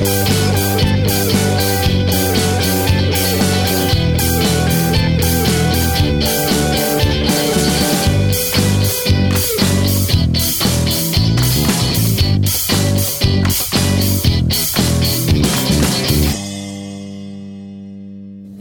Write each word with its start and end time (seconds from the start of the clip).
Det 0.00 0.06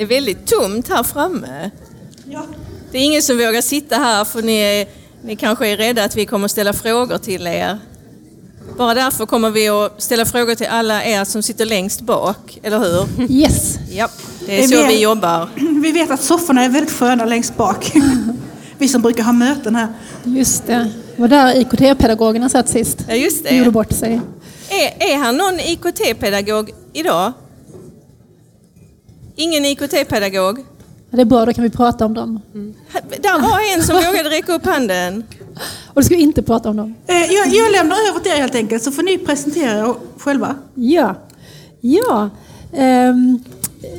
är 0.03 0.07
väldigt 0.07 0.47
tomt 0.47 0.89
här 0.89 1.03
framme. 1.03 1.71
Ja. 2.25 2.45
Det 2.91 2.97
är 2.97 3.01
ingen 3.01 3.21
som 3.21 3.37
vågar 3.37 3.61
sitta 3.61 3.95
här 3.95 4.25
för 4.25 4.41
ni, 4.41 4.57
är, 4.57 4.87
ni 5.21 5.35
kanske 5.35 5.67
är 5.67 5.77
rädda 5.77 6.03
att 6.03 6.15
vi 6.15 6.25
kommer 6.25 6.47
ställa 6.47 6.73
frågor 6.73 7.17
till 7.17 7.47
er. 7.47 7.79
Bara 8.79 8.93
därför 8.93 9.25
kommer 9.25 9.49
vi 9.49 9.69
att 9.69 10.01
ställa 10.01 10.25
frågor 10.25 10.55
till 10.55 10.67
alla 10.67 11.03
er 11.03 11.25
som 11.25 11.43
sitter 11.43 11.65
längst 11.65 12.01
bak, 12.01 12.59
eller 12.63 12.79
hur? 12.79 13.31
Yes. 13.31 13.79
Ja, 13.91 14.09
det 14.45 14.63
är 14.63 14.67
så 14.67 14.87
vi 14.87 15.01
jobbar. 15.01 15.49
Vi 15.81 15.91
vet 15.91 16.11
att 16.11 16.21
sofforna 16.21 16.63
är 16.63 16.69
väldigt 16.69 16.93
sköna 16.93 17.25
längst 17.25 17.57
bak. 17.57 17.91
Vi 18.77 18.87
som 18.87 19.01
brukar 19.01 19.23
ha 19.23 19.31
möten 19.31 19.75
här. 19.75 19.87
Just 20.23 20.67
det. 20.67 20.89
Det 21.15 21.21
var 21.21 21.27
där 21.27 21.55
IKT-pedagogerna 21.61 22.49
satt 22.49 22.69
sist. 22.69 22.97
Ja, 23.07 23.15
just 23.15 23.43
De 23.43 23.55
gjorde 23.55 23.69
det. 23.69 23.71
bort 23.71 23.91
sig. 23.91 24.21
Är, 24.69 25.11
är 25.13 25.17
här 25.17 25.31
någon 25.31 25.59
IKT-pedagog 25.59 26.69
idag? 26.93 27.33
Ingen 29.35 29.65
IKT-pedagog? 29.65 30.65
Det 31.11 31.21
är 31.21 31.25
bra, 31.25 31.45
då 31.45 31.53
kan 31.53 31.63
vi 31.63 31.69
prata 31.69 32.05
om 32.05 32.13
dem. 32.13 32.41
Där 33.21 33.39
var 33.39 33.75
en 33.77 33.83
som 33.83 33.95
vågade 34.07 34.29
räcka 34.29 34.53
upp 34.53 34.65
handen. 34.65 35.23
Och 35.87 35.95
då 35.95 36.01
ska 36.01 36.15
vi 36.15 36.21
inte 36.21 36.41
prata 36.41 36.69
om 36.69 36.77
dem. 36.77 36.95
Eh, 37.07 37.15
Jag, 37.15 37.47
jag 37.47 37.71
lämnar 37.71 37.95
över 38.09 38.19
till 38.19 38.31
er 38.31 38.35
helt 38.35 38.55
enkelt 38.55 38.83
så 38.83 38.91
får 38.91 39.03
ni 39.03 39.17
presentera 39.17 39.71
er 39.79 39.93
själva. 40.17 40.55
Ja. 40.75 41.15
Ja. 41.81 42.29
Ehm, 42.73 43.39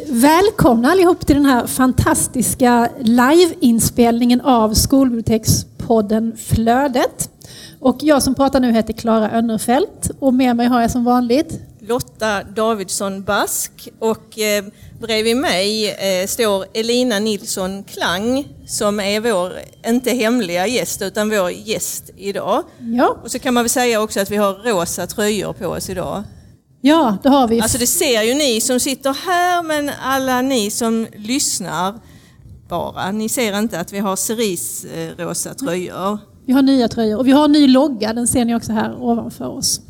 välkomna 0.08 0.90
allihop 0.90 1.26
till 1.26 1.36
den 1.36 1.44
här 1.44 1.66
fantastiska 1.66 2.88
liveinspelningen 3.00 4.40
av 4.40 4.74
skolbibliotekspodden 4.74 6.32
Flödet. 6.36 7.30
Och 7.80 7.96
jag 8.00 8.22
som 8.22 8.34
pratar 8.34 8.60
nu 8.60 8.72
heter 8.72 8.92
Klara 8.92 9.30
Önnerfelt 9.30 10.10
och 10.18 10.34
med 10.34 10.56
mig 10.56 10.66
har 10.66 10.80
jag 10.80 10.90
som 10.90 11.04
vanligt 11.04 11.60
Lotta 11.80 12.42
Davidsson 12.42 13.22
Bask 13.22 13.88
och 13.98 14.38
eh, 14.38 14.64
bredvid 15.00 15.36
mig 15.36 15.90
eh, 15.90 16.26
står 16.26 16.66
Elina 16.74 17.18
Nilsson 17.18 17.84
Klang 17.84 18.48
som 18.66 19.00
är 19.00 19.20
vår, 19.20 19.52
inte 19.86 20.10
hemliga 20.10 20.66
gäst, 20.66 21.02
utan 21.02 21.30
vår 21.30 21.50
gäst 21.50 22.10
idag. 22.16 22.62
Ja, 22.78 23.16
Och 23.22 23.30
så 23.30 23.38
kan 23.38 23.54
man 23.54 23.64
väl 23.64 23.70
säga 23.70 24.02
också 24.02 24.20
att 24.20 24.30
vi 24.30 24.36
har 24.36 24.52
rosa 24.54 25.06
tröjor 25.06 25.52
på 25.52 25.66
oss 25.66 25.90
idag. 25.90 26.22
ja 26.80 27.16
det 27.22 27.28
har 27.28 27.48
vi. 27.48 27.60
Alltså 27.60 27.78
det 27.78 27.86
ser 27.86 28.22
ju 28.22 28.34
ni 28.34 28.60
som 28.60 28.80
sitter 28.80 29.16
här, 29.26 29.62
men 29.62 29.90
alla 30.02 30.42
ni 30.42 30.70
som 30.70 31.06
lyssnar 31.16 31.94
bara, 32.68 33.10
ni 33.10 33.28
ser 33.28 33.58
inte 33.58 33.80
att 33.80 33.92
vi 33.92 33.98
har 33.98 34.16
cerise-rosa 34.16 35.54
tröjor. 35.54 36.18
Vi 36.46 36.52
har 36.52 36.62
nya 36.62 36.88
tröjor 36.88 37.18
och 37.18 37.26
vi 37.26 37.32
har 37.32 37.44
en 37.44 37.52
ny 37.52 37.66
logga, 37.68 38.12
den 38.12 38.26
ser 38.26 38.44
ni 38.44 38.54
också 38.54 38.72
här 38.72 39.02
ovanför 39.02 39.48
oss. 39.48 39.80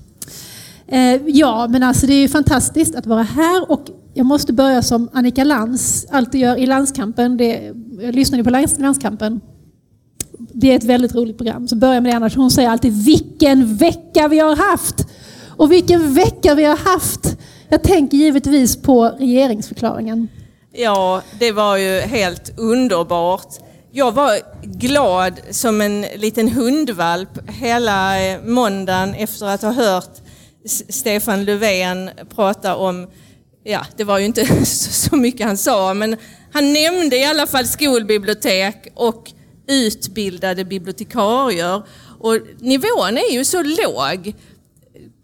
Eh, 0.90 1.20
ja, 1.26 1.68
men 1.70 1.82
alltså 1.82 2.06
det 2.06 2.12
är 2.12 2.20
ju 2.20 2.28
fantastiskt 2.28 2.94
att 2.94 3.06
vara 3.06 3.22
här 3.22 3.70
och 3.70 3.90
jag 4.14 4.26
måste 4.26 4.52
börja 4.52 4.82
som 4.82 5.08
Annika 5.12 5.44
Lantz 5.44 6.06
alltid 6.10 6.40
gör 6.40 6.56
i 6.56 6.66
Landskampen. 6.66 7.36
Det, 7.36 7.72
jag 8.00 8.14
lyssnade 8.14 8.44
på 8.44 8.50
Landskampen. 8.78 9.40
Det 10.38 10.72
är 10.72 10.76
ett 10.76 10.84
väldigt 10.84 11.14
roligt 11.14 11.36
program, 11.36 11.68
så 11.68 11.76
börja 11.76 12.00
med 12.00 12.12
det 12.12 12.16
annars. 12.16 12.36
Hon 12.36 12.50
säger 12.50 12.68
alltid 12.68 13.04
vilken 13.04 13.76
vecka 13.76 14.28
vi 14.28 14.38
har 14.38 14.56
haft! 14.56 15.06
Och 15.48 15.72
vilken 15.72 16.14
vecka 16.14 16.54
vi 16.54 16.64
har 16.64 16.76
haft! 16.76 17.36
Jag 17.68 17.82
tänker 17.82 18.16
givetvis 18.16 18.76
på 18.76 19.04
regeringsförklaringen. 19.04 20.28
Ja, 20.72 21.22
det 21.38 21.52
var 21.52 21.76
ju 21.76 22.00
helt 22.00 22.58
underbart. 22.58 23.48
Jag 23.92 24.12
var 24.12 24.36
glad 24.62 25.40
som 25.50 25.80
en 25.80 26.00
liten 26.16 26.48
hundvalp 26.48 27.50
hela 27.50 28.26
eh, 28.26 28.42
måndagen 28.42 29.14
efter 29.14 29.46
att 29.46 29.62
ha 29.62 29.72
hört 29.72 30.20
Stefan 30.88 31.44
Löfven 31.44 32.10
prata 32.34 32.76
om, 32.76 33.06
ja 33.64 33.86
det 33.96 34.04
var 34.04 34.18
ju 34.18 34.24
inte 34.24 34.46
så 34.64 34.92
så 34.92 35.16
mycket 35.16 35.46
han 35.46 35.56
sa, 35.56 35.94
men 35.94 36.16
han 36.52 36.72
nämnde 36.72 37.16
i 37.16 37.24
alla 37.24 37.46
fall 37.46 37.66
skolbibliotek 37.66 38.92
och 38.94 39.32
utbildade 39.68 40.64
bibliotekarier. 40.64 41.82
Och 42.18 42.38
nivån 42.58 43.16
är 43.16 43.32
ju 43.32 43.44
så 43.44 43.62
låg 43.62 44.34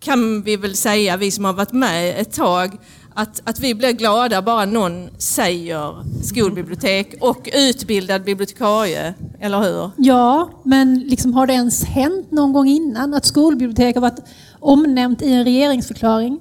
kan 0.00 0.42
vi 0.42 0.56
väl 0.56 0.76
säga, 0.76 1.16
vi 1.16 1.30
som 1.30 1.44
har 1.44 1.52
varit 1.52 1.72
med 1.72 2.20
ett 2.20 2.32
tag, 2.32 2.78
att, 3.14 3.42
att 3.44 3.60
vi 3.60 3.74
blir 3.74 3.92
glada 3.92 4.42
bara 4.42 4.64
någon 4.64 5.08
säger 5.18 6.04
skolbibliotek 6.22 7.14
och 7.20 7.48
utbildad 7.54 8.24
bibliotekarie, 8.24 9.14
eller 9.40 9.60
hur? 9.60 9.90
Ja, 9.96 10.50
men 10.64 11.00
liksom 11.00 11.34
har 11.34 11.46
det 11.46 11.52
ens 11.52 11.84
hänt 11.84 12.30
någon 12.30 12.52
gång 12.52 12.68
innan 12.68 13.14
att 13.14 13.24
skolbibliotek 13.24 13.94
har 13.94 14.02
varit 14.02 14.24
omnämnt 14.60 15.22
i 15.22 15.32
en 15.32 15.44
regeringsförklaring? 15.44 16.40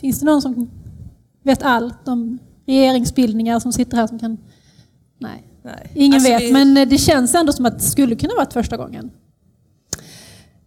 Finns 0.00 0.20
det 0.20 0.26
någon 0.26 0.42
som 0.42 0.70
vet 1.42 1.62
allt 1.62 2.08
om 2.08 2.38
regeringsbildningar 2.66 3.60
som 3.60 3.72
sitter 3.72 3.96
här 3.96 4.06
som 4.06 4.18
kan... 4.18 4.38
Nej, 5.18 5.42
Nej. 5.62 5.90
ingen 5.94 6.14
Alltså, 6.14 6.30
vet. 6.30 6.42
vi- 6.42 6.52
Men 6.52 6.76
eh, 6.76 6.88
det 6.88 6.98
känns 6.98 7.34
ändå 7.34 7.52
som 7.52 7.66
att 7.66 7.78
det 7.78 7.84
skulle 7.84 8.16
kunna 8.16 8.34
varit 8.34 8.52
första 8.52 8.76
gången. 8.76 9.10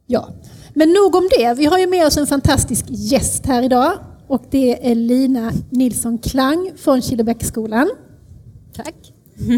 Ja, 0.05 0.29
men 0.73 0.89
nog 0.93 1.15
om 1.15 1.29
det. 1.37 1.53
Vi 1.53 1.65
har 1.65 1.77
ju 1.79 1.87
med 1.87 2.07
oss 2.07 2.17
en 2.17 2.27
fantastisk 2.27 2.85
gäst 2.89 3.45
här 3.45 3.63
idag 3.63 3.93
och 4.27 4.43
det 4.49 4.91
är 4.91 4.95
Lina 4.95 5.51
Nilsson 5.69 6.17
Klang 6.17 6.71
från 6.77 7.01
Killebäcksskolan. 7.01 7.89
Tack. 8.73 9.13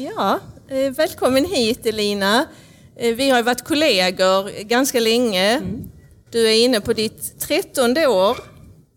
Ja, 0.00 0.38
eh, 0.68 0.92
välkommen 0.92 1.44
hit 1.44 1.86
Elina. 1.86 2.44
Eh, 2.96 3.14
Vi 3.14 3.30
har 3.30 3.42
varit 3.42 3.62
kollegor 3.64 4.64
ganska 4.64 5.00
länge. 5.00 5.60
Du 6.30 6.48
är 6.48 6.54
inne 6.64 6.80
på 6.80 6.92
ditt 6.92 7.40
trettonde 7.40 8.06
år 8.06 8.36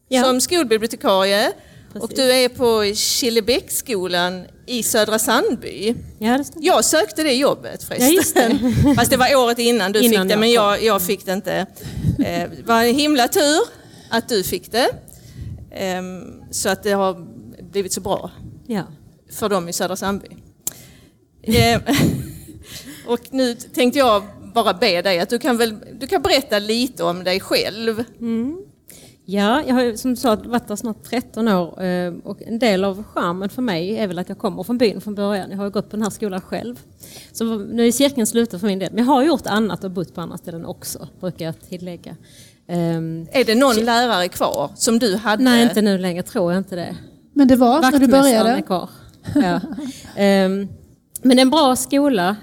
Ja. 0.09 0.24
som 0.24 0.42
skolbibliotekarie 0.42 1.52
och 1.94 2.09
Precis. 2.09 2.16
du 2.16 2.31
är 2.34 2.50
på 2.50 2.94
Killebäcksskolan 2.96 4.46
i 4.66 4.84
Södra 4.84 5.19
Sandby. 5.19 5.96
Ja, 6.19 6.38
det 6.38 6.44
stämmer. 6.44 6.66
Jag 6.68 6.86
sökte 6.86 7.24
det 7.24 7.34
jobbet 7.34 7.84
förresten. 7.84 8.59
Ja, 8.64 8.69
det. 8.90 8.96
Fast 8.96 9.12
det 9.12 9.18
var 9.18 9.36
året 9.36 9.59
innan 9.59 9.92
du 9.92 10.00
Innan 10.00 10.12
fick 10.22 10.28
det, 10.28 10.34
jag 10.34 10.40
men 10.40 10.52
jag, 10.52 10.84
jag 10.84 11.02
fick 11.02 11.25
det 11.25 11.34
inte. 11.34 11.53
Eh, 12.19 12.50
Det 12.58 12.64
var 12.66 12.84
en 12.84 12.96
himla 12.96 13.28
tur 13.28 13.59
att 14.09 14.30
du 14.30 14.44
fick 14.44 14.72
det. 14.72 14.90
Ehm, 15.72 16.42
Så 16.52 16.69
att 16.69 16.84
det 16.84 16.92
har 16.92 17.28
blivit 17.72 17.94
så 17.94 18.02
bra 18.02 18.31
Ja. 18.68 18.84
för 19.31 19.50
dem 19.50 19.69
i 19.69 19.74
Södra 19.74 19.96
Sandby. 19.96 20.28
Eh, 21.44 21.81
Och 23.06 23.19
nu 23.31 23.56
tänkte 23.56 24.00
jag 24.00 24.24
bara 24.53 24.73
be 24.73 25.01
dig 25.01 25.19
att 25.19 25.29
du 25.29 25.39
kan, 25.39 25.57
väl, 25.57 25.75
du 26.00 26.07
kan 26.07 26.22
berätta 26.22 26.59
lite 26.59 27.03
om 27.03 27.23
dig 27.23 27.39
själv. 27.39 28.03
ja, 29.25 29.63
jag 29.67 29.75
har 29.75 29.95
som 29.95 30.12
du 30.12 30.17
sa 30.17 30.35
varit 30.35 30.67
där 30.67 30.75
snart 30.75 31.03
13 31.03 31.47
år 31.47 31.84
eh, 31.84 32.13
och 32.23 32.41
en 32.41 32.59
del 32.59 32.84
av 32.84 33.03
charmen 33.03 33.50
för 33.50 33.62
mig 33.62 33.97
är 33.97 34.07
väl 34.07 34.19
att 34.19 34.29
jag 34.29 34.38
kommer 34.38 34.63
från 34.63 34.78
byn 34.78 35.01
från 35.01 35.16
början. 35.16 35.50
Jag 35.51 35.57
har 35.57 35.66
ju 35.66 35.72
gått 35.72 35.89
på 35.89 35.95
den 35.95 36.03
här 36.03 36.09
skolan 36.09 36.41
själv. 36.41 36.79
Så 37.31 37.57
nu 37.57 37.88
är 37.88 37.91
cirkeln 37.91 38.28
sluten 38.28 38.59
för 38.59 38.67
min 38.67 38.79
del. 38.79 38.89
Men 38.94 39.06
jag 39.06 39.13
har 39.13 39.23
gjort 39.23 39.47
annat 39.47 39.84
och 39.84 39.91
bott 39.91 40.16
på 40.16 40.22
andra 40.22 40.38
ställen 40.38 40.66
också, 40.66 41.07
brukar 41.19 41.45
jag 41.45 41.62
tillägga. 41.69 42.16
Ehm, 42.68 43.28
Är 43.31 43.44
det 43.45 43.56
någon 43.56 43.75
lärare 43.75 44.28
kvar 44.28 44.72
som 44.75 45.00
du 45.00 45.16
hade? 45.16 45.44
Nej, 45.44 45.63
inte 45.63 45.81
nu 45.81 45.97
längre 45.97 46.23
tror 46.23 46.51
jag 46.53 46.59
inte 46.59 46.75
det. 46.75 46.95
Men 47.33 47.47
det 47.47 47.56
var 47.56 47.81
när 47.81 47.91
du 47.91 47.97
Vaktmästaren 48.00 48.35
är 48.35 48.44
började? 48.44 48.62
kvar. 48.62 48.89
Ja. 49.35 49.59
Ehm, 50.16 50.68
men 51.22 51.39
en 51.39 51.50
bra 51.50 51.75
skola. 51.75 52.35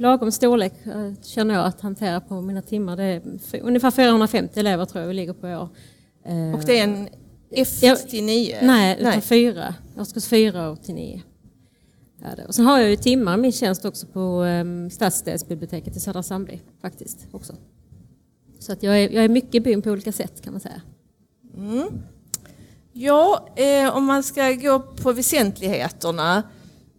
Lagom 0.00 0.32
storlek 0.32 0.72
eh, 0.86 1.12
känner 1.22 1.54
jag 1.54 1.66
att 1.66 1.80
hantera 1.80 2.20
på 2.20 2.40
mina 2.40 2.62
timmar. 2.62 2.96
Det 2.96 3.04
är 3.04 3.22
ungefär 3.62 3.90
450 3.90 4.60
elever 4.60 4.84
tror 4.84 5.00
jag 5.00 5.08
vi 5.08 5.14
ligger 5.14 5.32
på 5.32 5.48
i 5.48 5.54
år. 5.56 5.68
Ehm, 6.24 6.54
Och 6.54 6.60
det 6.66 6.78
är 6.78 6.84
en 6.84 7.08
F 7.50 7.68
till 8.10 8.24
9? 8.24 8.58
Nej, 8.62 8.96
utan 9.00 9.22
fyra. 9.22 9.74
Årskurs 9.98 10.26
fyra 10.26 10.68
och 10.70 10.82
till 10.82 10.94
nio. 10.94 11.22
Ja, 12.22 12.26
det. 12.36 12.44
Och 12.44 12.54
sen 12.54 12.66
har 12.66 12.78
jag 12.78 12.90
ju 12.90 12.96
timmar 12.96 13.36
min 13.36 13.52
tjänst 13.52 13.84
också 13.84 14.06
på 14.06 14.42
um, 14.42 14.90
stadsdelsbiblioteket 14.90 15.96
i 15.96 16.00
Södra 16.00 16.22
Sandby 16.22 16.60
faktiskt 16.82 17.26
också. 17.32 17.54
Så 18.58 18.72
att 18.72 18.82
jag 18.82 18.98
är, 19.02 19.10
jag 19.10 19.24
är 19.24 19.28
mycket 19.28 19.54
i 19.54 19.60
byn 19.60 19.82
på 19.82 19.90
olika 19.90 20.12
sätt 20.12 20.42
kan 20.42 20.52
man 20.52 20.60
säga. 20.60 20.82
Ja, 22.92 23.48
eh, 23.56 23.96
om 23.96 24.04
man 24.04 24.22
ska 24.22 24.52
gå 24.52 24.80
på 24.80 25.12
väsentligheterna. 25.12 26.42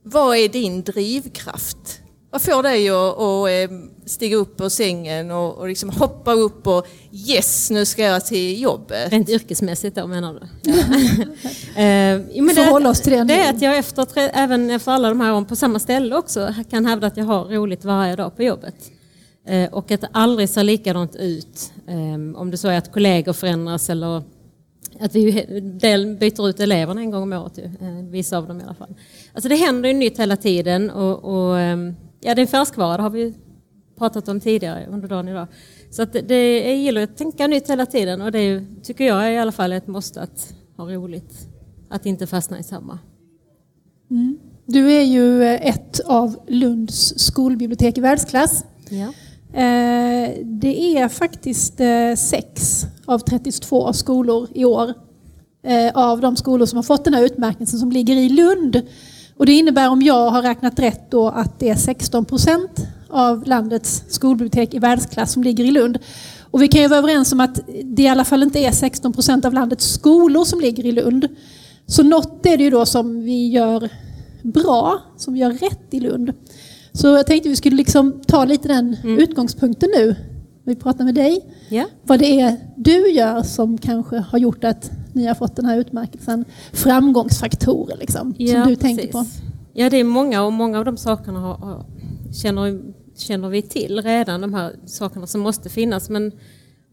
Vad 0.03 0.37
är 0.37 0.49
din 0.49 0.83
drivkraft? 0.83 1.98
Vad 2.31 2.41
får 2.41 2.63
dig 2.63 2.89
att, 2.89 3.19
att 3.19 3.71
eh, 3.71 3.77
stiga 4.05 4.35
upp 4.35 4.61
ur 4.61 4.69
sängen 4.69 5.31
och, 5.31 5.57
och 5.57 5.67
liksom 5.67 5.89
hoppa 5.89 6.33
upp 6.33 6.67
och 6.67 6.87
yes, 7.11 7.69
nu 7.71 7.85
ska 7.85 8.03
jag 8.03 8.25
till 8.25 8.61
jobbet? 8.61 9.11
Rent 9.11 9.29
yrkesmässigt 9.29 9.95
då 9.95 10.07
menar 10.07 10.33
du? 10.33 10.71
Ja. 10.71 10.75
Eh, 11.69 12.19
men 12.35 12.49
får 12.49 12.55
det, 12.55 12.69
hålla 12.69 12.89
oss 12.89 13.01
till 13.01 13.11
den 13.11 13.27
det 13.27 13.33
är 13.33 13.49
att 13.49 13.61
jag 13.61 13.77
efter, 13.77 14.07
även 14.33 14.69
efter 14.69 14.91
alla 14.91 15.09
de 15.09 15.21
här 15.21 15.33
åren 15.33 15.45
på 15.45 15.55
samma 15.55 15.79
ställe 15.79 16.15
också 16.15 16.53
kan 16.69 16.85
hävda 16.85 17.07
att 17.07 17.17
jag 17.17 17.25
har 17.25 17.45
roligt 17.45 17.85
varje 17.85 18.15
dag 18.15 18.35
på 18.35 18.43
jobbet. 18.43 18.75
Eh, 19.47 19.73
och 19.73 19.91
att 19.91 20.01
det 20.01 20.09
aldrig 20.11 20.49
ser 20.49 20.63
likadant 20.63 21.15
ut. 21.15 21.71
Eh, 21.87 22.39
om 22.39 22.51
det 22.51 22.57
så 22.57 22.67
är 22.67 22.77
att 22.77 22.91
kollegor 22.91 23.33
förändras 23.33 23.89
eller 23.89 24.23
att 24.99 25.15
vi 25.15 25.45
del 25.81 26.15
byter 26.15 26.49
ut 26.49 26.59
eleverna 26.59 27.01
en 27.01 27.11
gång 27.11 27.23
om 27.23 27.33
året, 27.33 27.57
ju, 27.57 27.69
vissa 28.09 28.37
av 28.37 28.47
dem 28.47 28.61
i 28.61 28.63
alla 28.63 28.73
fall. 28.73 28.95
Alltså 29.33 29.49
det 29.49 29.55
händer 29.55 29.89
ju 29.89 29.95
nytt 29.95 30.19
hela 30.19 30.35
tiden 30.35 30.89
och, 30.89 31.23
och 31.23 31.59
ehm, 31.59 31.95
ja, 32.21 32.35
det 32.35 32.41
är 32.41 32.43
en 32.43 32.47
färskvara, 32.47 32.97
det 32.97 33.03
har 33.03 33.09
vi 33.09 33.33
pratat 33.97 34.27
om 34.27 34.39
tidigare 34.39 34.87
under 34.91 35.07
dagen 35.07 35.27
idag. 35.27 35.47
Så 35.89 36.01
att 36.01 36.13
det, 36.13 36.21
det 36.21 36.75
gillar 36.75 37.01
att 37.01 37.17
tänka 37.17 37.47
nytt 37.47 37.69
hela 37.69 37.85
tiden 37.85 38.21
och 38.21 38.31
det 38.31 38.39
är, 38.39 38.65
tycker 38.83 39.03
jag 39.07 39.27
är 39.27 39.31
i 39.31 39.37
alla 39.37 39.51
fall 39.51 39.71
ett 39.71 39.87
måste 39.87 40.21
att 40.21 40.53
ha 40.77 40.85
roligt. 40.85 41.47
Att 41.89 42.05
inte 42.05 42.27
fastna 42.27 42.59
i 42.59 42.63
samma. 42.63 42.99
Du 44.65 44.91
är 44.93 45.03
ju 45.03 45.43
ett 45.43 45.99
av 46.05 46.35
Lunds 46.47 47.19
skolbibliotek 47.19 47.97
i 47.97 48.01
världsklass. 48.01 48.65
Ja. 48.89 49.13
Eh, 49.59 50.29
Det 50.43 50.97
är 50.97 51.07
faktiskt 51.07 51.79
eh, 51.79 52.15
sex 52.17 52.83
av 53.05 53.19
32 53.19 53.93
skolor 53.93 54.47
i 54.55 54.65
år 54.65 54.93
eh, 55.63 55.91
av 55.93 56.21
de 56.21 56.35
skolor 56.35 56.65
som 56.65 56.75
har 56.75 56.83
fått 56.83 57.03
den 57.05 57.13
här 57.13 57.23
utmärkelsen 57.23 57.79
som 57.79 57.91
ligger 57.91 58.15
i 58.15 58.29
Lund. 58.29 58.81
Och 59.39 59.45
det 59.45 59.51
innebär 59.51 59.89
om 59.89 60.01
jag 60.01 60.29
har 60.29 60.41
räknat 60.41 60.79
rätt 60.79 61.11
då 61.11 61.27
att 61.29 61.59
det 61.59 61.69
är 61.69 61.75
16 61.75 62.25
procent 62.25 62.87
av 63.09 63.47
landets 63.47 64.03
skolbibliotek 64.09 64.73
i 64.73 64.79
världsklass 64.79 65.33
som 65.33 65.43
ligger 65.43 65.63
i 65.63 65.71
Lund. 65.71 65.99
Och 66.51 66.61
vi 66.61 66.67
kan 66.67 66.81
ju 66.81 66.87
vara 66.87 66.99
överens 66.99 67.33
om 67.33 67.39
att 67.39 67.59
det 67.83 68.03
i 68.03 68.07
alla 68.07 68.25
fall 68.25 68.43
inte 68.43 68.59
är 68.59 68.71
16 68.71 69.13
procent 69.13 69.45
av 69.45 69.53
landets 69.53 69.93
skolor 69.93 70.45
som 70.45 70.59
ligger 70.59 70.85
i 70.85 70.91
Lund. 70.91 71.27
Så 71.85 72.03
något 72.03 72.45
är 72.45 72.57
det 72.57 72.63
ju 72.63 72.69
då 72.69 72.85
som 72.85 73.21
vi 73.21 73.47
gör 73.47 73.89
bra, 74.43 74.99
som 75.17 75.33
vi 75.33 75.39
gör 75.39 75.51
rätt 75.51 75.87
i 75.91 75.99
Lund. 75.99 76.33
Så 76.91 77.07
jag 77.07 77.27
tänkte 77.27 77.49
vi 77.49 77.55
skulle 77.55 77.75
liksom 77.75 78.21
ta 78.27 78.45
lite 78.45 78.67
den 78.67 78.97
utgångspunkten 79.03 79.89
nu. 79.95 80.15
Vi 80.63 80.75
pratar 80.75 81.05
med 81.05 81.15
dig. 81.15 81.45
Ja. 81.69 81.85
Vad 82.03 82.19
det 82.19 82.39
är 82.39 82.57
du 82.75 83.11
gör 83.11 83.43
som 83.43 83.77
kanske 83.77 84.17
har 84.17 84.39
gjort 84.39 84.63
att 84.63 84.91
ni 85.19 85.27
har 85.27 85.35
fått 85.35 85.55
den 85.55 85.65
här 85.65 85.77
utmärkelsen. 85.77 86.45
Framgångsfaktorer 86.73 87.97
liksom, 87.97 88.35
som 88.35 88.67
du 88.67 88.75
tänker 88.75 89.07
på. 89.07 89.19
precis. 89.19 89.41
Ja, 89.73 89.89
det 89.89 89.97
är 89.97 90.03
många 90.03 90.43
och 90.43 90.53
många 90.53 90.79
av 90.79 90.85
de 90.85 90.97
sakerna 90.97 91.39
har, 91.39 91.57
har, 91.57 91.85
känner, 92.33 92.81
känner 93.17 93.49
vi 93.49 93.61
till 93.61 94.01
redan, 94.01 94.41
de 94.41 94.53
här 94.53 94.75
sakerna 94.85 95.27
som 95.27 95.41
måste 95.41 95.69
finnas. 95.69 96.09
Men 96.09 96.31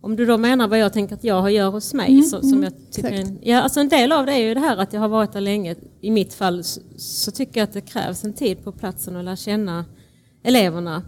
om 0.00 0.16
du 0.16 0.26
då 0.26 0.38
menar 0.38 0.68
vad 0.68 0.78
jag 0.78 0.92
tänker 0.92 1.14
att 1.14 1.24
jag 1.24 1.50
gör 1.50 1.70
hos 1.70 1.94
mig, 1.94 2.10
Mm, 2.10 2.22
så, 2.22 2.40
som 2.40 2.52
mm, 2.52 2.62
jag 2.64 2.92
tycker 2.92 3.12
en, 3.12 3.38
ja, 3.42 3.62
alltså 3.62 3.80
en 3.80 3.88
del 3.88 4.12
av 4.12 4.26
det 4.26 4.32
är 4.32 4.48
ju 4.48 4.54
det 4.54 4.60
här 4.60 4.76
att 4.76 4.92
jag 4.92 5.00
har 5.00 5.08
varit 5.08 5.32
där 5.32 5.40
länge. 5.40 5.74
I 6.00 6.10
mitt 6.10 6.34
fall 6.34 6.64
så, 6.64 6.80
så 6.96 7.30
tycker 7.30 7.60
jag 7.60 7.64
att 7.64 7.72
det 7.72 7.80
krävs 7.80 8.24
en 8.24 8.32
tid 8.32 8.64
på 8.64 8.72
platsen 8.72 9.16
att 9.16 9.24
lära 9.24 9.36
känna 9.36 9.84
eleverna. 10.44 11.02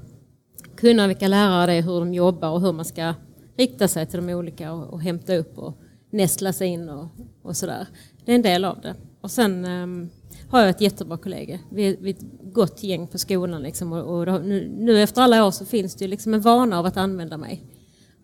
Kunna 0.76 1.06
vilka 1.06 1.28
lärare 1.28 1.66
det 1.66 1.72
är, 1.72 1.82
hur 1.82 2.00
de 2.00 2.14
jobbar 2.14 2.50
och 2.50 2.60
hur 2.60 2.72
man 2.72 2.84
ska 2.84 3.14
rikta 3.58 3.88
sig 3.88 4.06
till 4.06 4.26
de 4.26 4.34
olika 4.34 4.72
och, 4.72 4.92
och 4.92 5.02
hämta 5.02 5.36
upp 5.36 5.58
och 5.58 5.80
nästla 6.10 6.52
sig 6.52 6.68
in 6.68 6.88
och, 6.88 7.06
och 7.42 7.56
sådär. 7.56 7.86
Det 8.24 8.32
är 8.32 8.36
en 8.36 8.42
del 8.42 8.64
av 8.64 8.80
det. 8.80 8.94
Och 9.20 9.30
sen 9.30 9.64
ehm, 9.64 10.08
har 10.48 10.60
jag 10.60 10.70
ett 10.70 10.80
jättebra 10.80 11.16
kollega. 11.18 11.58
Vi 11.70 11.96
vi 12.00 12.10
är 12.10 12.14
ett 12.14 12.52
gott 12.52 12.82
gäng 12.82 13.06
på 13.06 13.18
skolan 13.18 13.62
liksom, 13.62 13.92
och, 13.92 14.18
och 14.18 14.26
det 14.26 14.38
nu, 14.38 14.68
nu 14.78 15.02
efter 15.02 15.22
alla 15.22 15.46
år 15.46 15.50
så 15.50 15.64
finns 15.64 15.94
det 15.94 16.08
liksom 16.08 16.34
en 16.34 16.40
vana 16.40 16.78
av 16.78 16.86
att 16.86 16.96
använda 16.96 17.36
mig 17.36 17.64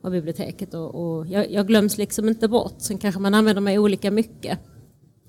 av 0.02 0.10
biblioteket 0.10 0.74
och, 0.74 0.94
och 0.94 1.26
jag, 1.26 1.50
jag 1.50 1.66
glöms 1.66 1.98
liksom 1.98 2.28
inte 2.28 2.48
bort. 2.48 2.74
Sen 2.78 2.98
kanske 2.98 3.20
man 3.20 3.34
använder 3.34 3.60
mig 3.60 3.78
olika 3.78 4.10
mycket. 4.10 4.58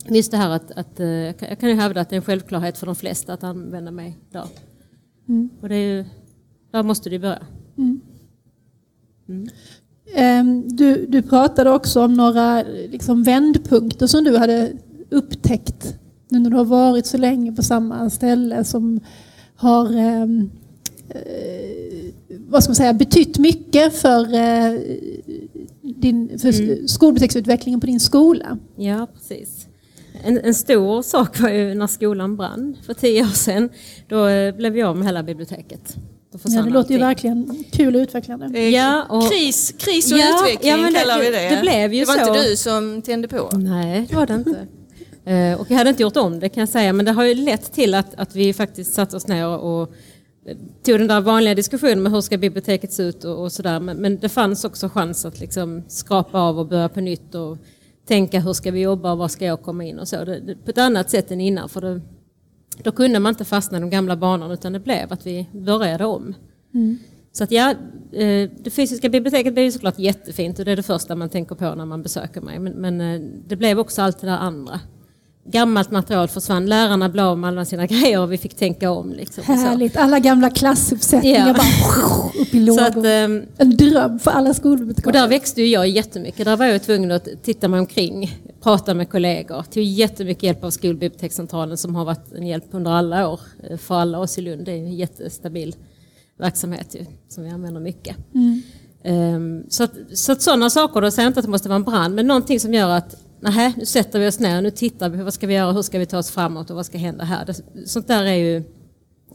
Just 0.09 0.31
det 0.31 0.37
här 0.37 0.49
att, 0.49 0.71
att 0.71 0.99
eh, 0.99 1.07
jag 1.07 1.59
kan- 1.59 1.69
ju 1.69 1.75
hävda 1.75 2.01
att 2.01 2.09
det 2.09 2.13
är 2.15 2.17
en 2.17 2.23
självklarhet 2.23 2.77
för 2.77 2.85
de 2.85 2.95
flesta 2.95 3.33
att 3.33 3.43
använda 3.43 3.91
mig 3.91 4.17
där. 4.31 4.45
Och 5.61 5.69
det 5.69 5.75
är 5.75 5.95
ju, 5.97 6.05
där 6.71 6.83
måste 6.83 7.09
du 7.09 7.19
börja. 7.19 7.45
Ehm, 9.29 9.47
Du, 10.65 11.05
du 11.05 11.21
pratade 11.21 11.71
också 11.71 12.03
om 12.03 12.13
några 12.13 12.63
liksom, 12.89 13.23
vändpunkter 13.23 14.07
som 14.07 14.23
du 14.23 14.37
hade 14.37 14.73
upptäckt 15.09 15.97
nu 16.29 16.39
när 16.39 16.49
du 16.49 16.55
har 16.55 16.65
varit 16.65 17.05
så 17.05 17.17
länge 17.17 17.51
på 17.51 17.63
samma 17.63 18.09
ställe 18.09 18.63
som 18.63 18.99
har 19.55 19.97
ehm, 19.97 20.49
eh, 21.09 21.85
vad 22.47 22.63
ska 22.63 22.69
man 22.69 22.75
säga, 22.75 22.93
betytt 22.93 23.37
mycket 23.37 23.93
för, 23.93 24.33
eh, 24.33 24.79
din, 25.81 26.39
för 26.39 26.87
skolbiblioteksutvecklingen 26.87 27.79
på 27.79 27.85
din 27.85 27.99
skola. 27.99 28.57
Ja, 28.75 29.07
precis. 29.13 29.67
En, 30.23 30.37
en 30.37 30.53
stor 30.53 31.01
sak 31.01 31.39
var 31.39 31.49
ju 31.49 31.75
när 31.75 31.87
skolan 31.87 32.35
brann 32.35 32.77
för 32.85 32.93
tio 32.93 33.21
år 33.21 33.27
sedan. 33.27 33.69
Då 34.07 34.27
eh, 34.27 34.55
blev 34.55 34.77
jag 34.77 34.89
av 34.89 34.97
med 34.97 35.05
hela 35.05 35.23
biblioteket. 35.23 35.95
Ja, 36.43 36.61
det 36.61 36.69
låter 36.69 36.91
ju 36.93 36.99
verkligen 36.99 37.63
kul 37.71 37.95
och 37.95 37.99
utvecklande. 37.99 38.59
Är 38.59 38.69
Ja, 38.69 39.05
och- 39.09 39.31
kris, 39.31 39.73
kris 39.77 40.11
och 40.11 40.17
Ja, 40.17 40.39
utveckling 40.39 40.71
ja, 40.71 40.77
men 40.77 40.93
det- 40.93 40.99
kallar 40.99 41.19
vi 41.19 41.25
det- 41.31 41.55
det. 41.55 41.61
blev 41.61 41.93
ju 41.93 41.99
det 41.99 42.05
var 42.07 42.25
så. 42.25 42.27
inte 42.35 42.49
du 42.49 42.55
som 42.55 43.01
tände 43.01 43.27
på. 43.27 43.49
Nej, 43.53 44.05
det 44.09 44.15
var 44.15 44.27
det 44.27 44.33
inte. 44.33 44.67
Eh, 45.27 45.61
och 45.61 45.71
jag 45.71 45.77
hade 45.77 45.89
inte 45.89 46.01
gjort 46.03 46.17
om 46.17 46.39
det 46.39 46.49
kan 46.49 46.61
jag 46.61 46.69
säga, 46.69 46.93
men 46.93 47.05
det 47.05 47.11
har 47.11 47.23
ju 47.23 47.33
lett 47.33 47.71
till 47.73 47.93
att, 47.93 48.15
att 48.15 48.35
vi 48.35 48.53
faktiskt 48.53 48.93
satt 48.93 49.13
oss 49.13 49.27
ner 49.27 49.47
och 49.47 49.81
eh, 50.47 50.57
tog 50.85 50.99
den 50.99 51.07
där 51.07 51.21
vanliga 51.21 51.55
diskussionen 51.55 52.03
med 52.03 52.11
hur 52.11 52.21
ska 52.21 52.37
biblioteket 52.37 52.93
se 52.93 53.03
ut 53.03 53.23
och, 53.23 53.41
och 53.43 53.51
sådär. 53.51 53.79
Men, 53.79 53.97
men 53.97 54.17
det 54.17 54.29
fanns 54.29 54.63
också 54.65 54.89
chans 54.89 55.25
att 55.25 55.39
liksom 55.39 55.83
skrapa 55.87 56.39
av 56.39 56.59
och 56.59 56.67
börja 56.67 56.89
på 56.89 57.01
nytt 57.01 57.35
och 57.35 57.57
tänka 58.07 58.39
hur 58.39 58.53
ska 58.53 58.71
vi 58.71 58.81
jobba 58.81 59.11
och 59.11 59.17
var 59.17 59.27
ska 59.27 59.45
jag 59.45 59.61
komma 59.61 59.83
in 59.83 59.99
och 59.99 60.07
så. 60.07 60.25
Det, 60.25 60.39
det, 60.39 60.55
på 60.55 60.71
ett 60.71 60.77
annat 60.77 61.09
sätt 61.09 61.31
än 61.31 61.41
innan. 61.41 61.69
För 61.69 61.81
det, 61.81 62.01
då 62.83 62.91
kunde 62.91 63.19
man 63.19 63.29
inte 63.29 63.45
fastna 63.45 63.77
i 63.77 63.81
de 63.81 63.89
gamla 63.89 64.15
banorna 64.15 64.53
utan 64.53 64.73
det 64.73 64.79
blev 64.79 65.13
att 65.13 65.25
vi 65.25 65.47
började 65.51 66.05
om. 66.05 66.33
Så 67.31 67.43
att 67.43 67.51
ja, 67.51 67.71
eh, 68.11 68.49
det 68.59 68.69
fysiska 68.71 69.09
biblioteket 69.09 69.53
blev 69.53 69.71
såklart 69.71 69.99
jättefint 69.99 70.59
och 70.59 70.65
det 70.65 70.71
är 70.71 70.75
det 70.75 70.83
första 70.83 71.15
man 71.15 71.29
tänker 71.29 71.55
på 71.55 71.75
när 71.75 71.85
man 71.85 72.03
besöker 72.03 72.41
mig. 72.41 72.59
Men, 72.59 72.73
men 72.73 73.01
eh, 73.01 73.21
det 73.47 73.55
blev 73.55 73.79
också 73.79 74.01
allt 74.01 74.21
det 74.21 74.27
där 74.27 74.37
andra. 74.37 74.79
Gammalt 75.47 75.91
material 75.91 76.27
försvann, 76.27 76.65
lärarna 76.65 77.09
blev 77.09 77.25
av 77.25 77.37
med 77.37 77.47
alla 77.47 77.65
sina 77.65 77.85
grejer 77.87 78.19
och 78.21 78.31
vi 78.31 78.37
fick 78.37 78.55
tänka 78.55 78.91
om. 78.91 79.13
Liksom, 79.13 79.41
och 79.41 79.45
så. 79.45 79.51
Härligt, 79.65 79.97
alla 79.97 80.19
gamla 80.19 80.49
klassuppsättningar 80.49 81.47
Ja. 81.47 81.53
bara 81.53 82.31
upp 82.41 82.53
i 82.53 82.65
Så 82.65 82.71
lådor. 82.71 82.83
att, 82.99 83.05
ehm, 83.05 83.43
en 83.57 83.77
dröm 83.77 84.19
för 84.19 84.31
alla 84.31 84.53
skolbibliotekarier. 84.53 85.23
och 85.23 85.29
där 85.29 85.35
växte 85.35 85.61
ju 85.61 85.67
jag 85.67 85.87
jättemycket. 85.87 86.45
Där 86.45 86.57
var 86.57 86.65
jag 86.65 86.83
tvungen 86.83 87.11
att 87.11 87.27
titta 87.43 87.67
mig 87.67 87.79
omkring, 87.79 88.31
prata 88.61 88.93
med 88.93 89.09
kollegor. 89.09 89.63
Tog 89.63 89.83
jättemycket 89.83 90.43
hjälp 90.43 90.63
av 90.63 90.69
skolbibliotekscentralen 90.69 91.77
som 91.77 91.95
har 91.95 92.05
varit 92.05 92.33
en 92.33 92.47
hjälp 92.47 92.65
under 92.71 92.91
alla 92.91 93.27
år 93.29 93.39
eh, 93.69 93.77
för 93.77 93.95
alla 93.95 94.19
oss 94.19 94.37
i 94.37 94.41
Lund. 94.41 94.65
Det 94.65 94.71
är 94.71 94.75
en 94.77 94.95
jättestabil 94.95 95.75
verksamhet 96.39 96.95
ju, 96.95 97.05
som 97.29 97.43
vi 97.43 97.49
använder 97.49 97.81
mycket. 97.81 98.15
Ehm, 99.03 99.63
så, 99.69 99.83
att, 99.83 99.91
så 100.13 100.31
att 100.31 100.41
sådana 100.41 100.69
saker, 100.69 101.01
då 101.01 101.11
säger 101.11 101.25
jag 101.25 101.29
inte 101.29 101.39
att 101.39 101.45
det 101.45 101.51
måste 101.51 101.69
vara 101.69 101.75
en 101.75 101.83
brand, 101.83 102.15
men 102.15 102.27
någonting 102.27 102.59
som 102.59 102.73
gör 102.73 102.89
att 102.89 103.15
nej, 103.39 103.73
nu 103.77 103.85
sätter 103.85 104.19
vi 104.19 104.27
oss 104.27 104.39
ner, 104.39 104.61
nu 104.61 104.71
tittar 104.71 105.09
vi 105.09 105.17
på 105.17 105.23
vad 105.23 105.33
ska 105.33 105.47
vi 105.47 105.53
göra, 105.53 105.71
hur 105.71 105.81
ska 105.81 105.99
vi 105.99 106.05
ta 106.05 106.17
oss 106.17 106.31
framåt 106.31 106.69
och 106.69 106.75
vad 106.75 106.85
ska 106.85 106.97
hända 106.97 107.23
här. 107.23 107.45
Det, 107.45 107.87
sånt 107.87 108.07
där 108.07 108.23
är 108.23 108.33
ju, 108.33 108.63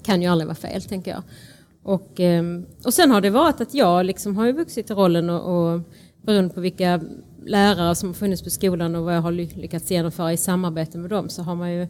kan 0.02 0.22
ju 0.22 0.28
aldrig 0.28 0.46
vara 0.46 0.56
fel, 0.56 0.82
tänker 0.82 1.10
jag. 1.10 1.22
Och, 1.82 2.20
ehm, 2.20 2.66
och 2.84 2.94
sen 2.94 3.10
har 3.10 3.20
det 3.20 3.30
varit 3.30 3.60
att 3.60 3.74
jag 3.74 4.06
liksom 4.06 4.36
har 4.36 4.46
ju 4.46 4.52
vuxit 4.52 4.90
i 4.90 4.94
rollen 4.94 5.30
och, 5.30 5.72
och 5.72 5.80
beroende 6.22 6.54
på 6.54 6.60
vilka 6.60 7.00
lärare 7.46 7.94
som 7.94 8.08
har 8.08 8.14
funnits 8.14 8.42
på 8.42 8.50
skolan 8.50 8.94
och 8.96 9.04
vad 9.04 9.16
jag 9.16 9.20
har 9.20 9.32
lyckats 9.32 9.90
genomföra 9.90 10.32
i 10.32 10.36
samarbete 10.36 10.98
med 10.98 11.10
dem 11.10 11.28
så 11.28 11.42
har 11.42 11.54
man 11.54 11.72
ju 11.72 11.86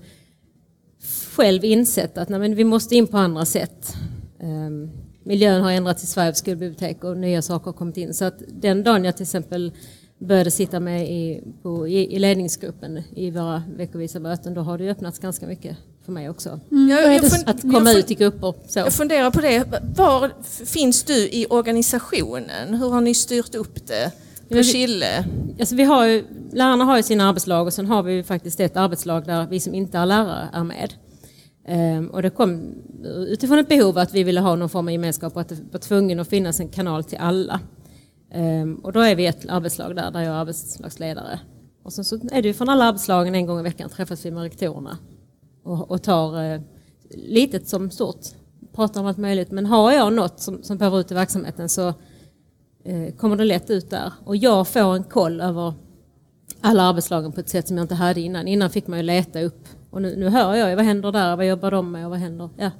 själv 1.37 1.65
insett 1.65 2.19
att 2.19 2.29
nej, 2.29 2.41
men 2.41 2.55
vi 2.55 2.65
måste 2.65 2.97
in 2.97 3.07
på 3.07 3.19
andra 3.19 3.45
sätt. 3.45 3.97
Ehm, 4.41 4.91
miljön 5.25 5.63
har 5.63 5.71
ändrats 5.71 6.05
i 6.05 6.07
Sveriges 6.07 6.39
skolbibliotek 6.39 7.05
och 7.05 7.17
nya 7.17 7.43
saker 7.43 7.65
har 7.67 7.73
kommit 7.73 7.97
in. 7.97 8.15
Så 8.15 8.25
att 8.25 8.43
den 8.49 8.83
dagen 8.83 9.05
jag 9.05 9.17
till 9.17 9.23
exempel 9.23 9.73
började 10.21 10.51
sitta 10.51 10.81
med 10.81 11.11
i, 11.11 11.43
på, 11.63 11.89
i, 11.89 12.17
i 12.17 12.19
ledningsgruppen 12.19 13.03
i 13.17 13.31
våra 13.31 13.63
veckovisa 13.77 14.21
möten, 14.21 14.55
då 14.55 14.61
har 14.61 14.79
det 14.79 14.91
öppnats 14.91 15.19
ganska 15.19 15.47
mycket 15.47 15.77
för 16.05 16.13
mig 16.13 16.31
också. 16.31 16.61
Jag, 16.69 17.05
är 17.05 17.13
jag, 17.13 17.23
det 17.23 17.29
fun- 17.29 17.43
Att 17.47 17.65
jag 17.65 17.73
komma 17.75 17.93
ut 17.93 18.11
i 18.11 18.15
grupper. 18.15 18.55
Så. 18.69 18.79
Jag 18.79 18.93
funderar 18.93 19.31
på 19.31 19.41
det. 19.41 19.65
Var 19.97 20.31
finns 20.65 21.03
du 21.03 21.15
i 21.29 21.47
organisationen? 21.51 22.75
Hur 22.75 22.91
har 22.91 23.01
ni 23.01 23.15
styrt 23.15 23.55
upp 23.55 23.87
det 23.87 24.13
på 24.49 24.55
vi-? 24.55 24.61
Alltså 25.61 25.75
vi 25.75 25.83
har 25.85 26.07
ju, 26.07 26.25
lärarna 26.53 26.85
har 26.85 26.97
ju 26.97 27.03
sina 27.03 27.29
arbetslag 27.29 27.67
och 27.67 27.73
sen 27.73 27.87
har 27.87 28.03
vi 28.03 28.23
faktiskt 28.23 28.61
ett 28.61 28.77
arbetslag 28.77 29.27
där 29.27 29.47
vi 29.51 29.61
som 29.61 29.75
inte 29.75 29.99
är 29.99 30.07
lärare 30.07 30.49
är 30.53 30.65
med. 30.65 30.95
Ehm, 31.67 32.07
och 32.07 32.23
det 32.23 32.31
kom 32.31 32.75
utifrån 33.29 33.59
ett 33.59 33.69
behov 33.69 33.99
att 33.99 34.15
vi 34.15 34.23
ville 34.23 34.41
ha 34.41 34.57
någon 34.57 34.69
form 34.69 34.87
av 34.89 34.93
gemenskap 34.93 35.35
och 35.35 35.41
att 35.41 35.49
det 35.49 35.57
var 35.73 35.81
tvungen 35.81 36.21
att 36.21 36.29
finnas 36.29 36.61
en 36.61 36.69
kanal 36.69 37.05
till 37.05 37.19
alla. 37.19 37.61
Ehm, 38.31 38.75
och 38.75 38.93
då 38.93 39.01
är 39.01 39.17
vi 39.17 39.27
ett 39.27 39.49
arbetslag 39.49 39.97
där, 39.97 40.11
där 40.11 40.21
jag 40.21 40.35
är 40.35 40.39
arbetslagsledare. 40.39 41.41
Och 41.83 41.93
sen 41.93 42.05
så 42.05 42.17
är 42.33 42.43
det 42.43 42.49
ju 42.49 42.55
från 42.55 42.69
alla 42.69 42.85
arbetslagen 42.85 43.35
en 43.35 43.47
gång 43.47 43.61
i 43.61 43.63
veckan 43.63 43.91
träffas 43.91 44.27
vi 44.27 44.31
med 44.31 44.43
rektorerna 44.43 44.99
och, 45.63 45.91
och 45.91 46.03
tar 46.03 46.45
eh, 46.45 46.61
litet 47.11 47.69
som 47.69 47.91
stort, 47.91 48.21
pratar 48.73 49.01
om 49.01 49.07
allt 49.07 49.19
möjligt. 49.19 49.51
Men 49.51 49.67
har 49.67 49.93
jag 49.93 50.13
något 50.13 50.41
som, 50.41 50.63
som 50.63 50.79
behöver 50.79 51.01
ut 51.01 51.11
i 51.11 51.15
verksamheten 51.15 51.69
så 51.69 51.89
eh, 52.85 53.15
kommer 53.17 53.37
det 53.37 53.45
lätt 53.45 53.71
ut 53.71 53.91
där. 53.91 54.13
Och 54.25 54.37
jag 54.37 54.69
får 54.69 54.97
en 54.97 55.05
koll 55.05 55.41
över 55.41 55.75
alla 56.61 56.83
arbetslagen 56.83 57.33
på 57.33 57.41
ett 57.41 57.49
sätt 57.49 57.69
som 57.69 57.77
jag 57.77 57.85
inte 57.85 57.95
hade 57.95 58.21
innan. 58.21 58.49
Innan 58.49 58.71
fick 58.71 58.87
man 58.87 58.99
ju 58.99 59.03
leta 59.03 59.41
upp. 59.41 59.69
Och 59.91 60.03
nu, 60.03 60.17
nu 60.17 60.29
hör 60.29 60.55
jag 60.55 60.71
ju, 60.71 60.77
vad 60.77 60.85
händer 60.85 61.13
där, 61.13 61.37
vad 61.37 61.47
jobbar 61.47 61.71
de 61.71 61.93
med 61.93 62.05
och 62.05 62.11
vad 62.11 62.19
händer? 62.19 62.51
Ja. 62.57 62.71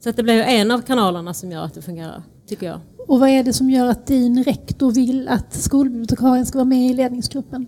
Så 0.00 0.10
att 0.10 0.16
det 0.16 0.22
blir 0.22 0.34
ju 0.34 0.42
en 0.42 0.70
av 0.70 0.82
kanalerna 0.82 1.34
som 1.34 1.52
gör 1.52 1.62
att 1.62 1.74
det 1.74 1.82
fungerar, 1.82 2.22
tycker 2.46 2.66
jag. 2.66 2.80
Och 3.10 3.20
vad 3.20 3.28
är 3.28 3.42
det 3.42 3.52
som 3.52 3.70
gör 3.70 3.86
att 3.86 4.06
din 4.06 4.44
rektor 4.44 4.90
vill 4.92 5.28
att 5.28 5.54
skolbibliotekarien 5.54 6.46
ska 6.46 6.58
vara 6.58 6.64
med 6.64 6.90
i 6.90 6.94
ledningsgruppen? 6.94 7.66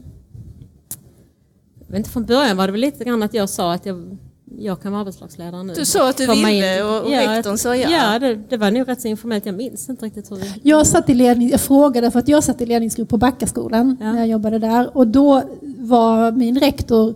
vet 1.88 1.98
inte, 1.98 2.10
från 2.10 2.24
början 2.24 2.56
var 2.56 2.66
det 2.66 2.72
väl 2.72 2.80
lite 2.80 3.04
grann 3.04 3.22
att 3.22 3.34
jag 3.34 3.48
sa 3.48 3.72
att 3.72 3.86
jag, 3.86 4.18
jag 4.58 4.82
kan 4.82 4.92
vara 4.92 5.00
arbetslagsledare 5.00 5.62
nu. 5.62 5.74
Du 5.74 5.84
sa 5.84 6.08
att 6.10 6.16
du 6.16 6.26
Komma 6.26 6.48
ville 6.48 6.78
in. 6.78 6.86
och, 6.86 7.02
och 7.02 7.10
Ja, 7.10 7.36
rektorn 7.36 7.58
sa 7.58 7.76
ja. 7.76 7.90
Ja, 7.90 8.18
det, 8.18 8.34
det 8.34 8.56
var 8.56 8.70
nog 8.70 8.88
rätt 8.88 9.00
så 9.00 9.08
informellt. 9.08 9.46
Jag 9.46 9.54
minns 9.54 9.88
inte 9.88 10.06
riktigt 10.06 10.30
hur 10.30 10.36
det 10.36 10.46
Jag, 10.62 10.86
satt 10.86 11.10
i 11.10 11.14
ledning, 11.14 11.50
jag 11.50 11.60
frågade 11.60 12.10
för 12.10 12.18
att 12.18 12.28
jag 12.28 12.44
satt 12.44 12.60
i 12.60 12.66
ledningsgrupp 12.66 13.08
på 13.08 13.16
Backaskolan 13.16 13.96
Ja. 14.00 14.12
när 14.12 14.18
jag 14.18 14.28
jobbade 14.28 14.58
där. 14.58 14.96
Och 14.96 15.06
då 15.06 15.42
var 15.78 16.32
min 16.32 16.60
rektor 16.60 17.14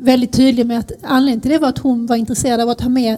väldigt 0.00 0.32
tydlig 0.32 0.66
med 0.66 0.78
att 0.78 0.92
anledningen 1.02 1.40
till 1.40 1.50
det 1.50 1.58
var 1.58 1.68
att 1.68 1.78
hon 1.78 2.06
var 2.06 2.16
intresserad 2.16 2.60
av 2.60 2.68
att 2.68 2.80
ha 2.80 2.88
med 2.88 3.16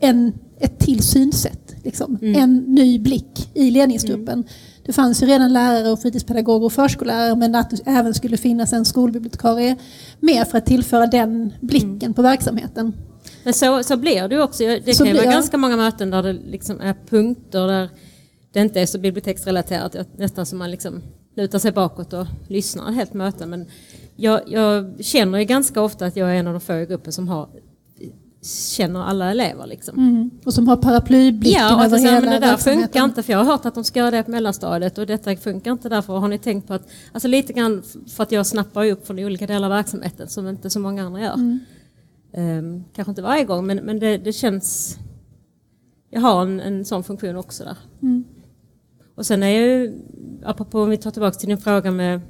en, 0.00 0.32
ett 0.60 0.78
till 0.78 1.02
synsätt. 1.02 1.61
Liksom. 1.84 2.18
En 2.22 2.56
ny 2.56 2.98
blick 2.98 3.50
i 3.54 3.70
ledningsgruppen. 3.70 4.44
Det 4.84 4.92
fanns 4.92 5.22
ju 5.22 5.26
redan 5.26 5.52
lärare 5.52 5.90
och 5.92 6.02
fritidspedagoger 6.02 6.66
och 6.66 6.72
förskollärare 6.72 7.36
men 7.36 7.54
att 7.54 7.70
det 7.70 7.80
även 7.84 8.14
skulle 8.14 8.36
finnas 8.36 8.72
en 8.72 8.84
skolbibliotekarie 8.84 9.76
med 10.20 10.48
för 10.48 10.58
att 10.58 10.66
tillföra 10.66 11.06
den 11.06 11.52
blicken 11.60 12.14
på 12.14 12.22
verksamheten. 12.22 12.92
Men 13.44 13.54
så, 13.54 13.82
så 13.82 13.96
blir 13.96 14.28
det 14.28 14.42
också. 14.42 14.64
Det 14.64 14.94
Så 14.94 15.04
kan 15.04 15.12
ju 15.12 15.18
vara 15.18 15.24
ja. 15.24 15.32
ganska 15.32 15.56
många 15.56 15.76
möten 15.76 16.10
där 16.10 16.22
det 16.22 16.32
liksom 16.32 16.80
är 16.80 16.94
punkter 17.08 17.66
där 17.66 17.88
det 18.52 18.60
inte 18.60 18.80
är 18.80 18.86
så 18.86 18.98
biblioteksrelaterat. 18.98 19.96
Nästan 20.16 20.46
som 20.46 20.58
man 20.58 20.70
liksom 20.70 21.02
lutar 21.36 21.58
sig 21.58 21.72
bakåt 21.72 22.12
och 22.12 22.26
lyssnar 22.48 22.92
helt 22.92 23.14
möte. 23.14 23.46
Men 23.46 23.66
jag, 24.16 24.40
jag 24.46 25.04
känner 25.04 25.38
ju 25.38 25.44
ganska 25.44 25.82
ofta 25.82 26.06
att 26.06 26.16
jag 26.16 26.30
är 26.30 26.34
en 26.34 26.46
av 26.46 26.52
de 26.52 26.60
få 26.60 26.74
i 26.74 26.86
gruppen 26.86 27.12
som 27.12 27.28
har 27.28 27.48
känner 28.42 29.02
alla 29.02 29.30
elever. 29.30 29.66
Liksom. 29.66 29.98
Mm. 29.98 30.30
Och 30.44 30.54
som 30.54 30.68
har 30.68 30.76
paraplyblicken 30.76 31.62
Ja, 31.62 31.76
och 31.76 31.84
över 31.84 31.98
säga, 31.98 32.10
hela 32.10 32.30
men 32.30 32.40
det 32.40 32.46
där 32.46 32.56
funkar 32.56 33.04
inte 33.04 33.22
för 33.22 33.32
jag 33.32 33.38
har 33.38 33.44
hört 33.44 33.66
att 33.66 33.74
de 33.74 33.84
ska 33.84 33.98
göra 33.98 34.10
det 34.10 34.22
på 34.22 34.30
mellanstadiet 34.30 34.98
och 34.98 35.06
detta 35.06 35.36
funkar 35.36 35.72
inte 35.72 35.88
därför. 35.88 36.18
Har 36.18 36.28
ni 36.28 36.38
tänkt 36.38 36.68
på 36.68 36.74
att, 36.74 36.88
alltså 37.12 37.28
lite 37.28 37.52
grann 37.52 37.82
för 38.06 38.22
att 38.22 38.32
jag 38.32 38.46
snappar 38.46 38.86
upp 38.86 39.06
från 39.06 39.18
olika 39.18 39.46
delar 39.46 39.66
av 39.66 39.74
verksamheten 39.74 40.28
som 40.28 40.48
inte 40.48 40.70
så 40.70 40.80
många 40.80 41.04
andra 41.04 41.20
gör. 41.20 41.34
Mm. 41.34 41.58
Ehm, 42.32 42.84
kanske 42.94 43.10
inte 43.10 43.22
varje 43.22 43.44
gång 43.44 43.66
men, 43.66 43.76
men 43.76 43.98
det, 43.98 44.18
det 44.18 44.32
känns, 44.32 44.98
jag 46.10 46.20
har 46.20 46.42
en, 46.42 46.60
en 46.60 46.84
sån 46.84 47.04
funktion 47.04 47.36
också 47.36 47.64
där. 47.64 47.76
Mm. 48.02 48.24
Och 49.14 49.26
sen 49.26 49.42
är 49.42 49.48
jag 49.48 49.68
ju, 49.68 49.98
apropå 50.44 50.82
om 50.82 50.90
vi 50.90 50.96
tar 50.96 51.10
tillbaka 51.10 51.38
till 51.38 51.48
din 51.48 51.58
fråga 51.58 51.90
med 51.90 52.20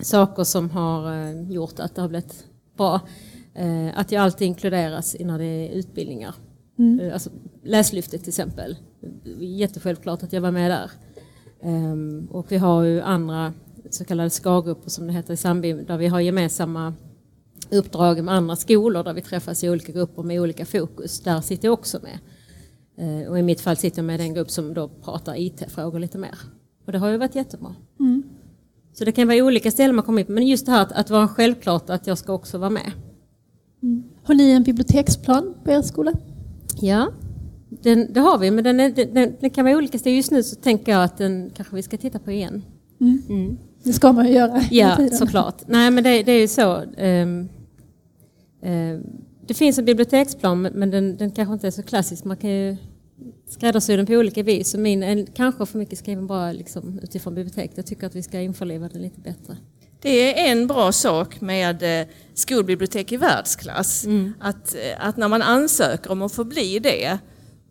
saker 0.00 0.44
som 0.44 0.70
har 0.70 1.12
eh, 1.12 1.50
gjort 1.50 1.80
att 1.80 1.94
det 1.94 2.00
har 2.00 2.08
blivit 2.08 2.44
bra. 2.76 3.00
Eh, 3.54 3.98
att 3.98 4.12
jag 4.12 4.22
alltid 4.22 4.46
inkluderas 4.48 5.16
när 5.20 5.38
det 5.38 5.44
är 5.44 5.72
utbildningar. 5.72 6.34
Eh, 7.00 7.12
Alltså, 7.12 7.30
läslyftet 7.64 8.20
till 8.20 8.28
exempel. 8.30 8.76
Jättesjälvklart 9.40 10.22
att 10.22 10.32
jag 10.32 10.40
var 10.40 10.50
med 10.50 10.70
där. 10.70 10.90
Ehm, 11.62 12.28
och 12.30 12.52
vi 12.52 12.56
har 12.56 12.82
ju 12.82 13.00
andra 13.00 13.52
så 13.90 14.04
kallade 14.04 14.30
SKA-grupper 14.30 14.90
som 14.90 15.06
det 15.06 15.12
heter 15.12 15.34
i 15.34 15.36
Sandby 15.36 15.72
där 15.72 15.96
vi 15.98 16.06
har 16.06 16.20
gemensamma 16.20 16.94
uppdrag 17.70 18.24
med 18.24 18.34
andra 18.34 18.56
skolor 18.56 19.04
där 19.04 19.12
vi 19.14 19.20
träffas 19.22 19.64
i 19.64 19.70
olika 19.70 19.92
grupper 19.92 20.22
med 20.22 20.40
olika 20.40 20.66
fokus. 20.66 21.20
Där 21.20 21.40
sitter 21.40 21.68
jag 21.68 21.72
också 21.72 22.00
med. 22.02 22.18
Eh, 23.22 23.28
Och 23.30 23.38
i 23.38 23.42
mitt 23.42 23.60
fall 23.60 23.76
sitter 23.76 23.98
jag 23.98 24.04
med 24.04 24.20
den 24.20 24.34
grupp 24.34 24.50
som 24.50 24.74
då 24.74 24.88
pratar 24.88 25.40
IT-frågor 25.40 25.98
lite 25.98 26.18
mer. 26.18 26.38
Och 26.86 26.92
det 26.92 26.98
har 26.98 27.08
ju 27.08 27.16
varit 27.16 27.34
jättebra. 27.34 27.74
Så 28.92 29.04
det 29.04 29.12
kan 29.12 29.28
vara 29.28 29.44
olika 29.44 29.70
ställen 29.70 29.96
man 29.96 30.04
kommer 30.04 30.20
in 30.20 30.26
på. 30.26 30.32
Men 30.32 30.46
just 30.46 30.66
det 30.66 30.72
här 30.72 30.82
att, 30.82 30.92
att 30.92 31.10
vara 31.10 31.28
självklart 31.28 31.90
att 31.90 32.06
jag 32.06 32.18
ska 32.18 32.32
också 32.32 32.58
vara 32.58 32.70
med. 32.70 32.92
Har 34.24 34.34
ni 34.34 34.50
en 34.50 34.62
biblioteksplan 34.62 35.54
på 35.64 35.70
er 35.70 35.82
skola? 35.82 36.12
Ja, 36.80 37.12
den, 37.82 38.12
det 38.12 38.20
har 38.20 38.38
vi. 38.38 38.50
Men 38.50 38.64
den, 38.64 38.80
är, 38.80 38.90
den, 38.90 39.34
den, 39.40 39.50
kan 39.50 39.64
vara 39.64 39.76
olika. 39.76 39.98
steg. 39.98 40.16
Just 40.16 40.30
nu 40.30 40.42
så 40.42 40.56
tänker 40.56 40.92
jag 40.92 41.04
att 41.04 41.18
den 41.18 41.50
kanske 41.54 41.76
vi 41.76 41.82
ska 41.82 41.96
titta 41.96 42.18
på 42.18 42.30
igen. 42.30 42.62
Mm. 43.00 43.58
Det 43.84 43.92
ska 43.92 44.12
man 44.12 44.26
ju 44.26 44.32
göra 44.32 44.62
Ja, 44.70 45.08
såklart. 45.12 45.62
Nej, 45.66 45.90
men 45.90 46.04
det, 46.04 46.22
det 46.22 46.32
är 46.32 46.40
ju 46.40 46.48
så. 46.48 46.82
ehm, 46.96 47.48
ehm, 48.62 49.02
det 49.46 49.54
finns 49.54 49.78
en 49.78 49.84
biblioteksplan 49.84 50.62
men 50.62 50.90
den, 50.90 51.16
den 51.16 51.30
kanske 51.30 51.52
inte 51.52 51.66
är 51.66 51.70
så 51.70 51.82
klassisk. 51.82 52.24
Man 52.24 52.36
kan 52.36 52.50
ju 52.50 52.76
skräddarsy 53.48 53.96
den 53.96 54.06
på 54.06 54.12
olika 54.12 54.42
vis. 54.42 54.74
Och 54.74 54.80
min 54.80 55.02
är 55.02 55.26
kanske 55.26 55.66
för 55.66 55.78
mycket 55.78 55.98
skriven 55.98 56.26
bara 56.26 56.52
liksom 56.52 57.00
utifrån 57.02 57.34
biblioteket. 57.34 57.76
Jag 57.76 57.86
tycker 57.86 58.06
att 58.06 58.16
vi 58.16 58.22
ska 58.22 58.40
införliva 58.40 58.88
den 58.88 59.02
lite 59.02 59.20
bättre. 59.20 59.56
Det 60.02 60.40
är 60.40 60.52
en 60.52 60.66
bra 60.66 60.92
sak 60.92 61.40
med 61.40 62.00
eh, 62.00 62.06
skolbibliotek 62.34 63.12
i 63.12 63.16
världsklass. 63.16 64.04
Att, 64.40 64.74
eh, 64.74 65.08
att 65.08 65.16
när 65.16 65.28
man 65.28 65.42
ansöker 65.42 66.12
om 66.12 66.22
att 66.22 66.32
få 66.32 66.44
bli 66.44 66.78
det 66.78 67.18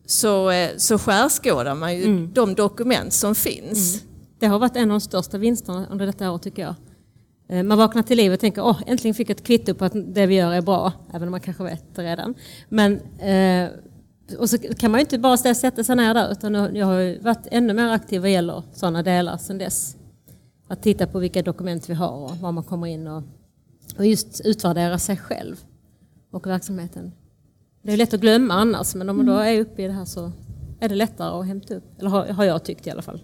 så, 0.05 0.49
eh, 0.49 0.69
så 0.77 0.97
skärskådar 0.97 1.75
man 1.75 1.95
ju 1.97 2.27
de 2.27 2.55
dokument 2.55 3.13
som 3.13 3.35
finns. 3.35 4.03
Det 4.39 4.47
har 4.47 4.59
varit 4.59 4.75
en 4.75 4.83
av 4.83 4.89
de 4.89 5.01
största 5.01 5.37
vinsterna 5.37 5.87
under 5.91 6.05
detta 6.05 6.31
år 6.31 6.37
tycker 6.37 6.61
jag. 6.61 6.75
Man 7.65 7.77
vaknar 7.77 8.03
till 8.03 8.17
liv 8.17 8.33
och 8.33 8.39
tänker 8.39 8.65
åh, 8.65 8.81
äntligen 8.87 9.15
fick 9.15 9.29
jag 9.29 9.37
ett 9.37 9.43
kvitto 9.43 9.73
på 9.73 9.85
att 9.85 9.93
det 9.95 10.25
vi 10.25 10.35
gör 10.35 10.51
är 10.51 10.61
bra, 10.61 10.93
även 11.13 11.27
om 11.27 11.31
man 11.31 11.39
kanske 11.39 11.63
vet 11.63 11.95
det 11.95 12.03
redan. 12.03 12.35
Men, 12.69 12.99
eh, 13.19 13.69
och 14.39 14.49
så 14.49 14.57
kan 14.57 14.91
man 14.91 14.99
ju 14.99 15.01
inte 15.01 15.19
bara 15.19 15.37
sätta 15.37 15.83
sig 15.83 15.95
ner 15.95 16.13
där, 16.13 16.31
utan 16.31 16.75
jag 16.75 16.85
har 16.85 17.23
varit 17.23 17.47
ännu 17.51 17.73
mer 17.73 17.89
aktiv 17.89 18.21
vad 18.21 18.31
gäller 18.31 18.63
sådana 18.73 19.03
delar 19.03 19.37
sedan 19.37 19.57
dess. 19.57 19.95
Att 20.71 20.83
titta 20.83 21.07
på 21.07 21.19
vilka 21.19 21.41
dokument 21.41 21.89
vi 21.89 21.93
har 21.93 22.11
och 22.11 22.37
var 22.37 22.51
man 22.51 22.63
kommer 22.63 22.87
in 22.87 23.07
och, 23.07 23.23
och 23.97 24.05
just 24.05 24.41
utvärdera 24.43 24.99
sig 24.99 25.17
själv 25.17 25.55
och 26.31 26.47
verksamheten. 26.47 27.11
Det 27.81 27.93
är 27.93 27.97
lätt 27.97 28.13
att 28.13 28.21
glömma 28.21 28.53
annars, 28.53 28.95
men 28.95 29.09
om 29.09 29.17
man 29.17 29.25
då 29.25 29.33
är 29.33 29.59
uppe 29.59 29.83
i 29.83 29.87
det 29.87 29.93
här 29.93 30.05
så 30.05 30.31
är 30.79 30.89
det 30.89 30.95
lättare 30.95 31.39
att 31.39 31.47
hämta 31.47 31.75
upp. 31.75 31.83
Eller 31.99 32.09
har, 32.09 32.25
har 32.27 32.43
jag 32.43 32.63
tyckt 32.63 32.87
i 32.87 32.91
alla 32.91 33.01
fall. 33.01 33.21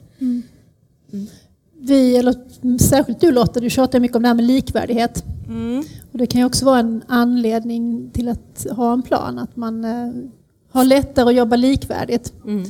Vi, 1.73 2.17
eller 2.17 2.35
särskilt 2.77 3.21
du 3.21 3.31
Lotta, 3.31 3.59
du 3.59 3.69
tjatar 3.69 3.99
mycket 3.99 4.15
om 4.15 4.21
det 4.21 4.27
här 4.27 4.35
med 4.35 4.45
likvärdighet. 4.45 5.25
Mm. 5.47 5.83
Och 6.11 6.17
det 6.17 6.27
kan 6.27 6.41
ju 6.41 6.45
också 6.45 6.65
vara 6.65 6.79
en 6.79 7.03
anledning 7.07 8.11
till 8.11 8.29
att 8.29 8.67
ha 8.71 8.93
en 8.93 9.01
plan, 9.01 9.39
att 9.39 9.55
man 9.55 9.85
eh, 9.85 10.11
har 10.71 10.83
lättare 10.83 11.29
att 11.29 11.35
jobba 11.35 11.55
likvärdigt. 11.55 12.33
Mm. 12.45 12.65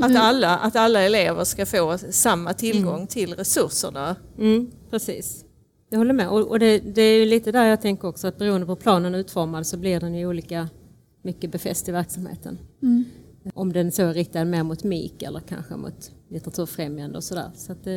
Att, 0.00 0.16
alla, 0.16 0.56
att 0.56 0.76
alla 0.76 1.00
elever 1.00 1.44
ska 1.44 1.66
få 1.66 1.98
samma 2.10 2.52
tillgång 2.52 3.06
till 3.06 3.34
resurserna. 3.34 4.16
Mm, 4.38 4.70
precis. 4.90 5.44
Jag 5.90 5.98
håller 5.98 6.12
med. 6.12 6.28
Och, 6.28 6.40
och 6.48 6.58
det, 6.58 6.78
det 6.78 7.02
är 7.02 7.18
ju 7.18 7.26
lite 7.26 7.52
där 7.52 7.64
jag 7.64 7.82
tänker 7.82 8.08
också 8.08 8.26
att 8.26 8.38
beroende 8.38 8.66
på 8.66 8.76
planen 8.76 9.14
utformad 9.14 9.66
så 9.66 9.76
blir 9.76 10.00
den 10.00 10.14
ju 10.14 10.26
olika 10.26 10.68
mycket 11.22 11.52
befäst 11.52 11.88
i 11.88 11.92
verksamheten. 11.92 12.58
Om 13.54 13.72
den 13.72 13.92
så 13.92 14.02
är 14.02 14.14
riktad 14.14 14.44
mer 14.44 14.62
mot 14.62 14.84
MIK 14.84 15.22
eller 15.22 15.40
kanske 15.40 15.76
mot 15.76 16.10
litteraturfrämjande 16.30 17.16
och 17.16 17.24
sådär. 17.24 17.50
Så 17.54 17.72
att, 17.72 17.86
eh, 17.86 17.94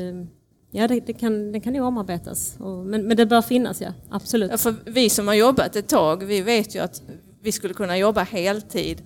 ja, 0.72 0.88
det, 0.88 1.00
det, 1.00 1.14
kan, 1.14 1.52
det 1.52 1.60
kan 1.60 1.76
ju 1.76 1.82
omarbetas. 1.82 2.56
Och, 2.60 2.86
men, 2.86 3.08
men 3.08 3.18
det 3.18 3.26
bör 3.26 3.42
finnas, 3.42 3.82
ja. 3.82 3.94
Absolut. 4.10 4.52
Ja, 4.52 4.58
för 4.58 4.76
vi 4.86 5.10
som 5.10 5.28
har 5.28 5.36
jobbat 5.36 5.76
ett 5.76 5.88
tag, 5.88 6.24
vi 6.26 6.42
vet 6.42 6.76
ju 6.76 6.80
att 6.80 7.02
vi 7.42 7.52
skulle 7.52 7.74
kunna 7.74 7.98
jobba 7.98 8.24
heltid 8.24 9.02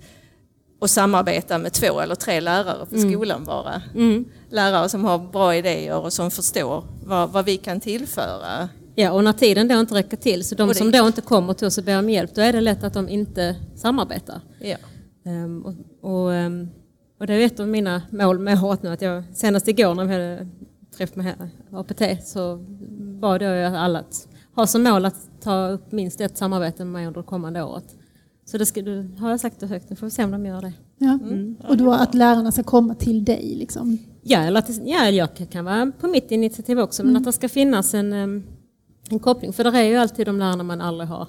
och 0.78 0.90
samarbeta 0.90 1.58
med 1.58 1.72
två 1.72 2.00
eller 2.00 2.14
tre 2.14 2.40
lärare 2.40 2.86
på 2.86 2.98
skolan 2.98 3.44
bara. 3.44 3.82
Mm. 3.94 4.24
Lärare 4.50 4.88
som 4.88 5.04
har 5.04 5.18
bra 5.18 5.54
idéer 5.56 5.98
och 5.98 6.12
som 6.12 6.30
förstår 6.30 6.84
vad, 7.04 7.30
vad 7.30 7.44
vi 7.44 7.56
kan 7.56 7.80
tillföra. 7.80 8.68
Ja, 8.94 9.12
och 9.12 9.24
när 9.24 9.32
tiden 9.32 9.68
då 9.68 9.74
inte 9.80 9.94
räcker 9.94 10.16
till, 10.16 10.44
så 10.44 10.54
de 10.54 10.68
det- 10.68 10.74
som 10.74 10.90
då 10.90 11.06
inte 11.06 11.20
kommer 11.20 11.54
till 11.54 11.66
oss 11.66 11.78
och 11.78 11.84
ber 11.84 11.98
om 11.98 12.10
hjälp, 12.10 12.34
då 12.34 12.40
är 12.40 12.52
det 12.52 12.60
lätt 12.60 12.84
att 12.84 12.94
de 12.94 13.08
inte 13.08 13.56
samarbetar. 13.76 14.40
Ja. 14.60 14.76
Ehm, 15.26 15.62
och, 15.64 15.74
och, 16.10 16.34
ehm, 16.34 16.68
och 17.20 17.26
det 17.26 17.34
är 17.34 17.46
ett 17.46 17.60
av 17.60 17.68
mina 17.68 18.02
mål 18.10 18.38
med 18.38 18.64
året 18.64 18.82
nu, 18.82 18.92
att 18.92 19.02
jag 19.02 19.24
senast 19.34 19.68
igår 19.68 19.94
när 19.94 20.04
vi 20.04 20.12
hade 20.12 20.48
träff 20.96 21.16
med 21.16 21.50
APT 21.72 22.02
så 22.26 22.56
bad 23.20 23.42
jag 23.42 23.74
alla 23.74 23.98
att 23.98 24.28
ha 24.56 24.66
som 24.66 24.82
mål 24.82 25.04
att 25.04 25.16
ta 25.42 25.68
upp 25.68 25.92
minst 25.92 26.20
ett 26.20 26.38
samarbete 26.38 26.84
med 26.84 26.92
mig 26.92 27.06
under 27.06 27.20
det 27.20 27.26
kommande 27.26 27.62
året. 27.62 27.84
Så 28.54 28.58
det 28.58 28.66
ska, 28.66 28.82
du, 28.82 29.08
har 29.18 29.30
jag 29.30 29.40
sagt 29.40 29.60
det 29.60 29.66
högt, 29.66 29.90
nu 29.90 29.96
får 29.96 30.06
vi 30.06 30.10
se 30.10 30.24
om 30.24 30.30
de 30.30 30.46
gör 30.46 30.62
det. 30.62 30.72
Ja. 30.98 31.18
Och 31.68 31.76
då 31.76 31.92
att 31.92 32.14
lärarna 32.14 32.52
ska 32.52 32.62
komma 32.62 32.94
till 32.94 33.24
dig. 33.24 33.54
Liksom. 33.58 33.98
Ja, 34.22 34.38
eller 34.38 34.58
att 34.58 34.86
ja, 34.86 35.08
jag 35.10 35.28
kan 35.50 35.64
vara 35.64 35.92
på 36.00 36.08
mitt 36.08 36.30
initiativ 36.30 36.78
också, 36.78 37.04
men 37.04 37.16
att 37.16 37.24
det 37.24 37.32
ska 37.32 37.48
finnas 37.48 37.94
en, 37.94 38.12
en 39.10 39.18
koppling. 39.22 39.52
För 39.52 39.64
det 39.64 39.78
är 39.78 39.82
ju 39.82 39.96
alltid 39.96 40.26
de 40.26 40.38
lärarna 40.38 40.62
man 40.62 40.80
aldrig 40.80 41.08
har, 41.08 41.28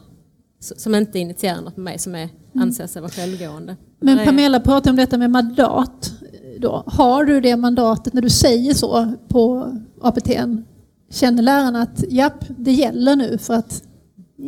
som 0.60 0.96
inte 0.96 1.20
initierar 1.20 1.62
något 1.62 1.78
med 1.78 1.84
mig, 1.84 2.00
som 2.00 2.16
är, 2.16 2.30
anser 2.54 2.88
sig 2.88 3.02
vara 3.02 3.12
självgående. 3.12 3.76
Men 4.00 4.26
Pamela 4.26 4.60
pratar 4.60 4.92
om 4.92 4.98
detta 4.98 5.18
med 5.18 5.32
mandat. 5.32 6.14
Då. 6.60 6.84
Har 6.86 7.26
du 7.26 7.42
det 7.42 7.58
mandatet 7.58 8.14
när 8.14 8.22
du 8.22 8.30
säger 8.30 8.74
så 8.74 9.14
på 9.28 9.74
APT? 10.02 10.30
Känner 11.10 11.44
lärarna 11.44 11.82
att 11.82 12.04
japp, 12.10 12.46
det 12.58 12.72
gäller 12.72 13.16
nu 13.16 13.38
för 13.38 13.54
att, 13.54 13.84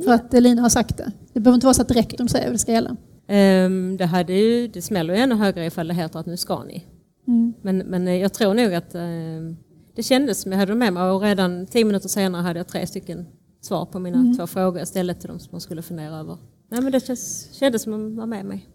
för 0.06 0.12
att 0.12 0.34
Elina 0.34 0.62
har 0.62 0.70
sagt 0.70 0.98
det? 0.98 1.12
Det 1.34 1.39
behöver 1.39 1.56
inte 1.56 1.65
vara 1.65 1.74
så 1.74 1.82
att 1.82 1.91
rektorn 1.91 2.29
säger 2.29 2.48
att 2.48 2.53
det 2.53 2.60
ska 2.60 2.72
gälla. 2.72 2.96
Ehm, 3.27 3.98
det, 3.98 4.06
hade 4.06 4.34
ju, 4.34 4.67
det 4.67 4.82
smäller 4.82 5.13
ju 5.13 5.20
ännu 5.20 5.36
högre 5.36 5.65
ifall 5.65 5.88
det 5.88 5.94
heter 5.94 6.20
att 6.20 6.25
nu 6.25 6.38
ska 6.38 6.63
ni. 6.63 6.86
Mm. 7.27 7.53
Men, 7.62 7.77
men 7.77 8.08
eh, 8.08 8.15
jag 8.15 8.34
tror 8.34 8.53
nog 8.53 8.74
att 8.74 8.96
ehm, 8.96 9.58
det 9.96 10.03
kändes 10.03 10.41
som 10.41 10.51
jag 10.51 10.60
hade 10.60 10.72
det 10.72 10.77
med 10.77 10.94
mig 10.94 11.03
och 11.03 11.22
redan 11.22 11.65
tio 11.65 11.86
minuter 11.86 12.10
senare 12.10 12.41
hade 12.41 12.60
jag 12.60 12.67
tre 12.67 12.88
stycken 12.88 13.25
svar 13.62 13.86
på 13.86 14.00
mina 14.00 14.36
två 14.38 14.48
frågor 14.48 14.79
jag 14.79 14.88
ställde 14.88 15.13
till 15.13 15.29
dem 15.29 15.39
som 15.39 15.51
de 15.51 15.62
skulle 15.62 15.82
fundera 15.82 16.15
över. 16.15 16.38
Nej, 16.70 16.82
men 16.82 16.91
det 16.91 17.06
känns, 17.06 17.53
kändes 17.53 17.82
som 17.82 17.94
att 17.94 18.00
de 18.00 18.15
var 18.15 18.25
med 18.25 18.46
mig. 18.46 18.67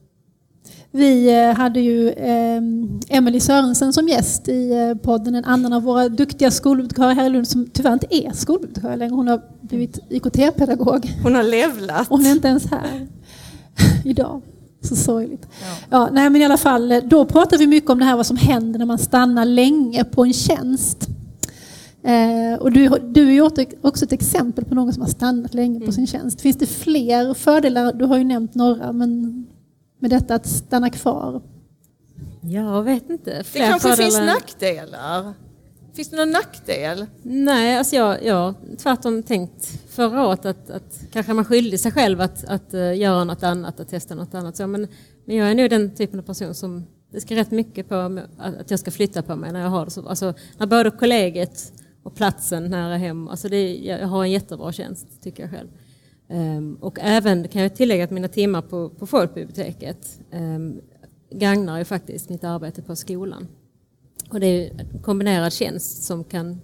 Vi 0.95 1.40
eh, 1.40 1.54
hade 1.54 1.81
ju 1.81 2.11
eh, 2.11 2.62
Emelie 3.09 3.40
Sörensen 3.40 3.92
som 3.92 4.09
gäst 4.09 4.49
i 4.49 4.73
eh, 4.73 4.95
podden, 4.95 5.35
en 5.35 5.45
annan 5.45 5.73
av 5.73 5.83
våra 5.83 6.09
duktiga 6.09 6.50
skolbibliotekarier 6.50 7.14
här 7.14 7.26
i 7.26 7.31
Lund 7.31 7.49
som 7.49 7.66
tyvärr 7.73 7.92
inte 7.92 8.07
är 8.11 8.33
skolbibliotekarie 8.33 8.97
längre. 8.97 9.14
Hon 9.14 9.28
har 9.28 9.42
blivit 9.61 9.99
IKT-pedagog. 10.09 11.12
Hon 11.23 11.35
har 11.35 11.42
levlat. 11.42 12.09
Hon 12.09 12.26
är 12.26 12.31
inte 12.31 12.49
ens 12.49 12.71
här 12.71 13.07
idag. 14.04 14.42
Så 14.81 14.97
sorgligt. 14.97 15.47
Ja. 15.61 15.76
ja. 15.90 16.09
nej, 16.12 16.31
men 16.31 16.42
i 16.42 16.45
alla 16.45 16.57
fall, 16.57 16.95
då 17.04 17.25
pratar 17.25 17.59
vi 17.59 17.66
mycket 17.66 17.90
om 17.90 17.99
det 17.99 18.04
här 18.04 18.16
vad 18.16 18.26
som 18.26 18.37
händer 18.37 18.78
när 18.78 18.87
man 18.87 18.99
stannar 18.99 19.45
länge 19.45 20.04
på 20.04 20.25
en 20.25 20.33
tjänst. 20.33 21.09
Eh, 22.02 22.61
och 22.61 22.73
du, 22.73 22.88
du 23.09 23.37
är 23.37 23.42
också 23.83 24.04
ett 24.04 24.12
exempel 24.12 24.64
på 24.64 24.75
någon 24.75 24.92
som 24.92 25.02
har 25.02 25.09
stannat 25.09 25.54
länge 25.54 25.78
på 25.78 25.85
mm. 25.85 25.92
sin 25.92 26.07
tjänst. 26.07 26.40
Finns 26.40 26.57
det 26.57 26.66
fler 26.66 27.35
fördelar? 27.35 27.92
Du 27.92 28.04
har 28.04 28.19
ju 28.19 28.25
nämnt 28.25 28.54
några, 28.54 28.92
men 28.92 29.47
med 30.02 30.11
detta 30.11 30.35
att 30.35 30.47
stanna 30.47 30.90
kvar? 30.90 31.42
Jag 32.40 32.82
vet 32.82 33.11
inte. 33.11 33.44
Fler 33.44 33.62
det 33.62 33.68
kanske 33.68 33.88
fördelar. 33.88 34.11
finns 34.11 34.26
nackdelar? 34.26 35.35
Finns 35.94 36.09
det 36.09 36.16
någon 36.16 36.30
nackdel? 36.30 37.06
Nej, 37.23 37.78
alltså 37.78 37.97
jag, 37.97 38.25
jag 38.25 38.54
tvärtom 38.78 39.23
tänkt 39.23 39.80
förra 39.88 40.26
året 40.26 40.44
att, 40.44 40.71
att 40.71 41.00
kanske 41.12 41.32
man 41.32 41.44
skyldig 41.44 41.80
sig 41.80 41.92
själv 41.92 42.21
att, 42.21 42.44
att 42.44 42.75
uh, 42.75 42.97
göra 42.97 43.25
något 43.25 43.42
annat, 43.42 43.80
att 43.80 43.88
testa 43.88 44.14
något 44.14 44.35
annat. 44.35 44.56
Så, 44.56 44.66
men, 44.66 44.88
men 45.25 45.37
jag 45.37 45.50
är 45.50 45.54
nog 45.54 45.71
den 45.71 45.94
typen 45.94 46.18
av 46.18 46.23
person 46.23 46.54
som 46.54 46.87
det 47.12 47.21
ska 47.21 47.37
rätt 47.37 47.50
mycket 47.50 47.88
på 47.88 48.21
att 48.38 48.71
jag 48.71 48.80
ska 48.80 48.90
flytta 48.90 49.23
på 49.23 49.37
mig 49.37 49.52
när 49.52 49.61
jag 49.61 49.68
har 49.68 49.85
det 49.85 49.90
så. 49.90 50.09
Alltså, 50.09 50.35
när 50.59 50.66
både 50.66 50.90
kollegiet 50.90 51.73
och 52.02 52.14
platsen 52.14 52.64
nära 52.64 52.97
hem, 52.97 53.28
alltså 53.28 53.49
det, 53.49 53.75
jag 53.76 54.09
har 54.09 54.25
en 54.25 54.30
jättebra 54.30 54.73
tjänst 54.73 55.23
tycker 55.23 55.42
jag 55.42 55.50
själv. 55.50 55.68
Um, 56.33 56.75
och 56.75 56.99
även 57.01 57.49
kan 57.49 57.62
jag 57.62 57.77
tillägga 57.77 58.05
att 58.05 58.11
mina 58.11 58.29
timmar 58.29 58.62
på, 58.62 58.89
på 58.89 59.07
folkbiblioteket 59.07 60.21
um, 60.33 60.81
gagnar 61.31 61.79
ju 61.79 61.85
faktiskt 61.85 62.29
mitt 62.29 62.45
arbete 62.45 62.83
på 62.83 62.97
skolan. 62.97 63.49
Och 64.31 64.41
det 64.41 64.47
är 64.47 64.81
en 64.81 65.03
kombinerad 65.03 65.53
tjänst 65.53 66.03
som 66.03 66.25
kan, 66.25 66.61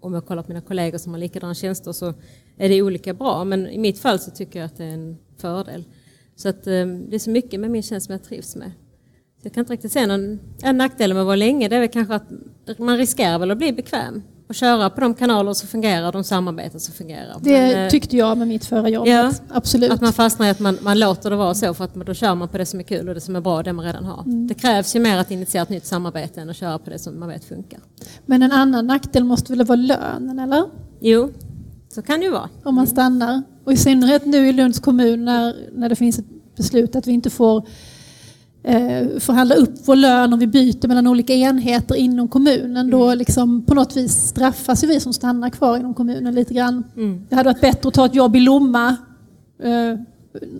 om 0.00 0.14
jag 0.14 0.26
kollar 0.26 0.42
på 0.42 0.48
mina 0.48 0.60
kollegor 0.60 0.98
som 0.98 1.12
har 1.12 1.20
likadana 1.20 1.54
tjänster 1.54 1.92
så 1.92 2.14
är 2.56 2.68
det 2.68 2.82
olika 2.82 3.14
bra. 3.14 3.44
Men 3.44 3.68
i 3.68 3.78
mitt 3.78 3.98
fall 3.98 4.18
så 4.18 4.30
tycker 4.30 4.58
jag 4.58 4.66
att 4.66 4.76
det 4.76 4.84
är 4.84 4.94
en 4.94 5.16
fördel. 5.36 5.84
Så 6.36 6.48
att 6.48 6.66
um, 6.66 7.10
det 7.10 7.14
är 7.14 7.18
så 7.18 7.30
mycket 7.30 7.60
med 7.60 7.70
min 7.70 7.82
tjänst 7.82 8.06
som 8.06 8.12
jag 8.12 8.22
trivs 8.22 8.56
med. 8.56 8.72
Så 9.40 9.46
jag 9.46 9.52
kan 9.52 9.60
inte 9.60 9.72
riktigt 9.72 9.92
se 9.92 10.06
någon 10.06 10.40
en 10.62 10.76
nackdel 10.76 11.12
med 11.14 11.20
att 11.20 11.26
vara 11.26 11.36
länge. 11.36 11.68
Det 11.68 11.76
är 11.76 11.80
väl 11.80 11.88
kanske 11.88 12.14
att 12.14 12.78
man 12.78 12.96
riskerar 12.96 13.38
väl 13.38 13.50
att 13.50 13.58
bli 13.58 13.72
bekväm 13.72 14.22
och 14.50 14.54
köra 14.54 14.90
på 14.90 15.00
de 15.00 15.14
kanaler 15.14 15.52
som 15.52 15.68
fungerar, 15.68 16.12
de 16.12 16.24
samarbeten 16.24 16.80
som 16.80 16.94
fungerar. 16.94 17.36
Det 17.40 17.50
Men, 17.50 17.84
eh, 17.84 17.90
tyckte 17.90 18.16
jag 18.16 18.38
med 18.38 18.48
mitt 18.48 18.64
förra 18.64 18.88
jobb. 18.88 19.06
Ja, 19.06 19.32
Absolut. 19.48 19.90
Att 19.90 20.00
man 20.00 20.12
fastnar 20.12 20.46
i 20.46 20.50
att 20.50 20.58
man, 20.58 20.78
man 20.82 20.98
låter 20.98 21.30
det 21.30 21.36
vara 21.36 21.54
så 21.54 21.74
för 21.74 21.84
att 21.84 21.94
då 21.94 22.14
kör 22.14 22.34
man 22.34 22.48
på 22.48 22.58
det 22.58 22.66
som 22.66 22.80
är 22.80 22.84
kul 22.84 23.08
och 23.08 23.14
det 23.14 23.20
som 23.20 23.36
är 23.36 23.40
bra, 23.40 23.62
det 23.62 23.72
man 23.72 23.84
redan 23.84 24.04
har. 24.04 24.22
Mm. 24.22 24.46
Det 24.46 24.54
krävs 24.54 24.96
ju 24.96 25.00
mer 25.00 25.18
att 25.18 25.30
initiera 25.30 25.62
ett 25.62 25.68
nytt 25.68 25.86
samarbete 25.86 26.40
än 26.40 26.50
att 26.50 26.56
köra 26.56 26.78
på 26.78 26.90
det 26.90 26.98
som 26.98 27.20
man 27.20 27.28
vet 27.28 27.44
funkar. 27.44 27.80
Men 28.26 28.42
en 28.42 28.52
annan 28.52 28.86
nackdel 28.86 29.24
måste 29.24 29.52
väl 29.52 29.66
vara 29.66 29.76
lönen, 29.76 30.38
eller? 30.38 30.64
Jo, 31.00 31.30
så 31.88 32.02
kan 32.02 32.20
det 32.20 32.26
ju 32.26 32.32
vara. 32.32 32.48
Om 32.62 32.74
man 32.74 32.86
stannar. 32.86 33.42
Och 33.64 33.72
i 33.72 33.76
synnerhet 33.76 34.26
nu 34.26 34.48
i 34.48 34.52
Lunds 34.52 34.80
kommun 34.80 35.24
när, 35.24 35.54
när 35.72 35.88
det 35.88 35.96
finns 35.96 36.18
ett 36.18 36.56
beslut 36.56 36.96
att 36.96 37.06
vi 37.06 37.12
inte 37.12 37.30
får 37.30 37.66
eh, 38.62 39.18
förhandla 39.18 39.54
upp 39.54 39.74
vår 39.84 39.96
lön 39.96 40.32
om 40.32 40.38
vi 40.38 40.46
byter 40.46 40.88
mellan 40.88 41.06
olika 41.06 41.34
enheter 41.34 41.94
inom 41.94 42.28
kommunen. 42.28 42.76
Mm. 42.76 42.90
Då 42.90 43.14
liksom 43.14 43.62
på 43.62 43.74
något 43.74 43.96
vis 43.96 44.12
straffas 44.12 44.84
vi 44.84 45.00
som 45.00 45.12
stannar 45.12 45.50
kvar 45.50 45.76
inom 45.76 45.94
kommunen 45.94 46.34
lite 46.34 46.54
grann. 46.54 46.84
Mm. 46.96 47.26
Det 47.28 47.36
hade 47.36 47.48
varit 47.48 47.60
bättre 47.60 47.88
att 47.88 47.94
ta 47.94 48.06
ett 48.06 48.14
jobb 48.14 48.36
i 48.36 48.40
Lomma 48.40 48.96
eh, 49.62 49.98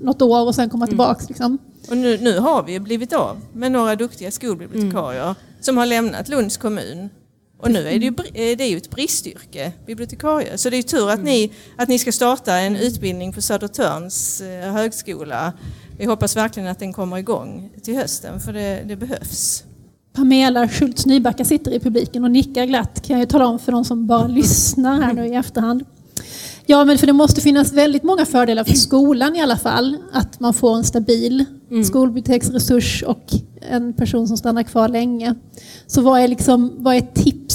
något 0.03 0.23
år 0.23 0.47
och 0.47 0.55
sen 0.55 0.71
komma 0.71 0.85
mm. 0.85 0.89
tillbaka. 0.89 1.25
Liksom. 1.29 1.59
Och 1.91 1.97
nu, 1.97 2.19
nu 2.21 2.39
har 2.39 2.63
vi 2.63 2.81
blivit 2.81 3.13
av 3.13 3.37
med 3.53 3.73
några 3.73 3.97
duktiga 3.97 4.31
skolbibliotekarier 4.31 5.23
mm. 5.23 5.35
som 5.61 5.77
har 5.77 5.87
lämnat 5.87 6.29
Lunds 6.29 6.57
kommun. 6.57 7.09
Och 7.61 7.71
nu 7.71 7.89
är 7.89 7.99
det 7.99 8.05
ju, 8.05 8.09
eh, 8.09 8.57
det 8.57 8.65
är 8.65 8.69
ju 8.69 8.77
ett 8.77 8.91
bristyrke, 8.91 9.73
bibliotekarie. 9.87 10.59
Så 10.59 10.71
det 10.71 10.77
är 10.77 10.79
ju 10.79 10.83
tur 10.83 11.11
att, 11.11 11.23
ni, 11.23 11.53
att 11.77 11.89
ni 11.89 11.99
ska 11.99 12.13
starta 12.13 12.57
en 12.57 12.77
utbildning 12.77 13.33
på 13.33 13.43
Södertörns 13.43 14.41
eh, 14.41 14.73
högskola 14.73 15.53
vi 16.01 16.07
hoppas 16.07 16.37
verkligen 16.37 16.69
att 16.69 16.79
den 16.79 16.93
kommer 16.93 17.17
igång 17.17 17.71
till 17.83 17.97
hösten 17.97 18.41
för 18.41 18.53
det, 18.53 18.83
det 18.87 18.97
behövs. 18.97 19.65
Pamela 20.13 20.69
Schultz 20.69 21.07
Nybacka 21.07 21.45
sitter 21.45 21.71
i 21.71 21.81
publiken 21.81 22.25
och 22.25 22.31
nickar 22.31 22.65
glatt 22.65 23.03
kan 23.07 23.19
jag 23.19 23.29
tala 23.29 23.47
om 23.47 23.59
för 23.59 23.73
de 23.73 23.85
som 23.85 24.07
bara 24.07 24.27
lyssnar 24.27 25.01
här 25.01 25.13
nu 25.13 25.27
i 25.27 25.35
efterhand. 25.35 25.85
Ja, 26.67 26.85
men 26.85 26.99
för 26.99 27.07
det 27.07 27.13
måste 27.13 27.41
finnas 27.41 27.73
väldigt 27.73 28.03
många 28.03 28.27
fördelar 28.27 28.65
för 28.65 28.73
skolan 28.73 29.37
i 29.37 29.41
alla 29.41 29.57
fall. 29.57 29.97
Att 30.13 30.41
man 30.41 30.55
får 30.55 30.77
en 30.77 30.85
stabil 30.85 31.45
mm. 31.71 31.85
skolbiblioteksresurs 31.85 33.03
och 33.03 33.25
en 33.71 33.93
person 33.93 34.29
som 34.29 34.37
stannar 34.37 34.63
kvar 34.63 34.89
länge. 34.89 35.35
Så 35.87 36.03
vad 36.03 36.21
är, 36.21 36.29
liksom, 36.29 36.73
vad 36.79 36.97
är 36.97 37.01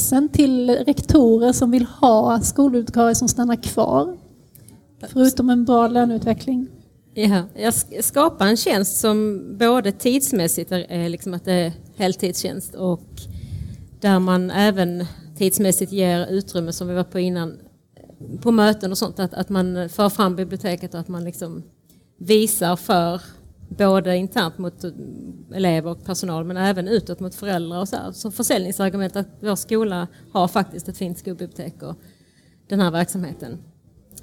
tipsen 0.05 0.29
till 0.29 0.69
rektorer 0.69 1.53
som 1.53 1.71
vill 1.71 1.85
ha 1.85 2.41
skolbibliotekarier 2.41 3.13
som 3.13 3.27
stannar 3.27 3.55
kvar? 3.55 4.17
Förutom 5.07 5.49
en 5.49 5.65
bra 5.65 5.87
löneutveckling. 5.87 6.67
Ja, 7.13 7.43
jag 7.55 7.73
skapar 8.03 8.47
en 8.47 8.57
tjänst 8.57 8.99
som 8.99 9.43
både 9.59 9.91
tidsmässigt 9.91 10.71
är 10.71 11.09
liksom 11.09 11.33
att 11.33 11.45
det 11.45 11.53
är 11.53 11.73
heltidstjänst 11.95 12.75
och 12.75 13.09
där 13.99 14.19
man 14.19 14.51
även 14.51 15.05
tidsmässigt 15.37 15.91
ger 15.91 16.27
utrymme 16.27 16.71
som 16.71 16.87
vi 16.87 16.93
var 16.93 17.03
på 17.03 17.19
innan 17.19 17.57
på 18.41 18.51
möten 18.51 18.91
och 18.91 18.97
sånt 18.97 19.19
att, 19.19 19.33
att 19.33 19.49
man 19.49 19.89
för 19.89 20.09
fram 20.09 20.35
biblioteket 20.35 20.93
och 20.93 20.99
att 20.99 21.07
man 21.07 21.23
liksom 21.23 21.63
visar 22.17 22.75
för 22.75 23.21
både 23.69 24.17
internt 24.17 24.57
mot 24.57 24.83
elever 25.53 25.91
och 25.91 26.05
personal 26.05 26.45
men 26.45 26.57
även 26.57 26.87
utåt 26.87 27.19
mot 27.19 27.35
föräldrar 27.35 27.79
och 27.79 27.89
så 27.89 27.95
här. 27.95 28.11
Som 28.11 28.31
försäljningsargument 28.31 29.15
att 29.15 29.27
vår 29.39 29.55
skola 29.55 30.07
har 30.31 30.47
faktiskt 30.47 30.89
ett 30.89 30.97
fint 30.97 31.17
skolbibliotek 31.17 31.83
och 31.83 31.95
den 32.67 32.79
här 32.79 32.91
verksamheten. 32.91 33.57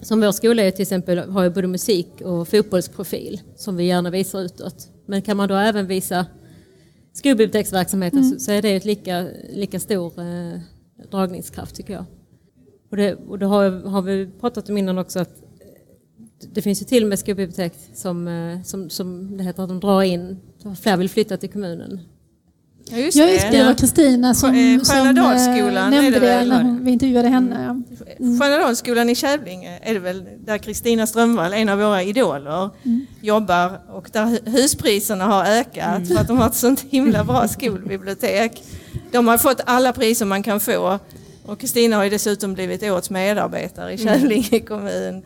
Som 0.01 0.21
vår 0.21 0.33
skola 0.33 0.63
är 0.63 0.71
till 0.71 0.83
exempel 0.83 1.19
har 1.19 1.43
ju 1.43 1.51
både 1.51 1.67
musik 1.67 2.21
och 2.21 2.49
fotbollsprofil 2.49 3.41
som 3.57 3.77
vi 3.77 3.85
gärna 3.85 4.11
visar 4.11 4.41
utåt. 4.41 4.89
Men 5.07 5.23
kan 5.23 5.37
man 5.37 5.49
då 5.49 5.55
även 5.55 5.87
visa 5.87 6.27
skolbiblioteksverksamheten 7.13 8.19
mm. 8.19 8.39
så, 8.39 8.53
är 8.53 8.63
det 8.63 8.77
ett 8.77 8.85
lika, 8.85 9.29
lika 9.51 9.81
stor 9.81 10.13
eh, 10.21 10.61
dragningskraft 11.11 11.77
tycker 11.77 11.93
jag. 11.93 12.05
Och, 12.91 12.97
det, 12.97 13.15
och 13.15 13.39
då 13.39 13.47
har, 13.47 13.71
har 13.71 14.03
vi 14.03 14.31
pratat 14.41 14.69
om 14.69 14.79
innan 14.79 14.99
också 14.99 15.21
att 15.21 15.43
det 16.53 16.63
finns 16.63 16.83
ju 16.83 16.87
till 16.87 17.03
och 17.03 17.09
med 17.09 17.19
skolbibliotek 17.19 17.73
som, 17.95 18.29
eh, 18.29 18.63
som, 18.63 18.91
som 18.91 19.37
det 19.37 19.45
heter 19.45 19.63
att 19.63 19.69
de 19.69 19.81
drar 19.81 20.03
in, 20.03 20.41
fler 20.83 20.97
vill 20.97 21.09
flytta 21.09 21.37
till 21.37 21.51
kommunen 21.51 22.01
Ja 22.91 22.99
just, 22.99 23.17
ja, 23.17 23.29
just 23.29 23.51
det. 23.51 23.59
det 23.59 23.65
var 23.65 23.75
Kristina 23.75 24.35
som, 24.35 24.55
eh, 24.55 24.83
som 24.83 24.97
äh, 24.97 25.05
nämnde 25.05 26.11
det, 26.11 26.21
det 26.21 26.45
när 26.45 26.85
vi 26.85 26.91
intervjuade 26.91 27.29
henne. 27.29 27.57
Mm. 27.57 27.85
Mm. 28.19 28.41
Stjärnadalsskolan 28.41 29.11
i 29.11 29.15
Kävlinge 29.15 29.79
är 29.83 29.95
det 29.95 30.01
väl 30.01 30.25
där 30.45 30.59
Kristina 30.59 31.07
Strömvall, 31.07 31.53
en 31.53 31.69
av 31.69 31.79
våra 31.79 32.03
idoler, 32.03 32.71
mm. 32.85 33.07
jobbar 33.21 33.81
och 33.89 34.09
där 34.13 34.51
huspriserna 34.51 35.25
har 35.25 35.45
ökat 35.45 35.97
mm. 35.97 36.07
för 36.07 36.15
att 36.17 36.29
de 36.29 36.39
har 36.39 36.47
ett 36.47 36.55
sånt 36.55 36.85
himla 36.91 37.25
bra 37.25 37.49
skolbibliotek. 37.49 38.63
De 39.13 39.29
har 39.29 39.39
fått 39.39 39.61
alla 39.67 39.93
priser 39.93 40.27
man 40.27 40.43
kan 40.43 40.61
få 40.61 40.99
och 41.47 41.61
Kristina 41.61 41.97
har 41.97 42.05
ju 42.05 42.11
dessutom 42.11 42.55
blivit 42.55 42.83
årets 42.83 43.11
medarbetare 43.11 43.93
i 43.93 44.03
mm. 44.03 44.15
Kävlinge 44.15 44.61
kommun. 44.61 45.23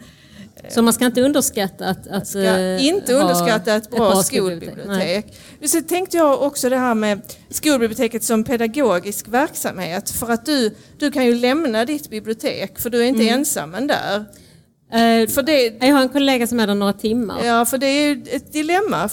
Så 0.68 0.82
man 0.82 0.92
ska 0.92 1.06
inte 1.06 1.22
underskatta 1.22 1.86
att, 1.88 2.06
att 2.06 2.28
ska 2.28 2.40
eh, 2.40 2.86
inte 2.86 3.14
underskatta 3.14 3.74
ett 3.74 3.90
bra, 3.90 4.06
ett 4.06 4.12
bra 4.12 4.22
skolbibliotek. 4.22 5.38
Så 5.64 5.80
tänkte 5.80 6.16
jag 6.16 6.42
också 6.42 6.68
det 6.68 6.76
här 6.76 6.94
med 6.94 7.20
skolbiblioteket 7.50 8.24
som 8.24 8.44
pedagogisk 8.44 9.28
verksamhet. 9.28 10.10
För 10.10 10.30
att 10.30 10.46
du, 10.46 10.74
du 10.98 11.10
kan 11.10 11.26
ju 11.26 11.34
lämna 11.34 11.84
ditt 11.84 12.10
bibliotek 12.10 12.78
för 12.78 12.90
du 12.90 12.98
är 12.98 13.06
inte 13.06 13.22
mm. 13.22 13.34
ensam 13.34 13.86
där. 13.86 14.18
Uh, 14.18 15.28
för 15.28 15.42
det, 15.42 15.86
jag 15.86 15.94
har 15.94 16.02
en 16.02 16.08
kollega 16.08 16.46
som 16.46 16.60
är 16.60 16.66
där 16.66 16.74
några 16.74 16.92
timmar. 16.92 17.44
Ja, 17.44 17.64
för 17.64 17.78
det 17.78 17.86
är 17.86 18.08
ju 18.08 18.24
ett 18.30 18.52
dilemma 18.52 19.08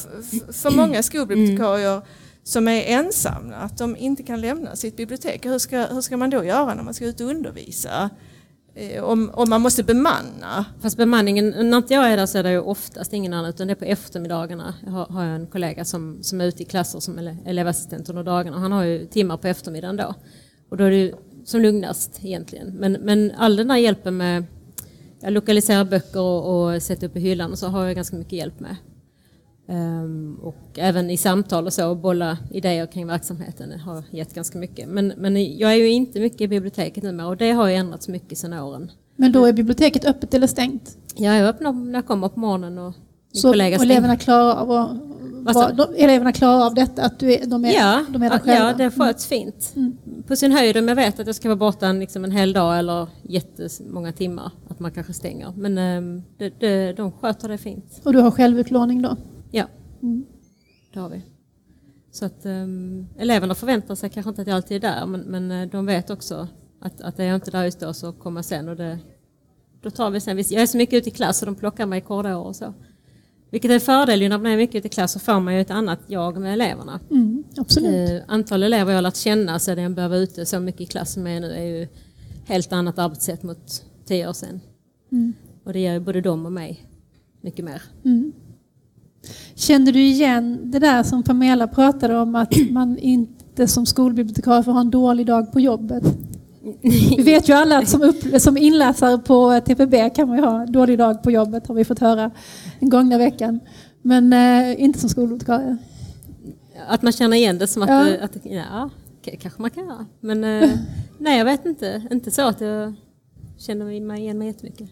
för 0.53 0.71
många 0.71 1.03
skolbibliotekarier 1.03 1.93
mm. 1.93 2.07
som 2.43 2.67
är 2.67 2.83
ensamma, 2.83 3.55
att 3.55 3.77
de 3.77 3.97
inte 3.97 4.23
kan 4.23 4.41
lämna 4.41 4.75
sitt 4.75 4.97
bibliotek. 4.97 5.45
Hur 5.45 5.59
ska, 5.59 5.85
hur 5.85 6.01
ska 6.01 6.17
man 6.17 6.29
då 6.29 6.43
göra 6.43 6.73
när 6.73 6.83
man 6.83 6.93
ska 6.93 7.05
ut 7.05 7.21
och 7.21 7.27
undervisa? 7.27 8.09
Eh, 8.75 9.03
om, 9.03 9.31
om 9.33 9.49
man 9.49 9.61
måste 9.61 9.83
bemanna. 9.83 10.65
Fast 10.81 10.97
bemanningen, 10.97 11.49
när 11.49 11.77
inte 11.77 11.93
jag 11.93 12.11
är 12.11 12.17
där 12.17 12.25
så 12.25 12.37
är 12.37 12.43
det 12.43 12.51
ju 12.51 12.59
oftast 12.59 13.13
ingen 13.13 13.33
annan 13.33 13.49
utan 13.49 13.67
det 13.67 13.73
är 13.73 13.75
på 13.75 13.85
eftermiddagarna. 13.85 14.73
Jag 14.85 14.91
har, 14.91 15.05
har 15.05 15.23
jag 15.23 15.35
en 15.35 15.47
kollega 15.47 15.85
som, 15.85 16.23
som 16.23 16.41
är 16.41 16.45
ute 16.45 16.63
i 16.63 16.65
klasser 16.65 16.99
som 16.99 17.17
elevassistent 17.45 18.09
under 18.09 18.23
dagarna. 18.23 18.59
Han 18.59 18.71
har 18.71 18.83
ju 18.83 19.05
timmar 19.05 19.37
på 19.37 19.47
eftermiddagen 19.47 19.97
då. 19.97 20.13
Och 20.69 20.77
då 20.77 20.83
är 20.83 20.89
det 20.89 20.97
ju 20.97 21.13
som 21.45 21.61
lugnast 21.61 22.19
egentligen. 22.23 22.67
Men, 22.67 22.93
men 22.93 23.31
all 23.37 23.55
den 23.55 23.67
där 23.67 23.77
hjälpen 23.77 24.17
med 24.17 24.45
att 25.23 25.33
lokalisera 25.33 25.85
böcker 25.85 26.19
och, 26.19 26.73
och 26.73 26.83
sätta 26.83 27.05
upp 27.05 27.17
i 27.17 27.19
hyllan 27.19 27.51
och 27.51 27.59
så 27.59 27.67
har 27.67 27.85
jag 27.85 27.95
ganska 27.95 28.17
mycket 28.17 28.33
hjälp 28.33 28.59
med. 28.59 28.75
Um, 29.67 30.39
och 30.41 30.63
även 30.75 31.09
i 31.09 31.17
samtal 31.17 31.65
och 31.65 31.73
så, 31.73 31.89
och 31.89 31.97
bolla 31.97 32.37
idéer 32.51 32.85
kring 32.85 33.07
verksamheten 33.07 33.79
har 33.79 34.03
gett 34.11 34.33
ganska 34.33 34.57
mycket. 34.57 34.89
Men, 34.89 35.13
men 35.17 35.57
jag 35.57 35.71
är 35.71 35.75
ju 35.75 35.89
inte 35.89 36.19
mycket 36.19 36.41
i 36.41 36.47
biblioteket 36.47 37.03
numera 37.03 37.27
och 37.27 37.37
det 37.37 37.51
har 37.51 37.67
ju 37.67 37.75
ändrats 37.75 38.07
mycket 38.07 38.37
sedan 38.37 38.53
åren. 38.53 38.91
Men 39.15 39.31
då 39.31 39.45
är 39.45 39.53
biblioteket 39.53 40.05
öppet 40.05 40.33
eller 40.33 40.47
stängt? 40.47 40.97
Ja, 41.15 41.35
jag 41.35 41.49
öppnar 41.49 41.71
när 41.71 41.93
jag 41.93 42.07
kommer 42.07 42.29
på 42.29 42.39
morgonen 42.39 42.77
och 42.77 42.93
min 43.33 43.41
så, 43.41 43.51
kollega 43.51 43.77
Och 43.77 43.83
eleverna 43.83 44.17
klarar 44.17 44.55
av 44.55 44.67
sa 45.53 45.53
var, 45.53 45.73
de, 45.73 46.03
eleverna 46.03 46.31
klarar 46.31 46.65
av 46.65 46.73
detta? 46.73 47.03
Att 47.03 47.19
du 47.19 47.33
är, 47.33 47.45
de, 47.45 47.65
är, 47.65 47.73
Ja, 47.73 48.05
de 48.09 48.23
är 48.23 48.29
där 48.29 48.35
ja, 48.35 48.39
själva? 48.39 48.69
ja, 48.69 48.73
det 48.77 48.91
sköts 48.91 49.25
fint. 49.25 49.75
På 50.27 50.35
sin 50.35 50.51
höjd 50.51 50.77
om 50.77 50.87
jag 50.87 50.95
vet 50.95 51.19
att 51.19 51.27
jag 51.27 51.35
ska 51.35 51.49
vara 51.49 51.55
borta 51.55 51.87
en, 51.87 51.99
liksom 51.99 52.23
en 52.23 52.31
hel 52.31 52.53
dag 52.53 52.79
eller 52.79 53.07
jättemånga 53.21 54.11
timmar, 54.11 54.51
att 54.69 54.79
man 54.79 54.91
kanske 54.91 55.13
stänger. 55.13 55.53
Men 55.55 55.77
ehm, 55.77 56.23
det, 56.37 56.59
det, 56.59 56.93
de 56.93 57.11
sköter 57.11 57.49
det 57.49 57.57
fint. 57.57 58.01
Och 58.03 58.13
du 58.13 58.19
har 58.19 58.31
självutlåning 58.31 59.01
då? 59.01 59.17
Ja, 59.55 59.67
det 60.93 60.99
har 60.99 61.09
vi. 61.09 61.21
Så 62.11 62.25
att 62.25 62.45
um, 62.45 63.07
eleverna 63.17 63.55
förväntar 63.55 63.95
sig 63.95 64.09
kanske 64.09 64.29
inte 64.29 64.41
att 64.41 64.47
jag 64.47 64.55
alltid 64.55 64.83
är 64.83 64.89
där, 64.89 65.05
men, 65.05 65.21
men 65.21 65.51
eh, 65.51 65.69
de 65.69 65.85
vet 65.85 66.09
också 66.09 66.47
att, 66.79 67.01
att 67.01 67.19
är 67.19 67.23
jag 67.23 67.35
inte 67.35 67.51
där 67.51 67.63
just 67.63 67.79
då 67.79 67.93
så 67.93 68.13
kommer 68.13 68.37
jag 68.37 68.45
sen 68.45 68.69
och 68.69 68.75
det, 68.75 68.99
då 69.81 69.89
tar 69.89 70.09
vi 70.09 70.19
sen. 70.19 70.37
Jag 70.37 70.61
är 70.61 70.65
så 70.65 70.77
mycket 70.77 70.93
ute 70.93 71.09
i 71.09 71.11
klass 71.11 71.41
och 71.41 71.45
de 71.45 71.55
plockar 71.55 71.85
mig 71.85 71.97
i 71.97 72.01
korridor 72.01 72.45
och 72.47 72.55
så. 72.55 72.73
Vilket 73.49 73.71
är 73.71 73.75
en 73.75 73.81
fördel 73.81 74.21
ju 74.21 74.29
när 74.29 74.37
man 74.37 74.51
är 74.51 74.57
mycket 74.57 74.75
ute 74.75 74.87
i 74.87 74.89
klass 74.89 75.11
så 75.11 75.19
får 75.19 75.39
man 75.39 75.55
ju 75.55 75.61
ett 75.61 75.71
annat 75.71 75.99
jag 76.07 76.37
med 76.37 76.53
eleverna. 76.53 76.99
Mm, 77.11 77.43
absolut. 77.57 78.09
Eh, 78.09 78.21
antal 78.27 78.63
elever 78.63 78.91
jag 78.91 78.97
har 78.97 79.01
lärt 79.01 79.15
känna 79.15 79.59
sedan 79.59 79.83
jag 79.83 79.93
började 79.93 80.09
vara 80.09 80.23
ute 80.23 80.45
så 80.45 80.59
mycket 80.59 80.81
i 80.81 80.85
klass 80.85 81.13
som 81.13 81.27
jag 81.27 81.35
är 81.35 81.41
nu 81.41 81.51
är 81.51 81.63
ju 81.63 81.87
helt 82.45 82.73
annat 82.73 82.99
arbetssätt 82.99 83.43
mot 83.43 83.83
tio 84.05 84.29
år 84.29 84.33
sedan. 84.33 84.59
Och 85.63 85.73
det 85.73 85.79
ger 85.79 85.93
ju 85.93 85.99
både 85.99 86.21
dem 86.21 86.45
och 86.45 86.51
mig 86.51 86.89
mycket 87.41 87.65
mer. 87.65 87.81
Kände 89.55 89.91
du 89.91 89.99
igen 89.99 90.71
det 90.71 90.79
där 90.79 91.03
som 91.03 91.23
Pamela 91.23 91.67
pratade 91.67 92.19
om 92.19 92.35
att 92.35 92.53
man 92.71 92.97
inte 92.97 93.67
som 93.67 93.85
skolbibliotekarie 93.85 94.63
får 94.63 94.71
ha 94.71 94.81
en 94.81 94.89
dålig 94.91 95.25
dag 95.25 95.51
på 95.51 95.59
jobbet? 95.59 96.03
Vi 97.17 97.23
vet 97.23 97.49
ju 97.49 97.53
alla 97.53 97.77
att 97.77 97.89
som, 97.89 98.01
upp, 98.01 98.41
som 98.41 98.57
inläsare 98.57 99.17
på 99.17 99.59
TPB 99.65 100.09
kan 100.15 100.27
man 100.27 100.37
ju 100.37 100.43
ha 100.43 100.61
en 100.61 100.71
dålig 100.71 100.97
dag 100.97 101.23
på 101.23 101.31
jobbet 101.31 101.67
har 101.67 101.75
vi 101.75 101.85
fått 101.85 101.99
höra 101.99 102.31
den 102.79 102.89
gångna 102.89 103.17
veckan. 103.17 103.59
Men 104.01 104.33
eh, 104.33 104.81
inte 104.83 104.99
som 104.99 105.09
skolbibliotekarie. 105.09 105.77
Att 106.87 107.01
man 107.01 107.11
känner 107.11 107.37
igen 107.37 107.57
det 107.57 107.67
som 107.67 107.81
att, 107.83 107.89
Ja. 107.89 108.17
att 108.21 108.37
ja, 108.43 108.89
kanske 109.37 109.61
man 109.61 109.71
kan 109.71 109.85
göra. 109.85 110.05
Men 110.19 110.43
eh, 110.43 110.69
nej, 111.17 111.37
jag 111.37 111.45
vet 111.45 111.65
inte. 111.65 112.03
Inte 112.11 112.31
så 112.31 112.41
att 112.41 112.61
jag 112.61 112.93
känner 113.57 113.85
mig 113.85 113.99
mig 113.99 114.21
igen 114.21 114.37
mig 114.37 114.47
jättemycket. 114.47 114.89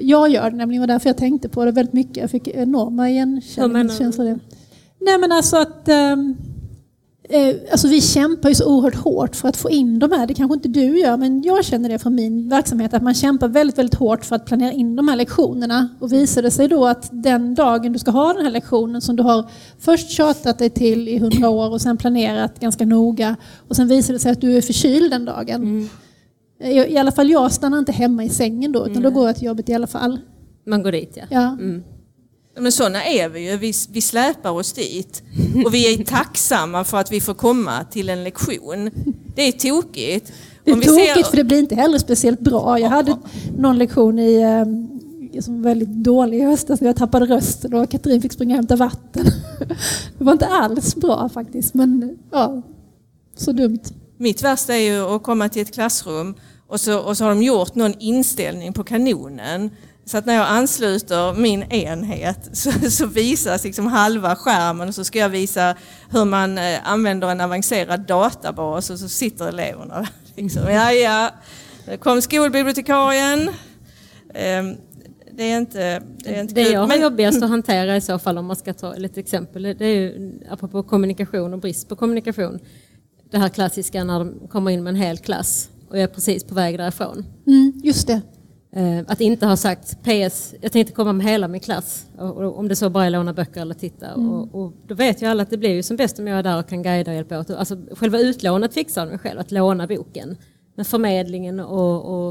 Jag 0.00 0.28
gör 0.28 0.50
det 0.50 0.56
nämligen, 0.56 0.82
var 0.82 0.86
därför 0.86 1.08
jag 1.08 1.16
tänkte 1.16 1.48
på 1.48 1.64
det 1.64 1.70
väldigt 1.70 1.94
mycket. 1.94 2.16
Jag 2.16 2.30
fick 2.30 2.48
enorma 2.48 3.10
igenkänningskänslor. 3.10 4.24
det. 4.24 4.38
Nej 5.00 5.18
men 5.18 5.32
alltså 5.32 5.56
att 5.56 5.88
ehm, 5.88 6.36
eh, 7.28 7.56
alltså 7.72 7.88
vi 7.88 8.00
kämpar 8.00 8.48
ju 8.48 8.54
så 8.54 8.74
oerhört 8.74 8.94
hårt 8.94 9.36
för 9.36 9.48
att 9.48 9.56
få 9.56 9.70
in 9.70 9.98
de 9.98 10.12
här. 10.12 10.26
Det 10.26 10.34
kanske 10.34 10.54
inte 10.54 10.68
du 10.68 10.98
gör, 10.98 11.16
men 11.16 11.42
jag 11.42 11.64
känner 11.64 11.88
det 11.88 11.98
från 11.98 12.14
min 12.14 12.48
verksamhet 12.48 12.94
att 12.94 13.02
man 13.02 13.14
kämpar 13.14 13.48
väldigt, 13.48 13.78
väldigt 13.78 13.94
hårt 13.94 14.24
för 14.24 14.36
att 14.36 14.46
planera 14.46 14.72
in 14.72 14.96
de 14.96 15.08
här 15.08 15.16
lektionerna. 15.16 15.88
Och 16.00 16.12
visar 16.12 16.42
det 16.42 16.50
sig 16.50 16.68
då 16.68 16.86
att 16.86 17.08
den 17.12 17.54
dagen 17.54 17.92
du 17.92 17.98
ska 17.98 18.10
ha 18.10 18.32
den 18.32 18.44
här 18.44 18.52
lektionen 18.52 19.00
som 19.00 19.16
du 19.16 19.22
har 19.22 19.50
först 19.78 20.10
tjatat 20.10 20.58
dig 20.58 20.70
till 20.70 21.08
i 21.08 21.18
hundra 21.18 21.48
år 21.48 21.70
och 21.70 21.80
sen 21.80 21.96
planerat 21.96 22.60
ganska 22.60 22.86
noga 22.86 23.36
och 23.68 23.76
sen 23.76 23.88
visar 23.88 24.12
det 24.12 24.20
sig 24.20 24.32
att 24.32 24.40
du 24.40 24.56
är 24.56 24.60
förkyld 24.60 25.10
den 25.10 25.24
dagen. 25.24 25.78
I, 25.78 25.88
I 26.64 26.98
alla 26.98 27.12
fall 27.12 27.30
jag 27.30 27.52
stannar 27.52 27.78
inte 27.78 27.92
hemma 27.92 28.24
i 28.24 28.28
sängen 28.28 28.72
då, 28.72 28.86
utan 28.88 29.02
då 29.02 29.10
går 29.10 29.26
jag 29.26 29.36
till 29.36 29.44
jobbet 29.46 29.68
i 29.68 29.74
alla 29.74 29.86
fall. 29.86 30.20
Man 30.66 30.82
går 30.82 30.92
dit 30.92 31.12
ja. 31.16 31.24
Ja. 31.30 31.56
Men 32.60 32.72
sådana 32.72 33.04
är 33.04 33.28
vi 33.28 33.50
ju. 33.50 33.56
Vi, 33.56 33.72
vi 33.90 34.00
släpar 34.00 34.50
oss 34.50 34.72
dit. 34.72 35.22
Och 35.66 35.74
vi 35.74 35.94
är 35.94 36.04
tacksamma 36.04 36.84
för 36.84 36.98
att 36.98 37.12
vi 37.12 37.20
får 37.20 37.34
komma 37.34 37.84
till 37.84 38.08
en 38.08 38.24
lektion. 38.24 38.90
Det 39.34 39.42
är 39.42 39.52
tokigt. 39.52 40.32
Det 40.64 40.70
är 40.70 40.74
tokigt 40.74 41.14
ser- 41.16 41.30
för 41.30 41.36
det 41.36 41.44
blir 41.44 41.58
inte 41.58 41.74
heller 41.74 41.98
speciellt 41.98 42.40
bra. 42.40 42.78
Jag 42.80 42.88
hade 42.88 43.16
någon 43.58 43.78
lektion 43.78 44.18
i, 44.18 44.34
eh, 45.34 45.40
som 45.40 45.56
var 45.62 45.70
väldigt 45.70 45.88
dålig 45.88 46.38
i 46.38 46.42
höstas 46.42 46.80
när 46.80 46.88
jag 46.88 46.96
tappade 46.96 47.26
rösten 47.26 47.74
och 47.74 47.90
Katrin 47.90 48.22
fick 48.22 48.32
springa 48.32 48.52
och 48.54 48.56
hämta 48.56 48.76
vatten. 48.76 49.26
Det 50.18 50.24
var 50.24 50.32
inte 50.32 50.46
alls 50.46 50.96
bra 50.96 51.28
faktiskt, 51.28 51.74
men 51.74 52.18
ja, 52.30 52.62
så 53.36 53.52
dumt. 53.52 53.78
Mitt 54.16 54.42
värsta 54.42 54.74
är 54.74 54.80
ju 54.92 55.16
att 55.16 55.22
komma 55.22 55.48
till 55.48 55.62
ett 55.62 55.74
klassrum 55.74 56.34
och 56.66 56.80
så, 56.80 56.98
och 56.98 57.16
så 57.16 57.24
har 57.24 57.30
de 57.30 57.42
gjort 57.42 57.74
någon 57.74 57.94
inställning 57.98 58.72
på 58.72 58.84
kanonen. 58.84 59.70
Så 60.06 60.18
att 60.18 60.26
när 60.26 60.34
jag 60.34 60.46
ansluter 60.48 61.34
min 61.34 61.62
enhet 61.62 62.48
så, 62.56 62.72
så 62.90 63.06
visas 63.06 63.64
liksom 63.64 63.86
halva 63.86 64.36
skärmen 64.36 64.88
och 64.88 64.94
så 64.94 65.04
ska 65.04 65.18
jag 65.18 65.28
visa 65.28 65.74
hur 66.10 66.24
man 66.24 66.58
eh, 66.58 66.78
använder 66.90 67.28
en 67.28 67.40
avancerad 67.40 68.00
databas 68.00 68.90
och 68.90 68.98
så 68.98 69.08
sitter 69.08 69.48
eleverna 69.48 69.94
där. 69.98 70.08
Liksom, 70.42 70.62
ja, 70.68 70.92
ja, 70.92 71.30
där 71.86 71.96
kom 71.96 72.22
skolbibliotekarien. 72.22 73.50
Ehm, 74.34 74.76
Det 75.32 75.42
är 75.52 75.58
inte, 75.58 76.02
det 76.18 76.36
är 76.36 76.40
inte 76.40 76.54
Det 76.54 76.64
kul. 76.64 76.72
jag 76.72 76.80
har 76.80 76.86
Men- 76.86 77.00
jobbigast 77.00 77.42
att 77.42 77.48
hantera 77.56 77.96
i 77.96 78.00
så 78.00 78.18
fall 78.18 78.38
om 78.38 78.46
man 78.46 78.56
ska 78.56 78.74
ta 78.74 78.94
lite 78.94 79.20
exempel, 79.20 79.62
det 79.62 79.84
är 79.84 79.94
ju 79.94 80.32
apropå 80.50 80.82
kommunikation 80.82 81.52
och 81.52 81.58
brist 81.60 81.88
på 81.88 81.96
kommunikation. 81.96 82.58
Det 83.30 83.38
här 83.38 83.48
klassiska 83.48 84.04
när 84.04 84.18
de 84.18 84.48
kommer 84.48 84.70
in 84.70 84.82
med 84.82 84.90
en 84.90 85.00
hel 85.00 85.18
klass 85.18 85.68
och 85.88 85.96
jag 85.96 86.02
är 86.02 86.06
precis 86.06 86.44
på 86.44 86.54
väg 86.54 86.78
därifrån. 86.78 87.24
Mm, 87.46 87.72
just 87.84 88.06
det. 88.06 88.20
Eh, 88.76 88.98
Att 89.06 89.20
inte 89.20 89.46
ha 89.46 89.56
sagt 89.56 89.98
PS, 90.02 90.54
jag 90.60 90.72
tänkte 90.72 90.92
komma 90.94 91.12
med 91.12 91.26
hela 91.26 91.48
min 91.48 91.60
klass. 91.60 92.06
Och, 92.18 92.58
om 92.58 92.68
det 92.68 92.76
så 92.76 92.90
bara 92.90 93.04
är 93.04 93.10
låna 93.10 93.32
böcker 93.32 93.60
eller 93.60 93.74
titta. 93.74 94.06
Mm. 94.06 94.30
Och, 94.30 94.64
och 94.64 94.72
då 94.86 94.94
vet 94.94 95.22
ju 95.22 95.26
alla 95.26 95.42
att 95.42 95.50
det 95.50 95.56
blir 95.58 95.70
ju 95.70 95.82
som 95.82 95.96
bäst 95.96 96.18
om 96.18 96.26
jag 96.26 96.38
är 96.38 96.42
där 96.42 96.58
och 96.58 96.68
kan 96.68 96.82
guida 96.82 97.10
och 97.10 97.14
hjälpa 97.16 97.38
åt. 97.40 97.50
Alltså, 97.50 97.76
själva 97.92 98.18
utlånet 98.18 98.74
fixar 98.74 99.06
de 99.06 99.18
själv, 99.18 99.40
att 99.40 99.52
låna 99.52 99.86
boken. 99.86 100.36
Men 100.76 100.84
förmedlingen 100.84 101.60
och, 101.60 102.04
och, 102.04 102.28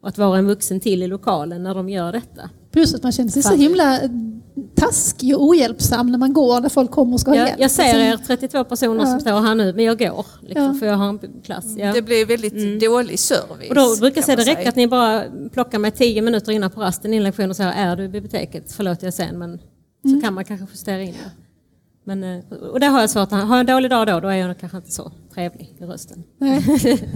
och 0.00 0.08
att 0.08 0.18
vara 0.18 0.38
en 0.38 0.46
vuxen 0.46 0.80
till 0.80 1.02
i 1.02 1.06
lokalen 1.06 1.62
när 1.62 1.74
de 1.74 1.88
gör 1.88 2.12
detta. 2.12 2.50
Plus 2.72 2.94
att 2.94 3.02
man 3.02 3.12
känner 3.12 3.30
sig 3.30 3.42
så 3.42 3.54
himla 3.54 4.00
taskig 4.74 5.36
och 5.36 5.44
ohjälpsam 5.44 6.06
när 6.12 6.18
man 6.18 6.32
går 6.32 6.60
när 6.60 6.68
folk 6.68 6.90
kommer 6.90 7.14
och 7.14 7.20
ska 7.20 7.30
ha 7.30 7.36
Jag, 7.36 7.48
hjälp. 7.48 7.60
jag 7.60 7.70
ser 7.70 7.98
er 7.98 8.16
32 8.26 8.64
personer 8.64 9.04
som 9.04 9.20
står 9.20 9.40
här 9.40 9.54
nu, 9.54 9.72
men 9.72 9.84
jag 9.84 9.98
går. 9.98 10.26
Liksom, 10.42 10.64
Ja. 10.66 10.74
För 10.74 10.86
jag 10.86 10.96
har 10.96 11.08
en 11.08 11.18
klass. 11.44 11.64
Ja. 11.76 11.92
Det 11.92 12.02
blir 12.02 12.26
väldigt 12.26 12.80
dålig 12.80 13.18
service. 13.18 13.68
Och 13.68 13.74
då 13.74 13.96
brukar 14.00 14.18
jag 14.18 14.24
säga 14.24 14.36
det 14.36 14.44
räcker 14.44 14.68
att 14.68 14.76
ni 14.76 14.86
bara 14.86 15.24
plockar 15.52 15.78
mig 15.78 15.90
10 15.90 16.22
minuter 16.22 16.52
innan 16.52 16.70
på 16.70 16.80
rasten 16.80 17.14
i 17.14 17.16
en 17.16 17.22
lektion 17.22 17.50
och 17.50 17.56
säger 17.56 17.72
är 17.72 17.96
du 17.96 18.04
i 18.04 18.08
biblioteket? 18.08 18.72
Förlåt 18.72 19.02
jag 19.02 19.14
sen 19.14 19.38
men 19.38 19.58
så 20.02 20.20
kan 20.24 20.34
man 20.34 20.44
kanske 20.44 20.66
justera 20.70 21.02
in 21.02 21.12
det. 21.12 21.30
Men, 22.04 22.24
eh, 22.24 22.44
och 22.72 22.80
det 22.80 22.86
har 22.86 23.00
jag 23.00 23.10
svårt 23.10 23.30
Har 23.30 23.38
jag 23.40 23.60
en 23.60 23.66
dålig 23.66 23.90
dag 23.90 24.06
då, 24.06 24.20
då 24.20 24.28
är 24.28 24.36
jag 24.36 24.58
kanske 24.60 24.76
inte 24.78 24.90
så 24.90 25.12
trevlig 25.34 25.74
i 25.78 25.84
rösten. 25.84 26.22
Nej. 26.38 26.64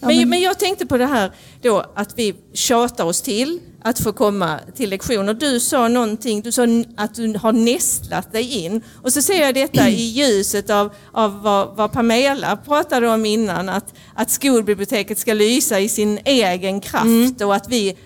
Men, 0.00 0.28
men 0.28 0.40
jag 0.40 0.58
tänkte 0.58 0.86
på 0.86 0.96
det 0.96 1.06
här 1.06 1.30
då 1.62 1.84
att 1.94 2.18
vi 2.18 2.34
tjatar 2.52 3.04
oss 3.04 3.22
till 3.22 3.60
att 3.86 3.98
få 3.98 4.12
komma 4.12 4.60
till 4.74 4.90
lektioner. 4.90 5.34
Du 5.34 5.60
sa 5.60 5.88
någonting, 5.88 6.40
du 6.40 6.52
sa 6.52 6.66
att 6.96 7.14
du 7.14 7.38
har 7.38 7.52
nästlat 7.52 8.32
dig 8.32 8.64
in. 8.64 8.82
Och 9.02 9.12
så 9.12 9.22
ser 9.22 9.40
jag 9.40 9.54
detta 9.54 9.88
i 9.88 10.10
ljuset 10.18 10.70
av, 10.70 10.94
av 11.12 11.42
vad, 11.42 11.76
vad 11.76 11.92
Pamela 11.92 12.56
pratade 12.56 13.08
om 13.08 13.26
innan, 13.26 13.68
att, 13.68 13.94
att 14.14 14.30
skolbiblioteket 14.30 15.18
ska 15.18 15.34
lysa 15.34 15.80
i 15.80 15.88
sin 15.88 16.18
egen 16.24 16.80
kraft 16.80 17.40
och 17.40 17.54
att 17.54 17.68
vi, 17.68 17.96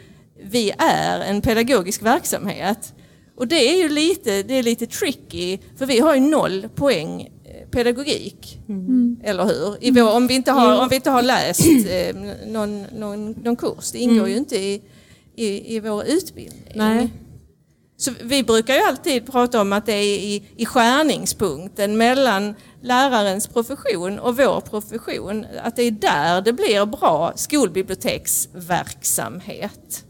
vi 0.42 0.72
är 0.78 1.20
en 1.20 1.40
pedagogisk 1.40 2.02
verksamhet. 2.02 2.94
Och 3.36 3.48
det 3.48 3.70
är 3.70 3.82
ju 3.82 3.88
lite, 3.88 4.42
det 4.42 4.54
är 4.54 4.62
lite 4.62 4.86
tricky, 4.86 5.58
för 5.78 5.86
vi 5.86 6.00
har 6.00 6.14
ju 6.14 6.20
noll 6.20 6.68
poäng 6.74 7.20
eh, 7.22 7.68
pedagogik. 7.70 8.58
Eller 9.24 9.44
hur? 9.44 9.84
I 9.84 9.90
vår, 9.90 10.12
om, 10.12 10.26
vi 10.26 10.34
inte 10.34 10.50
har, 10.50 10.82
om 10.82 10.88
vi 10.88 10.96
inte 10.96 11.10
har 11.10 11.22
läst 11.22 11.66
eh, 11.90 12.16
någon, 12.46 12.82
någon, 12.82 13.32
någon 13.32 13.56
kurs. 13.56 13.90
Det 13.92 13.98
ingår 13.98 14.28
ju 14.28 14.36
inte 14.36 14.56
i, 14.56 14.82
i, 15.40 15.76
i 15.76 15.80
vår 15.80 16.04
utbildning. 16.04 16.72
Nej. 16.74 17.12
Så 17.96 18.12
vi 18.22 18.42
brukar 18.42 18.74
ju 18.74 18.80
alltid 18.80 19.32
prata 19.32 19.60
om 19.60 19.72
att 19.72 19.86
det 19.86 19.92
är 19.92 20.18
i, 20.18 20.44
i 20.56 20.66
skärningspunkten 20.66 21.96
mellan 21.96 22.54
lärarens 22.82 23.46
profession 23.46 24.18
och 24.18 24.36
vår 24.36 24.60
profession. 24.60 25.46
Att 25.62 25.76
det 25.76 25.82
är 25.82 25.90
där 25.90 26.42
det 26.42 26.52
blir 26.52 26.86
bra 26.86 27.32
skolbiblioteksverksamhet. 27.36 30.04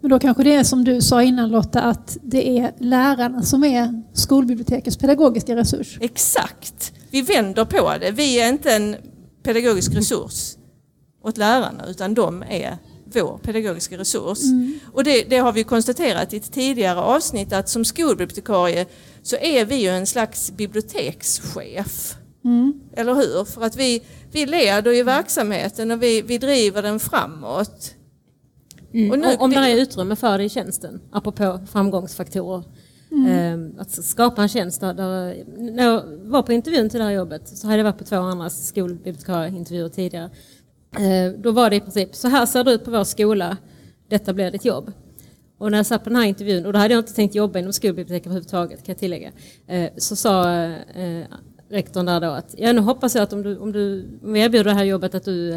Men 0.00 0.10
då 0.10 0.18
kanske 0.18 0.42
det 0.42 0.54
är 0.54 0.64
som 0.64 0.84
du 0.84 1.00
sa 1.00 1.22
innan 1.22 1.48
Lotta, 1.48 1.82
att 1.82 2.16
det 2.22 2.58
är 2.58 2.72
lärarna 2.78 3.42
som 3.42 3.64
är 3.64 4.02
skolbibliotekets 4.12 4.96
pedagogiska 4.96 5.56
resurs. 5.56 5.98
Exakt. 6.00 6.92
Vi 7.10 7.22
vänder 7.22 7.64
på 7.64 7.94
det. 8.00 8.10
Vi 8.10 8.40
är 8.40 8.48
inte 8.48 8.72
en 8.72 8.96
pedagogisk 9.42 9.94
resurs 9.94 10.56
åt 11.24 11.36
lärarna 11.36 11.86
utan 11.86 12.14
de 12.14 12.42
är 12.42 12.78
vår 13.14 13.38
pedagogiska 13.42 13.98
resurs. 13.98 14.38
Och 14.92 15.04
det, 15.04 15.22
det 15.30 15.38
har 15.38 15.52
vi 15.52 15.64
konstaterat 15.64 16.32
i 16.32 16.36
ett 16.36 16.52
tidigare 16.52 17.00
avsnitt 17.00 17.52
att 17.52 17.68
som 17.68 17.84
skolbibliotekarie 17.84 18.86
så 19.22 19.36
är 19.36 19.64
vi 19.64 19.74
ju 19.82 19.88
en 19.88 20.06
slags 20.06 20.50
bibliotekschef. 20.50 22.14
Eller 22.96 23.14
hur? 23.14 23.44
För 23.44 23.62
att 23.62 23.76
vi, 23.76 24.02
vi 24.32 24.46
leder 24.46 24.92
ju 24.92 25.02
verksamheten 25.02 25.90
och 25.90 26.02
vi, 26.02 26.22
vi 26.22 26.38
driver 26.38 26.82
den 26.82 27.00
framåt. 27.00 27.94
Och 29.10 29.18
nu- 29.18 29.26
om 29.26 29.36
om 29.40 29.50
det 29.50 29.56
är 29.56 29.76
utrymme 29.76 30.16
för 30.16 30.38
det 30.38 30.44
i 30.44 30.48
tjänsten, 30.48 31.00
apropå 31.12 31.60
framgångsfaktorer. 31.72 32.64
Eh, 33.28 33.80
att 33.80 33.90
skapa 34.04 34.42
en 34.42 34.48
tjänst 34.48 34.80
där, 34.80 34.94
där, 34.94 35.44
när 35.58 35.84
jag 35.84 36.02
var 36.24 36.42
på 36.42 36.52
intervjun 36.52 36.90
till 36.90 36.98
det 36.98 37.04
här 37.04 37.12
jobbet 37.12 37.48
så 37.48 37.66
hade 37.66 37.76
jag 37.78 37.84
varit 37.84 37.98
på 37.98 38.04
två 38.04 38.16
andra 38.16 38.50
skolbibliotekarieintervjuer 38.50 39.88
tidigare. 39.88 40.30
Eh, 40.96 41.32
då 41.38 41.52
var 41.52 41.70
det 41.70 41.76
i 41.76 41.80
princip, 41.80 42.14
så 42.14 42.28
här 42.28 42.46
ser 42.46 42.64
det 42.64 42.72
ut 42.72 42.84
på 42.84 42.90
vår 42.90 43.04
skola, 43.04 43.56
detta 44.08 44.32
blir 44.32 44.50
ditt 44.50 44.64
jobb. 44.64 44.92
Och 45.58 45.70
när 45.70 45.78
jag 45.78 45.86
satt 45.86 46.04
på 46.04 46.10
den 46.10 46.16
här 46.16 46.26
intervjun, 46.26 46.66
och 46.66 46.72
då 46.72 46.78
hade 46.78 46.94
jag 46.94 47.00
inte 47.00 47.14
tänkt 47.14 47.34
jobba 47.34 47.58
inom 47.58 47.72
skolbibliotek 47.72 48.26
överhuvudtaget 48.26 48.78
kan 48.78 48.92
jag 48.92 48.98
tillägga, 48.98 49.30
eh, 49.66 49.90
så 49.96 50.16
sa 50.16 50.52
eh, 50.54 51.24
rektorn 51.70 52.06
där 52.06 52.20
då 52.20 52.30
att 52.30 52.54
ja, 52.58 52.72
nu 52.72 52.80
hoppas 52.80 53.14
jag 53.14 53.22
att 53.22 53.32
om, 53.32 53.42
du, 53.42 53.58
om, 53.58 53.72
du, 53.72 54.08
om 54.22 54.32
vi 54.32 54.40
erbjuder 54.40 54.70
det 54.70 54.76
här 54.76 54.84
jobbet 54.84 55.14
att 55.14 55.24
du 55.24 55.52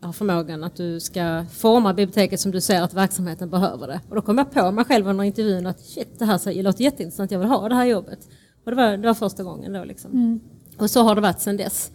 har 0.00 0.12
förmågan 0.12 0.64
att 0.64 0.76
du 0.76 1.00
ska 1.00 1.44
forma 1.52 1.94
biblioteket 1.94 2.40
som 2.40 2.50
du 2.50 2.60
ser 2.60 2.82
att 2.82 2.94
verksamheten 2.94 3.50
behöver 3.50 3.86
det. 3.86 4.00
Och 4.08 4.14
då 4.14 4.22
kom 4.22 4.38
jag 4.38 4.50
på 4.50 4.70
mig 4.70 4.84
själv 4.84 5.08
under 5.08 5.24
intervjun 5.24 5.66
att 5.66 5.80
shit, 5.80 6.18
det 6.18 6.24
här 6.24 6.62
låter 6.62 6.84
jätteintressant, 6.84 7.30
jag 7.30 7.38
vill 7.38 7.48
ha 7.48 7.68
det 7.68 7.74
här 7.74 7.84
jobbet. 7.84 8.18
Och 8.64 8.70
det 8.70 8.76
var, 8.76 8.96
det 8.96 9.06
var 9.06 9.14
första 9.14 9.42
gången 9.42 9.72
då 9.72 9.84
liksom. 9.84 10.12
Mm. 10.12 10.40
Och 10.78 10.90
så 10.90 11.02
har 11.02 11.14
det 11.14 11.20
varit 11.20 11.40
sedan 11.40 11.56
dess. 11.56 11.90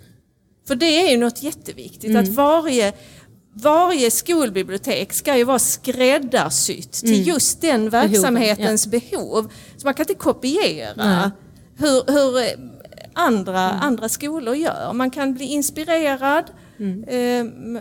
För 0.68 0.76
det 0.76 0.86
är 1.08 1.12
ju 1.12 1.18
något 1.18 1.44
jätteviktigt 1.44 2.16
att 2.16 2.28
varje, 2.28 2.94
varje 3.54 4.12
skolbibliotek 4.12 5.14
ska 5.14 5.38
ju 5.38 5.44
vara 5.44 5.60
skräddarsytt 5.60 6.92
till 6.92 7.28
just 7.28 7.62
den 7.62 7.90
verksamhetens 7.90 8.88
behov. 8.88 9.52
Så 9.78 9.88
man 9.88 9.94
kan 9.94 10.04
inte 10.04 10.14
kopiera 10.16 11.32
hur, 11.78 12.12
hur 12.12 12.38
eh, 12.38 12.44
andra, 13.14 13.60
andra 13.60 14.10
skolor 14.10 14.56
gör. 14.56 14.94
Man 14.94 15.10
kan 15.12 15.34
bli 15.34 15.46
inspirerad. 15.46 16.44
eh, 17.08 17.18
m- 17.40 17.80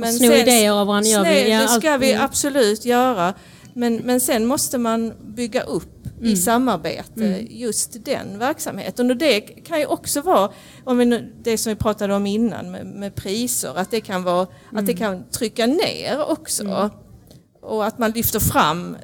Men 0.00 0.12
sno 0.12 0.26
idéer 0.32 0.72
av 0.72 0.86
varandra. 0.86 1.10
Snö, 1.10 1.30
Ja, 1.50 1.62
det 1.62 1.68
ska 1.80 1.96
vi 1.96 2.12
mm. 2.12 2.24
absolut 2.24 2.84
göra. 2.84 3.34
Men, 3.74 3.96
men 3.96 4.20
sen 4.20 4.46
måste 4.46 4.78
man 4.78 5.12
bygga 5.34 5.62
upp 5.62 5.95
Mm. 6.18 6.32
i 6.32 6.36
samarbete 6.36 7.46
just 7.50 8.04
den 8.04 8.38
verksamheten. 8.38 9.10
Och 9.10 9.16
det 9.16 9.40
kan 9.40 9.78
ju 9.80 9.86
också 9.86 10.20
vara, 10.20 10.50
om 10.84 10.98
vi 10.98 11.24
det 11.42 11.58
som 11.58 11.70
vi 11.70 11.76
pratade 11.76 12.14
om 12.14 12.26
innan 12.26 12.70
med, 12.70 12.86
med 12.86 13.14
priser, 13.14 13.72
att 13.78 13.90
det 13.90 14.00
kan 14.00 14.22
vara 14.22 14.42
att 14.42 14.86
det 14.86 14.92
Mm. 14.92 14.96
kan 14.96 15.24
trycka 15.30 15.66
ner 15.66 16.30
också. 16.30 16.90
Och 17.62 17.84
att 17.86 17.98
man 17.98 18.10
lyfter 18.10 18.40
fram 18.40 18.96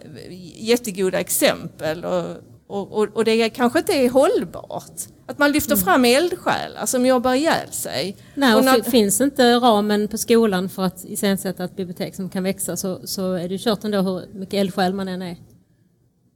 jättegoda 0.56 1.20
exempel 1.20 2.04
och, 2.04 2.24
och, 2.66 2.92
och, 2.92 3.08
och 3.14 3.24
det 3.24 3.50
kanske 3.50 3.78
inte 3.78 3.92
är 3.92 4.10
hållbart. 4.10 5.00
Att 5.26 5.38
man 5.38 5.52
lyfter 5.52 5.76
fram 5.76 6.04
eldsjälar 6.04 6.86
som 6.86 7.06
jobbar 7.06 7.34
ihjäl 7.34 7.72
sig. 7.72 8.16
Nej, 8.34 8.54
och 8.54 8.64
när- 8.64 8.82
fi- 8.82 8.90
finns 8.90 9.20
inte 9.20 9.54
ramen 9.54 10.08
på 10.08 10.18
skolan 10.18 10.68
för 10.68 10.82
att 10.82 11.04
iscensätta 11.04 11.64
ett 11.64 11.76
bibliotek 11.76 12.14
som 12.14 12.28
kan 12.30 12.42
växa 12.42 12.76
så, 12.76 13.00
så 13.06 13.32
är 13.32 13.48
det 13.48 13.58
kört 13.58 13.84
ändå 13.84 14.00
hur 14.00 14.22
mycket 14.38 14.54
eldsjäl 14.54 14.94
man 14.94 15.08
än 15.08 15.22
är. 15.22 15.36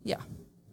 Ja, 0.02 0.18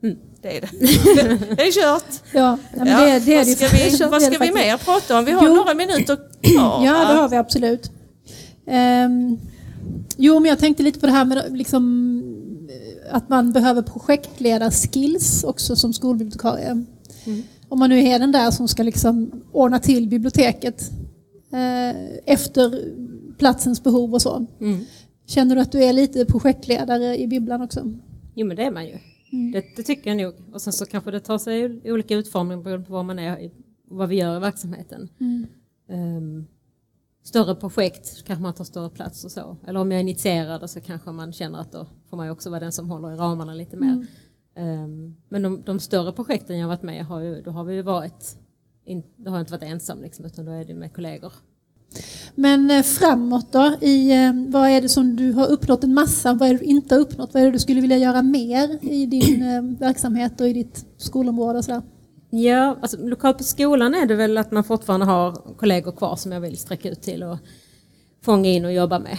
Mm. 0.04 0.18
det 0.42 0.58
är 0.58 0.62
det. 0.62 0.68
det 1.56 1.62
är 1.62 1.72
kört. 1.72 2.22
Ja, 2.34 2.58
ja, 2.74 2.78
men 2.78 2.88
Ja, 2.88 3.00
det, 3.00 3.20
det 3.20 3.36
är 3.36 3.46
det 3.46 3.62
vad 3.62 3.92
ska 3.92 4.08
vi, 4.08 4.12
vad 4.12 4.22
ska 4.22 4.38
vi 4.38 4.52
mer 4.52 4.78
prata 4.78 5.18
om? 5.20 5.26
Vi 5.26 5.32
har 5.32 5.48
Jo. 5.48 5.56
några 5.56 5.74
minuter 5.74 6.16
kvar. 6.16 6.26
Ja, 6.86 6.92
det 6.92 7.14
har 7.14 7.30
vi 7.30 7.36
absolut. 7.38 7.92
Ehm, 8.68 9.38
jo, 10.18 10.40
men 10.40 10.50
jag 10.50 10.60
tänkte 10.60 10.84
lite 10.84 11.00
på 11.00 11.06
det 11.06 11.12
här 11.12 11.26
med 11.26 11.58
liksom, 11.58 12.24
att 13.12 13.30
man 13.30 13.52
behöver 13.54 13.82
projektledarskills 13.82 15.44
också 15.44 15.76
som 15.76 15.94
skolbibliotekarie. 15.94 16.86
Om 17.70 17.80
man 17.80 17.90
nu 17.90 18.08
är 18.08 18.20
den 18.20 18.32
där 18.32 18.52
som 18.52 18.68
ska 18.68 18.84
liksom 18.84 19.44
ordna 19.52 19.80
till 19.80 20.08
biblioteket 20.08 20.92
eh, 21.54 21.96
efter 22.26 22.82
platsens 23.38 23.84
behov 23.84 24.14
och 24.14 24.22
så. 24.22 24.46
Mm. 24.62 24.86
Känner 25.28 25.56
du 25.56 25.62
att 25.62 25.72
du 25.72 25.84
är 25.84 25.94
lite 25.94 26.26
projektledare 26.26 27.18
i 27.18 27.28
bibblan 27.28 27.62
också? 27.62 27.92
Jo 28.36 28.48
men 28.48 28.58
det 28.58 28.64
är 28.64 28.72
man 28.72 28.86
ju. 28.86 28.98
Det, 29.54 29.66
det 29.76 29.84
tycker 29.84 30.10
jag 30.10 30.18
nog. 30.18 30.54
Och 30.54 30.62
sen 30.62 30.74
så 30.74 30.86
kanske 30.86 31.12
det 31.12 31.20
tar 31.20 31.38
sig 31.38 31.82
olika 31.92 32.16
utformning 32.16 32.64
beroende 32.64 32.88
på 32.88 32.94
vad 32.94 33.06
man 33.06 33.20
är 33.20 33.52
och 33.90 33.98
vad 33.98 34.10
vi 34.10 34.16
gör 34.16 34.38
i 34.38 34.40
verksamheten. 34.40 35.10
Ehm, 35.90 36.46
större 37.24 37.56
projekt 37.56 38.24
kanske 38.26 38.42
man 38.44 38.54
tar 38.54 38.64
större 38.64 38.90
plats 38.90 39.26
och 39.26 39.32
så. 39.32 39.58
Eller 39.68 39.80
om 39.80 39.92
jag 39.92 39.98
är 39.98 40.02
initierad 40.02 40.70
så 40.70 40.82
kanske 40.82 41.12
man 41.12 41.34
känner 41.34 41.60
att 41.60 41.72
då 41.72 41.88
får 42.10 42.18
man 42.18 42.26
ju 42.26 42.32
också 42.32 42.50
vara 42.50 42.60
den 42.60 42.72
som 42.72 42.90
håller 42.90 43.12
i 43.14 43.16
ramarna 43.16 43.54
lite 43.54 43.78
mer. 43.78 44.06
Ehm, 44.56 45.16
men 45.30 45.42
de, 45.42 45.62
de 45.66 45.80
större 45.80 46.12
projekten 46.12 46.58
jag 46.58 46.68
har 46.68 46.76
varit 46.76 46.84
med 46.84 46.98
i 46.98 47.02
har 47.02 47.20
ju, 47.20 47.42
då 47.42 47.52
har 47.52 47.64
vi 47.64 47.76
ju 47.76 47.82
varit, 47.82 48.38
in, 48.86 49.04
då 49.16 49.32
har 49.32 49.38
jag 49.38 49.42
inte 49.42 49.52
varit 49.52 49.64
ensam 49.64 50.02
liksom, 50.02 50.26
utan 50.26 50.46
då 50.46 50.52
är 50.52 50.66
det 50.66 50.74
med 50.74 50.94
kollegor. 50.94 51.34
Men 52.36 52.72
eh, 52.72 52.84
framåt 52.84 53.52
då? 53.52 53.74
I, 53.82 54.12
eh, 54.12 54.32
vad 54.48 54.70
är 54.70 54.82
det 54.82 54.90
som 54.90 55.16
du 55.16 55.32
har 55.32 55.48
uppnått 55.48 55.84
en 55.84 55.94
massa? 55.94 56.34
Vad 56.34 56.50
är 56.50 56.54
det 56.54 56.60
du 56.60 56.66
inte 56.66 56.96
har 56.96 57.00
uppnått? 57.00 57.34
Vad 57.34 57.42
är 57.42 57.46
det 57.46 57.52
du 57.52 57.60
skulle 57.60 57.82
vilja 57.82 57.98
göra 57.98 58.22
mer 58.22 58.80
i 58.82 59.06
din 59.06 59.42
eh, 59.42 59.62
verksamhet 59.80 60.42
och 60.42 60.48
i 60.48 60.54
ditt 60.54 60.86
skolområde? 60.98 61.60
Och 61.60 61.66
sådär? 61.66 61.82
Ja, 62.30 62.78
alltså, 62.82 62.98
lokalt 62.98 63.38
på 63.38 63.44
skolan 63.44 63.94
är 63.94 64.06
det 64.06 64.16
väl 64.16 64.38
att 64.38 64.52
man 64.52 64.64
fortfarande 64.64 65.06
har 65.06 65.32
kollegor 65.58 65.92
kvar 65.92 66.16
som 66.16 66.32
jag 66.32 66.42
vill 66.42 66.58
sträcka 66.58 66.90
ut 66.90 67.02
till 67.02 67.24
och 67.24 67.38
fånga 68.26 68.50
in 68.50 68.66
och 68.66 68.74
jobba 68.74 69.00
med. 69.00 69.18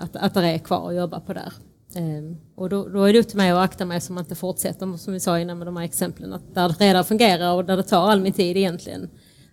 Att, 0.00 0.16
att 0.16 0.34
det 0.34 0.40
är 0.40 0.58
kvar 0.58 0.88
att 0.88 0.96
jobba 0.96 1.20
på 1.20 1.32
där. 1.32 1.52
Ehm, 1.94 2.36
och 2.54 2.68
då, 2.68 2.88
då 2.88 3.04
är 3.04 3.12
det 3.12 3.18
upp 3.18 3.28
till 3.28 3.36
mig 3.36 3.50
att 3.50 3.64
akta 3.64 3.84
mig 3.84 4.00
så 4.00 4.12
man 4.12 4.24
inte 4.24 4.34
fortsätter, 4.34 4.96
som 4.96 5.12
vi 5.12 5.20
sa 5.20 5.38
innan 5.38 5.58
med 5.58 5.66
de 5.66 5.76
här 5.76 5.84
exemplen, 5.84 6.32
att 6.32 6.54
där 6.54 6.68
det 6.68 6.84
redan 6.84 7.04
fungerar 7.04 7.54
och 7.54 7.64
där 7.64 7.76
det 7.76 7.82
tar 7.82 8.10
all 8.10 8.20
min 8.20 8.32
tid 8.32 8.56
egentligen, 8.56 9.08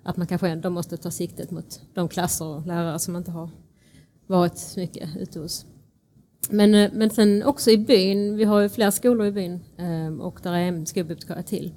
att 0.05 0.17
man 0.17 0.27
kanske 0.27 0.49
ändå 0.49 0.69
måste 0.69 0.97
ta 0.97 1.11
siktet 1.11 1.51
mot 1.51 1.81
de 1.93 2.09
klasser 2.09 2.45
och 2.45 2.67
lärare 2.67 2.99
som 2.99 3.15
inte 3.15 3.31
har 3.31 3.49
varit 4.27 4.57
så 4.57 4.79
mycket 4.79 5.09
ute 5.17 5.39
hos. 5.39 5.65
Men, 6.49 6.75
eh, 6.75 6.91
men 6.93 7.09
sen 7.09 7.43
också 7.43 7.71
i 7.71 7.77
byn, 7.77 8.35
vi 8.37 8.43
har 8.43 8.61
ju 8.61 8.69
flera 8.69 8.91
skolor 8.91 9.27
i 9.27 9.31
byn 9.31 9.59
eh, 9.77 10.21
och 10.21 10.39
där 10.43 10.53
är 10.53 10.57
en 10.59 10.85
skolbibliotekarie 10.85 11.43
till. 11.43 11.73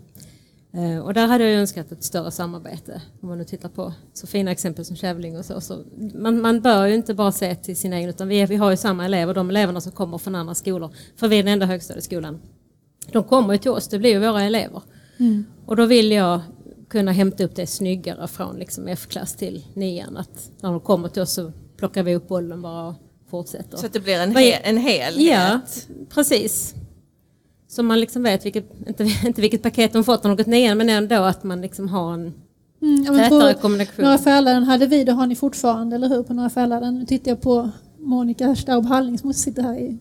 Eh, 0.72 0.98
Och 0.98 1.14
där 1.14 1.26
hade 1.26 1.44
jag 1.44 1.60
önskat 1.60 1.92
ett 1.92 2.04
större 2.04 2.30
samarbete. 2.30 3.02
Om 3.20 3.28
man 3.28 3.38
nu 3.38 3.44
tittar 3.44 3.68
på 3.68 3.92
så 4.12 4.26
fina 4.26 4.50
exempel 4.50 4.84
som 4.84 4.96
Kävling 4.96 5.38
och 5.38 5.44
så. 5.44 5.60
så 5.60 5.84
man, 6.14 6.40
man 6.40 6.60
bör 6.60 6.86
ju 6.86 6.94
inte 6.94 7.14
bara 7.14 7.32
se 7.32 7.54
till 7.54 7.76
sina 7.76 7.96
egna 7.96 8.10
utan 8.10 8.28
vi, 8.28 8.36
är, 8.40 8.46
vi 8.46 8.56
har 8.56 8.70
ju 8.70 8.76
samma 8.76 9.04
elever, 9.04 9.34
de 9.34 9.50
eleverna 9.50 9.80
som 9.80 9.92
kommer 9.92 10.18
från 10.18 10.34
andra 10.34 10.54
skolor. 10.54 10.90
För 11.16 11.28
vi 11.28 11.38
är 11.38 11.42
den 11.42 11.52
enda 11.52 11.66
högstadieskolan. 11.66 12.40
De 13.12 13.24
kommer 13.24 13.52
ju 13.52 13.58
till 13.58 13.70
oss, 13.70 13.88
det 13.88 13.98
blir 13.98 14.10
ju 14.10 14.18
våra 14.18 14.42
elever. 14.42 14.82
Och 15.66 15.76
då 15.76 15.86
vill 15.86 16.12
jag 16.12 16.40
kunna 16.88 17.12
hämta 17.12 17.44
upp 17.44 17.56
det 17.56 17.66
snyggare 17.66 18.28
från 18.28 18.56
liksom 18.56 18.88
F-klass 18.88 19.34
till 19.36 19.64
nian. 19.74 20.16
Att 20.16 20.50
när 20.60 20.70
de 20.70 20.80
kommer 20.80 21.08
till 21.08 21.22
oss 21.22 21.32
så 21.32 21.52
plockar 21.76 22.02
vi 22.02 22.14
upp 22.14 22.28
bollen 22.28 22.62
bara 22.62 22.88
och 22.88 22.94
fortsätter. 23.30 23.76
Så 23.76 23.86
att 23.86 23.92
det 23.92 24.00
blir 24.00 24.20
en, 24.20 24.36
hel, 24.36 24.60
en 24.64 24.76
helhet. 24.76 25.20
Ja, 25.20 25.60
precis. 26.08 26.74
Så 27.68 27.82
man 27.82 28.00
liksom 28.00 28.22
vet 28.22 28.46
vilket, 28.46 28.88
inte, 28.88 29.04
inte 29.24 29.40
vilket 29.40 29.62
paket 29.62 29.92
de 29.92 30.04
fått 30.04 30.24
när 30.24 30.30
de 30.30 30.36
gått 30.36 30.46
nian 30.46 30.78
men 30.78 30.88
ändå 30.88 31.22
att 31.22 31.44
man 31.44 31.60
liksom 31.60 31.88
har 31.88 32.14
en 32.14 32.34
Mm, 32.82 33.04
tätare 33.04 33.54
på 33.54 33.60
kommunikation. 33.60 34.04
Norra 34.04 34.18
Fäladen 34.18 34.64
hade 34.64 34.86
vi, 34.86 35.04
det 35.04 35.12
har 35.12 35.26
ni 35.26 35.36
fortfarande, 35.36 35.96
eller 35.96 36.08
hur? 36.08 36.22
På 36.22 36.34
Norra 36.34 36.50
Fäladen. 36.50 36.98
Nu 36.98 37.06
tittar 37.06 37.30
jag 37.30 37.40
på 37.40 37.70
Monica 37.98 38.56
Staub 38.56 38.86
Halling 38.86 39.18
som 39.18 39.34
sitter 39.34 39.62
här 39.62 39.78
i 39.78 39.98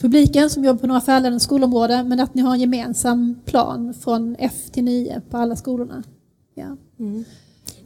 publiken 0.00 0.50
som 0.50 0.64
jobbar 0.64 0.80
på 0.80 0.86
Norra 0.86 1.00
Fäladens 1.00 1.42
skolområde. 1.42 2.02
Men 2.04 2.20
att 2.20 2.34
ni 2.34 2.42
har 2.42 2.54
en 2.54 2.60
gemensam 2.60 3.40
plan 3.44 3.94
från 3.94 4.36
F 4.38 4.52
till 4.72 4.84
9 4.84 5.20
på 5.30 5.36
alla 5.36 5.56
skolorna. 5.56 6.02
Ja. 6.54 6.76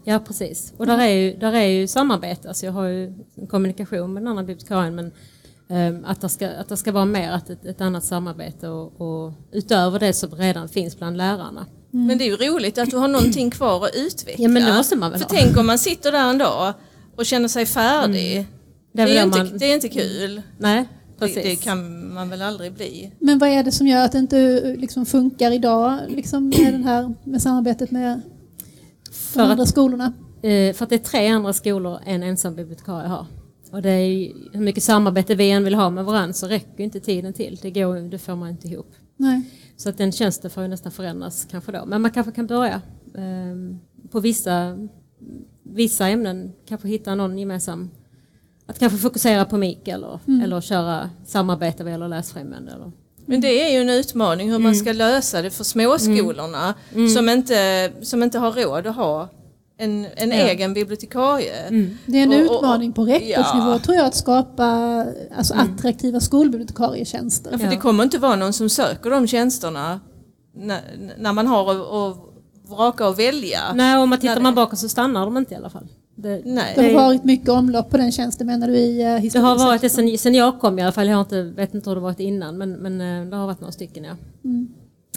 Ja 0.05 0.19
precis. 0.19 0.73
Och 0.77 0.87
där 0.87 0.99
är 0.99 1.09
ju, 1.09 1.37
där 1.37 1.53
är 1.53 1.67
ju 1.67 1.87
samarbete. 1.87 2.49
Alltså 2.49 2.67
jag 2.67 2.73
har 2.73 2.85
ju 2.87 3.15
kommunikation 3.49 4.13
med 4.13 4.23
den 4.23 4.29
andra 4.29 4.43
bibliotekarien 4.43 4.95
men 4.95 5.13
ehm, 5.69 6.05
att, 6.05 6.21
det 6.21 6.29
ska, 6.29 6.49
att 6.51 6.69
det 6.69 6.77
ska 6.77 6.93
vara 6.93 7.05
mer 7.05 7.31
att 7.31 7.51
ett, 7.51 7.65
ett 7.65 7.81
annat 7.81 8.05
samarbete 8.05 8.69
och, 8.69 9.01
och 9.01 9.33
utöver 9.53 9.99
det 9.99 10.13
som 10.13 10.31
redan 10.31 10.69
finns 10.69 10.99
bland 10.99 11.17
lärarna. 11.17 11.67
Men 11.91 12.19
det 12.19 12.25
är 12.25 12.27
ju 12.27 12.37
roligt 12.51 12.79
att 12.79 12.91
du 12.91 12.97
har 12.97 13.09
någonting 13.09 13.51
kvar 13.51 13.85
att 13.85 13.95
utveckla. 13.97 14.43
Ja, 14.43 14.49
men 14.49 14.65
det 14.65 14.73
måste 14.73 14.97
man 14.97 15.11
väl 15.11 15.21
För 15.21 15.37
ha. 15.37 15.43
tänk 15.43 15.57
om 15.59 15.67
man 15.67 15.79
sitter 15.79 16.13
där 16.13 16.31
en 16.31 16.39
dag 16.39 16.75
och 17.17 17.27
känner 17.27 17.49
sig 17.49 17.67
färdig. 17.67 18.47
Det 18.93 19.03
är 19.03 19.07
Det, 19.07 19.19
är 19.19 19.25
inte, 19.25 19.39
man- 19.39 19.59
det 19.59 19.67
är 19.67 19.75
inte 19.75 19.89
kul. 19.89 20.43
Nej, 20.59 20.89
Det, 21.19 21.27
precis. 21.27 21.43
det 21.45 21.57
kan 21.65 22.13
man 22.15 22.29
väl 22.31 22.43
aldrig 22.43 22.73
bli. 22.73 23.13
Men 23.19 23.39
vad 23.39 23.49
är 23.49 23.63
det 23.65 23.73
som 23.73 23.87
gör 23.87 24.05
att 24.05 24.13
det 24.13 24.19
inte 24.19 24.61
liksom 24.79 25.07
funkar 25.07 25.51
idag 25.53 25.99
liksom 26.09 26.49
med, 26.49 26.75
den 26.75 26.85
här, 26.85 27.15
med 27.25 27.43
samarbetet 27.43 27.91
med 27.91 28.21
de 29.07 29.13
För 29.13 29.41
andra 29.41 29.63
att, 29.63 29.69
skolorna? 29.69 30.13
eh, 30.43 30.75
för 30.75 30.83
att 30.83 30.89
det 30.89 30.95
är 30.95 30.99
tre 30.99 31.29
andra 31.29 31.53
skolor 31.53 31.99
en 32.07 32.23
ensam 32.23 32.55
bibliotekarie 32.55 33.09
har. 33.09 33.27
Och 33.71 33.83
det 33.83 33.91
är 33.91 34.33
hur 34.53 34.61
mycket 34.61 34.83
samarbete 34.83 35.35
vi 35.35 35.51
än 35.51 35.65
vill 35.65 35.75
ha 35.75 35.91
med 35.91 36.05
varandra 36.05 36.33
så 36.33 36.47
räcker 36.47 36.85
inte 36.85 37.01
tiden 37.01 37.33
till. 37.33 37.59
Det, 37.63 37.71
går, 37.71 38.11
det 38.11 38.19
får 38.19 38.37
man 38.37 38.49
inte 38.51 38.69
ihop. 38.69 38.93
Nej. 39.17 39.43
Så 39.77 39.89
att 39.89 39.99
den 39.99 40.13
tjänsten 40.13 40.51
får 40.51 40.63
ju 40.63 40.69
nästan 40.69 40.93
förändras 40.93 41.47
kanske 41.51 41.73
då. 41.73 41.87
Men 41.87 42.03
man 42.03 42.11
kanske 42.11 42.33
kan 42.33 42.47
börja 42.47 42.83
ehm, 43.15 43.79
på 44.11 44.21
vissa, 44.21 44.79
vissa 45.63 46.09
ämnen, 46.09 46.53
kanske 46.69 46.89
hitta 46.89 47.15
någon 47.15 47.39
gemensam, 47.39 47.91
att 48.69 48.79
kanske 48.79 48.99
fokusera 48.99 49.45
på 49.45 49.57
MIK 49.57 49.89
eller, 49.89 50.19
eller 50.45 50.61
köra 50.61 51.11
samarbete 51.27 51.83
vad 51.85 51.93
gäller 51.93 52.09
läsfrämjande. 52.09 52.73
Eller. 52.73 52.93
Men 53.27 53.41
det 53.41 53.63
är 53.63 53.73
ju 53.73 53.81
en 53.81 53.91
utmaning 53.91 54.51
hur 54.51 54.59
man 54.59 54.73
Mm. 54.73 54.75
ska 54.85 54.93
lösa 54.93 55.43
det 55.43 55.51
för 55.51 55.65
småskolorna 55.65 56.75
som, 57.15 57.29
inte, 57.29 57.91
som 58.03 58.23
inte 58.23 58.39
har 58.39 58.53
råd 58.53 58.87
att 58.87 58.97
ha 58.97 59.29
en, 59.79 60.07
en 60.17 60.31
Ja. 60.31 60.35
egen 60.37 60.75
bibliotekarie. 60.75 61.53
Det 62.07 62.19
är 62.19 62.23
en 62.23 62.33
Och- 62.49 62.55
utmaning 62.57 62.93
på 62.93 63.05
rektorsnivå 63.05 63.71
ja. 63.71 63.79
tror 63.79 63.97
jag 63.97 64.07
att 64.07 64.15
skapa 64.15 64.65
alltså, 65.37 65.55
attraktiva 65.55 66.21
skolbibliotekarietjänster. 66.21 67.51
Ja, 67.53 67.59
för 67.59 67.65
Ja. 67.65 67.71
det 67.71 67.77
kommer 67.77 68.05
inte 68.05 68.19
vara 68.19 68.37
någon 68.37 68.53
som 68.53 68.69
söker 68.69 69.11
de 69.11 69.27
tjänsterna 69.27 70.01
när, 70.57 70.81
när 71.19 71.33
man 71.33 71.47
har 71.47 71.71
att, 72.11 72.17
vraka 72.69 73.09
och 73.09 73.19
välja. 73.19 73.61
Nej, 73.75 73.99
om 73.99 74.11
man 74.11 74.19
tittar 74.21 74.41
man 74.41 74.55
bakåt 74.55 74.79
så 74.79 74.89
stannar 74.89 75.25
de 75.25 75.37
inte 75.37 75.55
i 75.55 75.57
alla 75.57 75.71
fall. 75.71 75.89
Det, 76.23 76.43
Nej. 76.45 76.73
Det 76.77 76.83
har 76.83 76.93
varit 76.93 77.25
mycket 77.25 77.49
omlopp 77.49 77.91
på 77.91 77.97
den 77.97 78.13
tjänsten 78.13 78.47
menar 78.47 78.69
du 78.69 78.77
i 78.77 79.01
eh, 79.03 79.33
det 79.33 79.39
har 79.39 79.59
varit 79.59 79.81
det 79.81 79.91
sen, 79.91 80.19
sen 80.19 80.35
jag 80.35 80.61
kom 80.61 80.79
i 80.79 80.83
alla 80.83 80.93
fall. 80.93 81.07
Jag 81.09 81.15
har 81.17 81.21
inte, 81.21 81.43
vet 81.43 81.75
inte 81.75 81.91
hur 81.91 81.95
det 81.95 82.01
varit 82.03 82.21
innan 82.21 82.59
men, 82.59 82.73
men 82.73 83.01
eh, 83.01 83.31
det 83.31 83.37
har 83.37 83.47
varit 83.47 83.61
några 83.61 83.73
stycken 83.73 84.05
ja. 84.05 84.17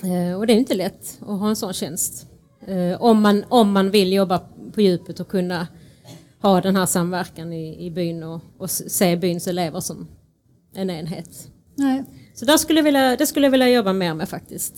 Eh, 0.09 0.37
Och 0.37 0.47
det 0.47 0.53
är 0.53 0.57
inte 0.57 0.73
lätt 0.73 1.17
att 1.21 1.39
ha 1.39 1.49
en 1.49 1.55
sån 1.55 1.73
tjänst. 1.73 2.27
Eh, 2.67 3.01
Om 3.01 3.21
man, 3.21 3.43
om 3.49 3.71
man 3.71 3.91
vill 3.91 4.13
jobba 4.13 4.41
på 4.73 4.81
djupet 4.81 5.19
och 5.19 5.27
kunna 5.27 5.67
ha 6.41 6.61
den 6.61 6.75
här 6.75 6.85
samverkan 6.85 7.53
i, 7.53 7.85
i 7.85 7.91
byn 7.91 8.23
och, 8.23 8.41
och 8.57 8.69
se 8.71 9.15
byns 9.15 9.47
elever 9.47 9.79
som 9.79 10.07
en 10.75 10.89
enhet. 10.89 11.47
Nej. 11.75 12.03
Så 12.33 12.45
där 12.45 12.57
skulle 12.57 12.79
jag 12.79 12.83
vilja, 12.83 13.15
det 13.15 13.25
skulle 13.25 13.45
jag 13.45 13.51
vilja 13.51 13.69
jobba 13.69 13.93
mer 13.93 14.13
med 14.13 14.29
faktiskt. 14.29 14.75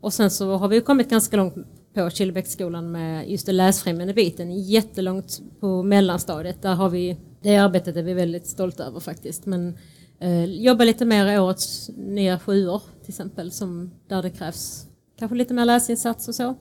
Och 0.00 0.12
sen 0.12 0.30
så 0.30 0.56
har 0.56 0.68
vi 0.68 0.76
ju 0.76 0.82
kommit 0.82 1.10
ganska 1.10 1.36
långt 1.36 1.54
på 1.94 2.10
Killebäcksskolan 2.10 2.92
med 2.92 3.30
just 3.30 3.46
det 3.46 3.52
läsfrämjande 3.52 4.14
biten. 4.14 4.62
Jättelångt 4.62 5.40
på 5.60 5.82
mellanstadiet. 5.82 6.62
Där 6.62 6.74
har 6.74 6.90
vi, 6.90 7.16
det 7.42 7.56
arbetet 7.56 7.96
är 7.96 8.02
vi 8.02 8.14
väldigt 8.14 8.46
stolta 8.46 8.84
över 8.84 9.00
faktiskt. 9.00 9.46
Men 9.46 9.78
eh, 10.20 10.44
jobba 10.44 10.84
lite 10.84 11.04
mer 11.04 11.26
i 11.26 11.38
årets 11.38 11.90
nya 11.96 12.38
sjuor 12.38 12.82
till 13.02 13.10
exempel. 13.10 13.50
Som, 13.50 13.90
där 14.08 14.22
det 14.22 14.30
krävs 14.30 14.86
kanske 15.18 15.36
lite 15.36 15.54
mer 15.54 15.64
läsinsats 15.64 16.28
och 16.28 16.34
så. 16.34 16.54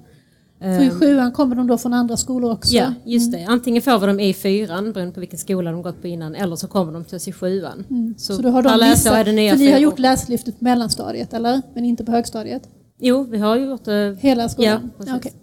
För 0.59 0.81
i 0.81 0.89
sjuan 0.89 1.31
kommer 1.31 1.55
de 1.55 1.67
då 1.67 1.77
från 1.77 1.93
andra 1.93 2.17
skolor 2.17 2.51
också? 2.51 2.75
Ja, 2.75 2.93
just 3.05 3.31
det. 3.31 3.45
Antingen 3.45 3.81
får 3.81 3.99
vi 3.99 4.07
dem 4.07 4.19
i 4.19 4.33
fyran 4.33 4.93
beroende 4.93 5.13
på 5.13 5.19
vilken 5.19 5.39
skola 5.39 5.71
de 5.71 5.81
gått 5.81 6.01
på 6.01 6.07
innan 6.07 6.35
eller 6.35 6.55
så 6.55 6.67
kommer 6.67 6.93
de 6.93 7.03
till 7.03 7.15
oss 7.15 7.27
i 7.27 7.31
sjuan. 7.31 7.85
Mm. 7.89 8.15
Så, 8.17 8.41
då 8.41 8.49
har 8.49 8.63
de 8.63 8.89
vissa, 8.89 9.17
är 9.17 9.25
det 9.25 9.31
nya 9.31 9.51
för 9.51 9.59
ni 9.59 9.71
har 9.71 9.79
gjort 9.79 9.99
läslyftet 9.99 10.59
på 10.59 10.63
mellanstadiet 10.63 11.33
eller? 11.33 11.61
Men 11.73 11.85
inte 11.85 12.05
på 12.05 12.11
högstadiet? 12.11 12.69
Jo, 13.01 13.23
vi 13.23 13.37
har 13.37 13.57
gjort 13.57 13.85
det. 13.85 14.17
Hela 14.19 14.49
skolan? 14.49 14.91
Ja, 15.05 15.15
okej. 15.17 15.33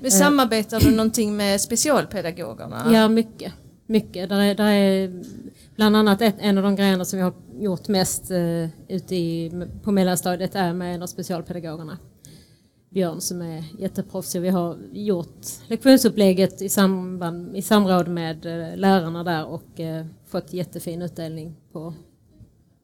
Men 0.00 0.10
samarbetar 0.10 0.80
du 0.80 0.90
någonting 0.90 1.36
med 1.36 1.60
specialpedagogerna? 1.60 2.92
Ja, 2.92 3.08
mycket. 3.08 3.52
mycket. 3.86 4.28
Där 4.28 4.40
är, 4.40 4.54
där 4.54 4.72
är 4.72 5.22
bland 5.76 5.96
annat 5.96 6.22
ett, 6.22 6.34
en 6.38 6.58
av 6.58 6.64
de 6.64 6.76
grejerna 6.76 7.04
som 7.04 7.16
vi 7.16 7.22
har 7.22 7.32
gjort 7.58 7.88
mest 7.88 8.30
eh, 8.30 8.68
ute 8.88 9.16
i, 9.16 9.52
på 9.82 9.92
mellanstadiet 9.92 10.54
är 10.54 10.72
med 10.72 10.94
en 10.94 11.02
av 11.02 11.06
specialpedagogerna. 11.06 11.98
Björn 12.90 13.20
som 13.20 13.42
är 13.42 13.64
jätteproffsig. 13.78 14.40
Vi 14.42 14.48
har 14.48 14.78
gjort 14.92 15.46
lektionsupplägget 15.66 16.62
i, 16.62 16.68
samband, 16.68 17.56
i 17.56 17.62
samråd 17.62 18.08
med 18.08 18.46
eh, 18.46 18.76
lärarna 18.76 19.24
där 19.24 19.46
och 19.46 19.80
eh, 19.80 20.06
fått 20.26 20.52
jättefin 20.52 21.02
utdelning 21.02 21.56
på, 21.72 21.94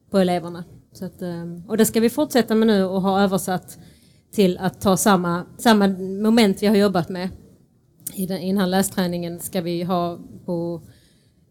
på 0.09 0.17
eleverna. 0.17 0.63
Så 0.93 1.05
att, 1.05 1.21
eh, 1.21 1.45
och 1.67 1.77
det 1.77 1.85
ska 1.85 1.99
vi 1.99 2.09
fortsätta 2.09 2.55
med 2.55 2.67
nu 2.67 2.83
och 2.83 3.01
ha 3.01 3.23
översatt 3.23 3.77
till 4.31 4.57
att 4.57 4.81
ta 4.81 4.97
samma, 4.97 5.45
samma 5.57 5.87
moment 6.21 6.63
vi 6.63 6.67
har 6.67 6.75
jobbat 6.75 7.09
med 7.09 7.29
i 8.13 8.25
den, 8.25 8.37
i 8.37 8.47
den 8.47 8.57
här 8.57 8.67
lästräningen 8.67 9.39
ska 9.39 9.61
vi 9.61 9.83
ha 9.83 10.19
på, 10.45 10.81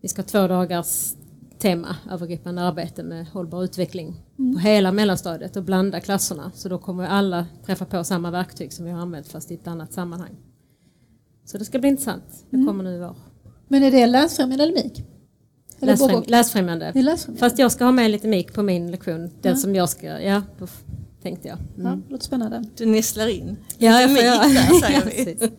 vi 0.00 0.08
ska 0.08 0.22
ha 0.22 0.26
två 0.26 0.46
dagars 0.48 1.14
tema, 1.58 1.96
övergripande 2.10 2.62
arbete 2.62 3.02
med 3.02 3.26
hållbar 3.26 3.64
utveckling 3.64 4.22
på 4.54 4.58
hela 4.58 4.92
mellanstadiet 4.92 5.56
och 5.56 5.62
blanda 5.64 6.00
klasserna. 6.00 6.52
Så 6.54 6.68
då 6.68 6.78
kommer 6.78 7.06
alla 7.06 7.46
träffa 7.66 7.84
på 7.84 8.04
samma 8.04 8.30
verktyg 8.30 8.72
som 8.72 8.84
vi 8.84 8.90
har 8.90 9.00
använt 9.00 9.28
fast 9.28 9.50
i 9.50 9.54
ett 9.54 9.66
annat 9.66 9.92
sammanhang. 9.92 10.36
Så 11.44 11.58
det 11.58 11.64
ska 11.64 11.78
bli 11.78 11.88
intressant. 11.88 12.44
Det 12.50 12.66
kommer 12.66 12.84
nu 12.84 13.04
i. 13.04 13.08
Men 13.68 13.82
är 13.82 13.90
det 13.90 14.06
läsfrämjande 14.06 14.64
eller 14.64 14.74
MIK? 14.74 15.04
Eller 15.80 15.92
Läsfräm, 15.92 16.22
läsfrämjande. 16.26 16.92
Läsfrämjande. 16.94 17.40
Fast 17.40 17.58
jag 17.58 17.72
ska 17.72 17.84
ha 17.84 17.92
med 17.92 18.10
lite 18.10 18.28
mik 18.28 18.54
på 18.54 18.62
min 18.62 18.90
lektion. 18.90 19.20
Den 19.20 19.52
Ja. 19.52 19.56
som 19.56 19.74
jag 19.74 19.88
ska, 19.88 20.06
ja, 20.20 20.42
tänkte 21.22 21.48
jag. 21.48 21.58
Ja, 21.76 21.88
Mm. 21.88 22.02
låter 22.08 22.24
spännande. 22.24 22.64
Du 22.76 22.86
nisslar 22.86 23.28
in. 23.28 23.56
Ja, 23.78 24.00
jag 24.00 24.10
Lite 24.10 24.20
säger 24.22 24.34
Ja, 24.94 25.00
vi. 25.04 25.24
precis. 25.24 25.50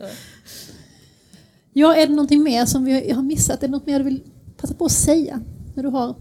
Ja, 1.73 1.95
är 1.95 2.07
det 2.07 2.13
någonting 2.13 2.43
mer 2.43 2.65
som 2.65 2.83
vi 2.85 3.11
har 3.11 3.21
missat? 3.23 3.63
Är 3.63 3.67
det 3.67 3.71
något 3.71 3.85
mer 3.85 3.99
du 3.99 4.05
vill 4.05 4.21
passa 4.57 4.73
på 4.73 4.85
att 4.85 4.91
säga 4.91 5.41
när 5.75 5.83
du 5.83 5.89
har 5.89 6.15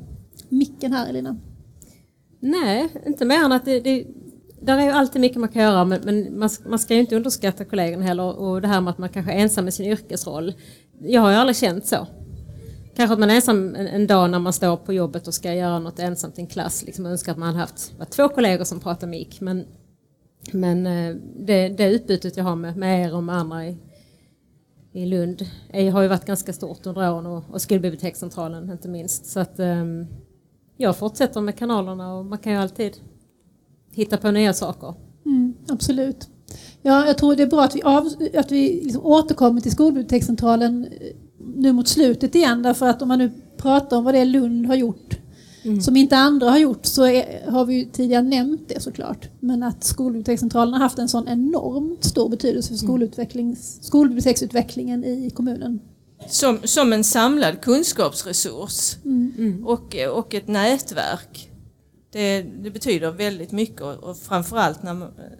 micken 0.48 0.92
här 0.92 1.08
Elina? 1.08 1.36
Nej, 2.40 2.88
inte 3.06 3.24
mer 3.24 3.44
än 3.44 3.52
att 3.52 3.64
det, 3.64 3.80
det 3.80 4.06
där 4.62 4.78
är 4.78 4.82
ju 4.84 4.90
alltid 4.90 5.20
mycket 5.20 5.38
man 5.40 5.48
kan 5.48 5.62
göra 5.62 5.84
men, 5.84 6.00
men 6.04 6.38
man, 6.38 6.50
man 6.66 6.78
ska 6.78 6.94
ju 6.94 7.00
inte 7.00 7.16
underskatta 7.16 7.64
kollegorna 7.64 8.04
heller 8.04 8.38
och 8.38 8.60
det 8.62 8.68
här 8.68 8.80
med 8.80 8.90
att 8.90 8.98
man 8.98 9.08
kanske 9.08 9.32
är 9.32 9.36
ensam 9.38 9.68
i 9.68 9.72
sin 9.72 9.86
yrkesroll. 9.86 10.54
Jag 11.02 11.20
har 11.20 11.30
ju 11.30 11.36
aldrig 11.36 11.56
känt 11.56 11.86
så. 11.86 12.06
Kanske 13.00 13.12
att 13.12 13.20
man 13.20 13.30
är 13.30 13.34
ensam 13.34 13.74
en, 13.74 13.86
en 13.86 14.06
dag 14.06 14.30
när 14.30 14.38
man 14.38 14.52
står 14.52 14.76
på 14.76 14.92
jobbet 14.92 15.28
och 15.28 15.34
ska 15.34 15.54
göra 15.54 15.78
något 15.78 15.98
ensamt 15.98 16.38
i 16.38 16.40
en 16.40 16.46
klass. 16.46 16.84
Liksom 16.86 17.06
önskar 17.06 17.32
att 17.32 17.38
man 17.38 17.46
hade 17.46 17.58
haft 17.58 17.98
var 17.98 18.04
två 18.04 18.28
kollegor 18.28 18.64
som 18.64 18.80
pratar 18.80 19.06
mik. 19.06 19.40
Men, 19.40 19.64
men 20.52 20.86
eh, 20.86 21.16
det, 21.36 21.68
det 21.68 21.90
utbytet 21.90 22.36
jag 22.36 22.44
har 22.44 22.56
med, 22.56 22.76
med 22.76 23.06
er 23.06 23.14
och 23.14 23.22
med 23.22 23.36
andra 23.36 23.66
i, 23.66 23.76
i 24.92 25.06
Lund 25.06 25.46
är, 25.68 25.90
har 25.90 26.02
ju 26.02 26.08
varit 26.08 26.24
ganska 26.24 26.52
stort 26.52 26.86
under 26.86 27.12
åren 27.12 27.26
och, 27.26 27.44
och 27.50 27.62
skolbibliotekscentralen 27.62 28.70
inte 28.70 28.88
minst. 28.88 29.26
Så 29.26 29.40
att 29.40 29.60
um, 29.60 30.06
jag 30.76 30.96
fortsätter 30.96 31.40
med 31.40 31.58
kanalerna 31.58 32.14
och 32.14 32.26
man 32.26 32.38
kan 32.38 32.52
ju 32.52 32.58
alltid 32.58 32.96
hitta 33.92 34.16
på 34.16 34.30
nya 34.30 34.52
saker. 34.52 34.94
Mm, 35.26 35.54
absolut. 35.68 36.28
Ja, 36.82 37.06
jag 37.06 37.18
tror 37.18 37.34
det 37.34 37.42
är 37.42 37.46
bra 37.46 37.64
att 37.64 37.76
vi, 37.76 37.82
av, 37.82 38.08
att 38.34 38.52
vi 38.52 38.80
liksom 38.84 39.06
återkommer 39.06 39.60
till 39.60 39.72
skolbibliotekscentralen 39.72 40.84
eh, 40.84 41.16
nu 41.56 41.72
mot 41.72 41.88
slutet 41.88 42.34
igen. 42.34 42.62
Därför 42.62 42.86
att 42.86 43.02
om 43.02 43.08
man 43.08 43.18
nu 43.18 43.30
pratar 43.56 43.96
om 43.96 44.04
vad 44.04 44.14
det 44.14 44.18
är 44.18 44.24
Lund 44.24 44.66
har 44.66 44.74
gjort 44.74 45.20
som 45.82 45.96
inte 45.96 46.16
andra 46.16 46.50
har 46.50 46.58
gjort 46.58 46.86
så 46.86 47.04
är, 47.04 47.50
har 47.50 47.64
vi 47.64 47.74
ju 47.74 47.84
tidigare 47.84 48.22
nämnt 48.22 48.68
det 48.68 48.80
såklart. 48.80 49.28
Men 49.40 49.62
att 49.62 49.84
skolbibliotekscentralen 49.84 50.74
har 50.74 50.80
haft 50.80 50.98
en 50.98 51.08
sån 51.08 51.28
enormt 51.28 52.04
stor 52.04 52.28
betydelse 52.28 52.68
för 52.68 52.76
skolutvecklings, 52.76 53.78
skolbiblioteksutvecklingen 53.82 55.04
i 55.04 55.30
kommunen. 55.30 55.80
Som, 56.28 56.58
som 56.64 56.92
en 56.92 57.04
samlad 57.04 57.60
kunskapsresurs 57.60 58.96
och, 59.64 59.96
och 60.12 60.34
ett 60.34 60.48
nätverk. 60.48 61.50
Det, 62.12 62.42
det 62.42 62.70
betyder 62.70 63.10
väldigt 63.10 63.52
mycket 63.52 63.80
och, 63.80 64.16
framförallt 64.16 64.82
när, 64.82 64.94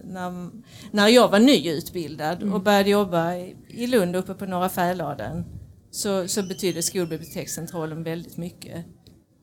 när, 0.04 0.50
när 0.90 1.08
jag 1.08 1.28
var 1.28 1.38
nyutbildad 1.38 2.42
och 2.42 2.62
började 2.62 2.90
jobba 2.90 3.34
i, 3.68 3.86
Lund 3.86 4.16
uppe 4.16 4.34
på 4.34 4.46
Norra 4.46 4.68
Fäladen 4.68 5.44
så, 5.90 6.28
så 6.28 6.42
betydde 6.42 6.82
skolbibliotekscentralen 6.82 8.02
väldigt 8.02 8.36
mycket. 8.36 8.84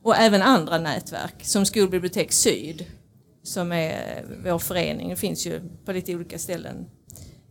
Och 0.03 0.15
även 0.15 0.41
andra 0.41 0.77
nätverk 0.77 1.33
som 1.41 1.65
Skolbibliotek 1.65 2.31
Syd 2.31 2.85
som 3.43 3.71
är 3.71 4.25
vår 4.43 4.59
förening. 4.59 5.09
Det 5.09 5.15
finns 5.15 5.47
ju 5.47 5.61
på 5.85 5.91
lite 5.91 6.15
olika 6.15 6.39
ställen 6.39 6.85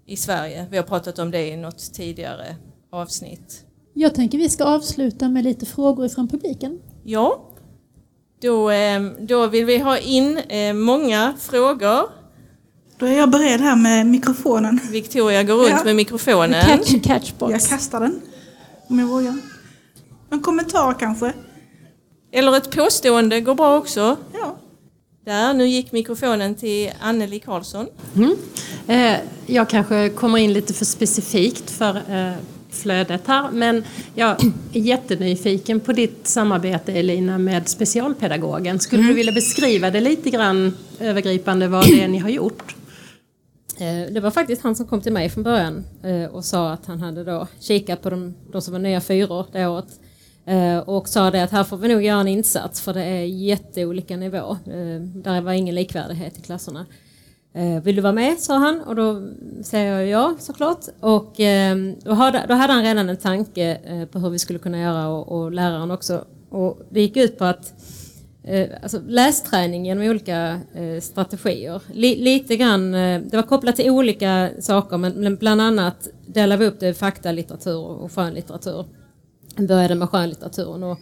i 0.06 0.16
Sverige. 0.16 0.66
Vi 0.70 0.76
har 0.76 0.84
pratat 0.84 1.18
om 1.18 1.30
det 1.30 1.48
i 1.48 1.56
något 1.56 1.92
tidigare 1.94 2.56
avsnitt. 2.92 3.62
Jag 3.94 4.14
tänker 4.14 4.38
vi 4.38 4.48
ska 4.48 4.64
avsluta 4.64 5.28
med 5.28 5.44
lite 5.44 5.66
frågor 5.66 6.06
ifrån 6.06 6.28
publiken. 6.28 6.78
Ja, 7.04 7.48
då, 8.42 8.70
eh, 8.70 9.02
då 9.20 9.46
vill 9.46 9.64
vi 9.64 9.78
ha 9.78 9.98
in 9.98 10.38
eh, 10.38 10.72
många 10.74 11.34
frågor. 11.38 12.02
Då 12.98 13.06
är 13.06 13.12
jag 13.18 13.30
beredd 13.30 13.60
här 13.60 13.76
med 13.76 14.06
mikrofonen. 14.06 14.80
Victoria 14.90 15.42
går 15.42 15.54
runt 15.54 15.68
Ja. 15.70 15.84
med 15.84 15.96
mikrofonen. 15.96 16.62
Catch 16.64 17.02
catchbox. 17.02 17.52
Jag 17.52 17.62
kastar 17.62 18.00
den. 18.00 18.20
Om 18.88 18.98
jag 18.98 19.06
vågar. 19.06 19.34
En 20.30 20.40
kommentar 20.40 20.94
kanske? 20.98 21.32
Eller 22.32 22.56
ett 22.56 22.70
påstående 22.70 23.40
går 23.40 23.54
bra 23.54 23.76
också. 23.78 24.16
Ja. 24.32 24.56
Där, 25.24 25.54
nu 25.54 25.66
gick 25.66 25.92
mikrofonen 25.92 26.54
till 26.54 26.90
Anneli 27.00 27.38
Karlsson. 27.40 27.86
Eh, 28.86 29.16
Jag 29.46 29.68
kanske 29.68 30.08
kommer 30.08 30.38
in 30.38 30.52
lite 30.52 30.74
för 30.74 30.84
specifikt 30.84 31.70
för 31.70 31.96
eh, 31.96 32.32
flödet 32.70 33.22
här, 33.26 33.50
men 33.50 33.84
jag 34.14 34.30
är 34.72 34.80
jättenyfiken 34.80 35.80
på 35.80 35.92
ditt 35.92 36.26
samarbete 36.28 36.92
Elina 36.92 37.38
med 37.38 37.68
specialpedagogen. 37.68 38.80
Skulle 38.80 39.02
du 39.02 39.14
vilja 39.14 39.32
beskriva 39.32 39.90
det 39.90 40.00
lite 40.00 40.30
grann 40.30 40.76
övergripande 41.00 41.68
vad 41.68 41.84
det 41.86 42.02
är 42.02 42.08
ni 42.08 42.18
har 42.18 42.28
gjort? 42.28 42.75
Eh, 43.78 44.12
det 44.12 44.20
var 44.20 44.30
faktiskt 44.30 44.62
han 44.62 44.76
som 44.76 44.86
kom 44.86 45.00
till 45.00 45.12
mig 45.12 45.28
från 45.28 45.44
början 45.44 45.84
eh, 46.02 46.24
och 46.24 46.44
sa 46.44 46.70
att 46.70 46.86
han 46.86 47.00
hade 47.00 47.24
då 47.24 47.46
kikat 47.60 48.02
på 48.02 48.10
de, 48.10 48.34
de 48.52 48.62
som 48.62 48.72
var 48.72 48.78
nya 48.78 49.00
fyror 49.00 49.46
det 49.52 49.66
året. 49.66 50.00
Eh, 50.46 50.78
och 50.78 51.08
sa 51.08 51.30
det 51.30 51.42
att 51.42 51.50
här 51.50 51.64
får 51.64 51.76
vi 51.76 51.88
nog 51.88 52.02
göra 52.02 52.20
en 52.20 52.28
insats 52.28 52.80
för 52.80 52.94
det 52.94 53.04
är 53.04 53.24
jätteolika 53.24 54.16
nivå. 54.16 54.56
Där 55.14 55.40
var 55.40 55.52
ingen 55.52 55.74
likvärdighet 55.74 56.38
i 56.38 56.42
klasserna. 56.42 56.86
Vill 57.82 57.96
du 57.96 58.02
vara 58.02 58.12
med? 58.12 58.38
sa 58.38 58.58
han 58.58 58.80
och 58.80 58.96
då 58.96 59.28
säger 59.62 59.92
jag 59.92 60.08
ja 60.08 60.36
såklart. 60.38 60.80
Och 61.00 61.40
ehm, 61.40 61.94
då 62.04 62.12
hade, 62.12 62.44
då 62.48 62.54
hade 62.54 62.72
han 62.72 62.82
redan 62.82 63.08
en 63.08 63.16
tanke 63.16 63.78
på 64.12 64.18
hur 64.18 64.30
vi 64.30 64.38
skulle 64.38 64.58
kunna 64.58 64.80
göra 64.80 65.08
och, 65.08 65.28
och 65.32 65.52
läraren 65.52 65.90
också. 65.90 66.24
Och 66.50 66.78
det 66.90 67.00
gick 67.00 67.16
ut 67.16 67.38
på 67.38 67.44
att 67.44 67.74
eh, 68.46 68.68
alltså 68.82 69.00
lästräning 69.06 69.86
genom 69.86 70.04
olika 70.04 70.60
eh, 70.74 71.00
strategier. 71.00 71.82
Li, 71.92 72.16
lite 72.16 72.56
grann, 72.56 72.94
eh, 72.94 73.20
det 73.20 73.36
var 73.36 73.42
kopplat 73.42 73.76
till 73.76 73.90
olika 73.90 74.50
saker 74.60 74.98
men, 74.98 75.12
men 75.12 75.36
bland 75.36 75.60
annat 75.60 76.08
delade 76.26 76.60
vi 76.60 76.66
upp 76.66 76.80
det 76.80 76.88
i 76.88 76.94
faktalitteratur 76.94 77.78
och 77.78 78.12
skönlitteratur. 78.12 78.86
Jag 79.56 79.68
började 79.68 79.94
med 79.94 80.08
skönlitteraturen 80.08 80.82
och 80.82 80.98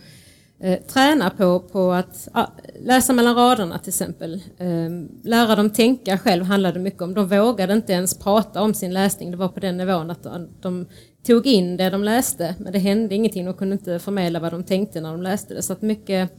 eh, 0.60 0.80
träna 0.80 1.30
på, 1.30 1.60
på 1.60 1.92
att 1.92 2.28
ah, 2.32 2.46
läsa 2.80 3.12
mellan 3.12 3.34
raderna 3.34 3.78
till 3.78 3.90
exempel. 3.90 4.34
Eh, 4.58 4.90
lära 5.22 5.56
dem 5.56 5.70
tänka 5.70 6.18
själv 6.18 6.44
handlade 6.44 6.78
mycket 6.80 7.02
om. 7.02 7.14
De 7.14 7.28
vågade 7.28 7.72
inte 7.72 7.92
ens 7.92 8.18
prata 8.18 8.62
om 8.62 8.74
sin 8.74 8.94
läsning. 8.94 9.30
Det 9.30 9.36
var 9.36 9.48
på 9.48 9.60
den 9.60 9.76
nivån 9.76 10.10
att 10.10 10.22
de, 10.22 10.48
de 10.60 10.86
tog 11.26 11.46
in 11.46 11.76
det 11.76 11.90
de 11.90 12.04
läste 12.04 12.54
men 12.58 12.72
det 12.72 12.78
hände 12.78 13.14
ingenting. 13.14 13.44
De 13.44 13.54
kunde 13.54 13.72
inte 13.72 13.98
förmedla 13.98 14.40
vad 14.40 14.52
de 14.52 14.64
tänkte 14.64 15.00
när 15.00 15.12
de 15.12 15.22
läste 15.22 15.54
det. 15.54 15.62
Så 15.62 15.72
att 15.72 15.82
mycket 15.82 16.30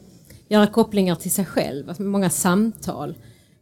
göra 0.49 0.67
kopplingar 0.67 1.15
till 1.15 1.31
sig 1.31 1.45
själv, 1.45 1.89
alltså 1.89 2.03
många 2.03 2.29
samtal, 2.29 3.15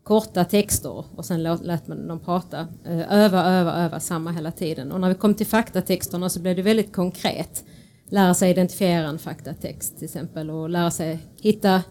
korta 0.03 0.45
texter 0.45 1.05
och 1.15 1.25
sen 1.25 1.43
lät 1.43 1.88
man 1.88 2.07
dem 2.07 2.19
prata. 2.19 2.67
Eh, 2.86 3.13
öva, 3.13 3.45
öva, 3.45 3.73
öva 3.73 3.99
samma 3.99 4.31
hela 4.31 4.51
tiden. 4.51 4.91
Och 4.91 4.99
när 4.99 5.09
vi 5.09 5.15
kom 5.15 5.34
till 5.34 5.47
faktatexterna 5.47 6.29
så 6.29 6.39
blev 6.39 6.55
det 6.55 6.61
väldigt 6.61 6.93
konkret. 6.93 7.63
Lära 8.09 8.34
sig 8.34 8.51
identifiera 8.51 9.07
en 9.07 9.19
faktatext 9.19 9.97
till 9.97 10.05
exempel 10.05 10.49
och 10.49 10.69
lära 10.69 10.91
sig 10.91 11.19
hitta 11.41 11.84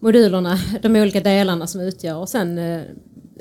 modulerna, 0.00 0.58
de 0.82 0.96
olika 0.96 1.20
delarna 1.20 1.66
som 1.66 1.80
utgör 1.80 2.16
och 2.16 2.28
sen 2.28 2.58
eh, 2.58 2.82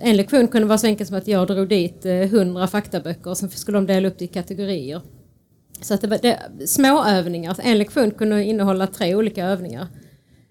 en 0.01 0.17
lektion 0.17 0.47
kunde 0.47 0.67
vara 0.67 0.77
så 0.77 0.87
enkelt 0.87 1.07
som 1.07 1.17
att 1.17 1.27
jag 1.27 1.47
drog 1.47 1.67
dit 1.69 2.05
eh, 2.05 2.29
hundra 2.29 2.67
faktaböcker 2.67 3.29
och 3.29 3.37
sen 3.37 3.49
skulle 3.49 3.77
de 3.77 3.85
dela 3.85 4.07
upp 4.07 4.17
det 4.17 4.25
i 4.25 4.27
kategorier. 4.27 5.01
Så 5.81 5.93
att 5.93 6.01
det 6.01 6.07
var 6.07 6.17
det, 6.21 6.67
små 6.67 7.05
övningar. 7.05 7.57
En 7.63 7.77
lektion 7.77 8.11
kunde 8.11 8.43
innehålla 8.43 8.87
tre 8.87 9.15
olika 9.15 9.45
övningar 9.45 9.87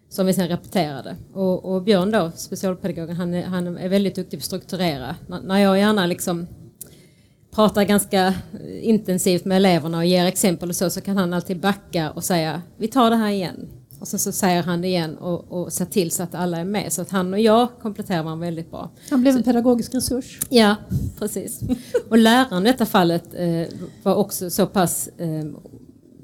som 0.09 0.27
vi 0.27 0.35
sen 0.35 0.49
repeterade. 0.49 1.17
Och, 1.33 1.65
och 1.65 1.83
Björn 1.83 2.11
då, 2.11 2.31
specialpedagogen, 2.37 3.17
han 3.17 3.35
är, 3.35 3.45
han 3.45 3.79
är 3.79 3.89
väldigt 3.89 4.15
duktig 4.15 4.39
på 4.39 4.41
att 4.41 4.45
strukturera. 4.45 5.17
N 5.29 5.41
när 5.45 5.59
jag 5.59 5.79
gärna 5.79 6.07
liksom 6.07 6.47
pratar 7.51 7.85
ganska 7.85 8.35
intensivt 8.83 9.45
med 9.45 9.57
eleverna 9.57 9.99
och 9.99 10.07
ger 10.07 10.27
exempel 10.27 10.69
och 10.69 10.77
så, 10.77 10.91
så 10.91 11.01
kan 11.01 11.17
han 11.17 11.33
alltid 11.33 11.61
backa 11.61 12.11
och 12.11 12.25
säga 12.25 12.63
vi 12.77 12.89
tar 12.89 13.11
det 13.11 13.17
här 13.17 13.31
igen. 13.31 13.69
Och 14.01 14.09
sen 14.09 14.21
så 14.21 14.33
säger 14.33 14.63
han 14.63 14.81
det 14.81 14.89
igen 14.89 15.17
och, 15.17 15.53
och 15.53 15.73
ser 15.73 15.85
till 15.85 16.11
så 16.11 16.23
att 16.23 16.35
alla 16.35 16.59
är 16.59 16.65
med. 16.65 16.93
Så 16.93 17.03
att 17.03 17.11
han 17.11 17.33
och 17.33 17.41
jag 17.41 17.69
kompletterar 17.83 18.23
varandra 18.23 18.47
väldigt 18.47 18.71
bra. 18.71 18.91
Han 19.11 19.21
blev 19.21 19.33
så, 19.33 19.39
en 19.39 19.45
pedagogisk 19.45 19.95
resurs. 19.95 20.41
Ja, 20.49 20.77
precis. 21.19 21.61
Och 22.09 22.19
läraren 22.19 22.67
i 22.67 22.71
detta 22.71 22.87
fallet 22.87 23.35
eh, 23.35 23.75
var 24.03 24.15
också 24.15 24.51
så 24.51 24.67
pass 24.67 25.09
eh, 25.19 25.45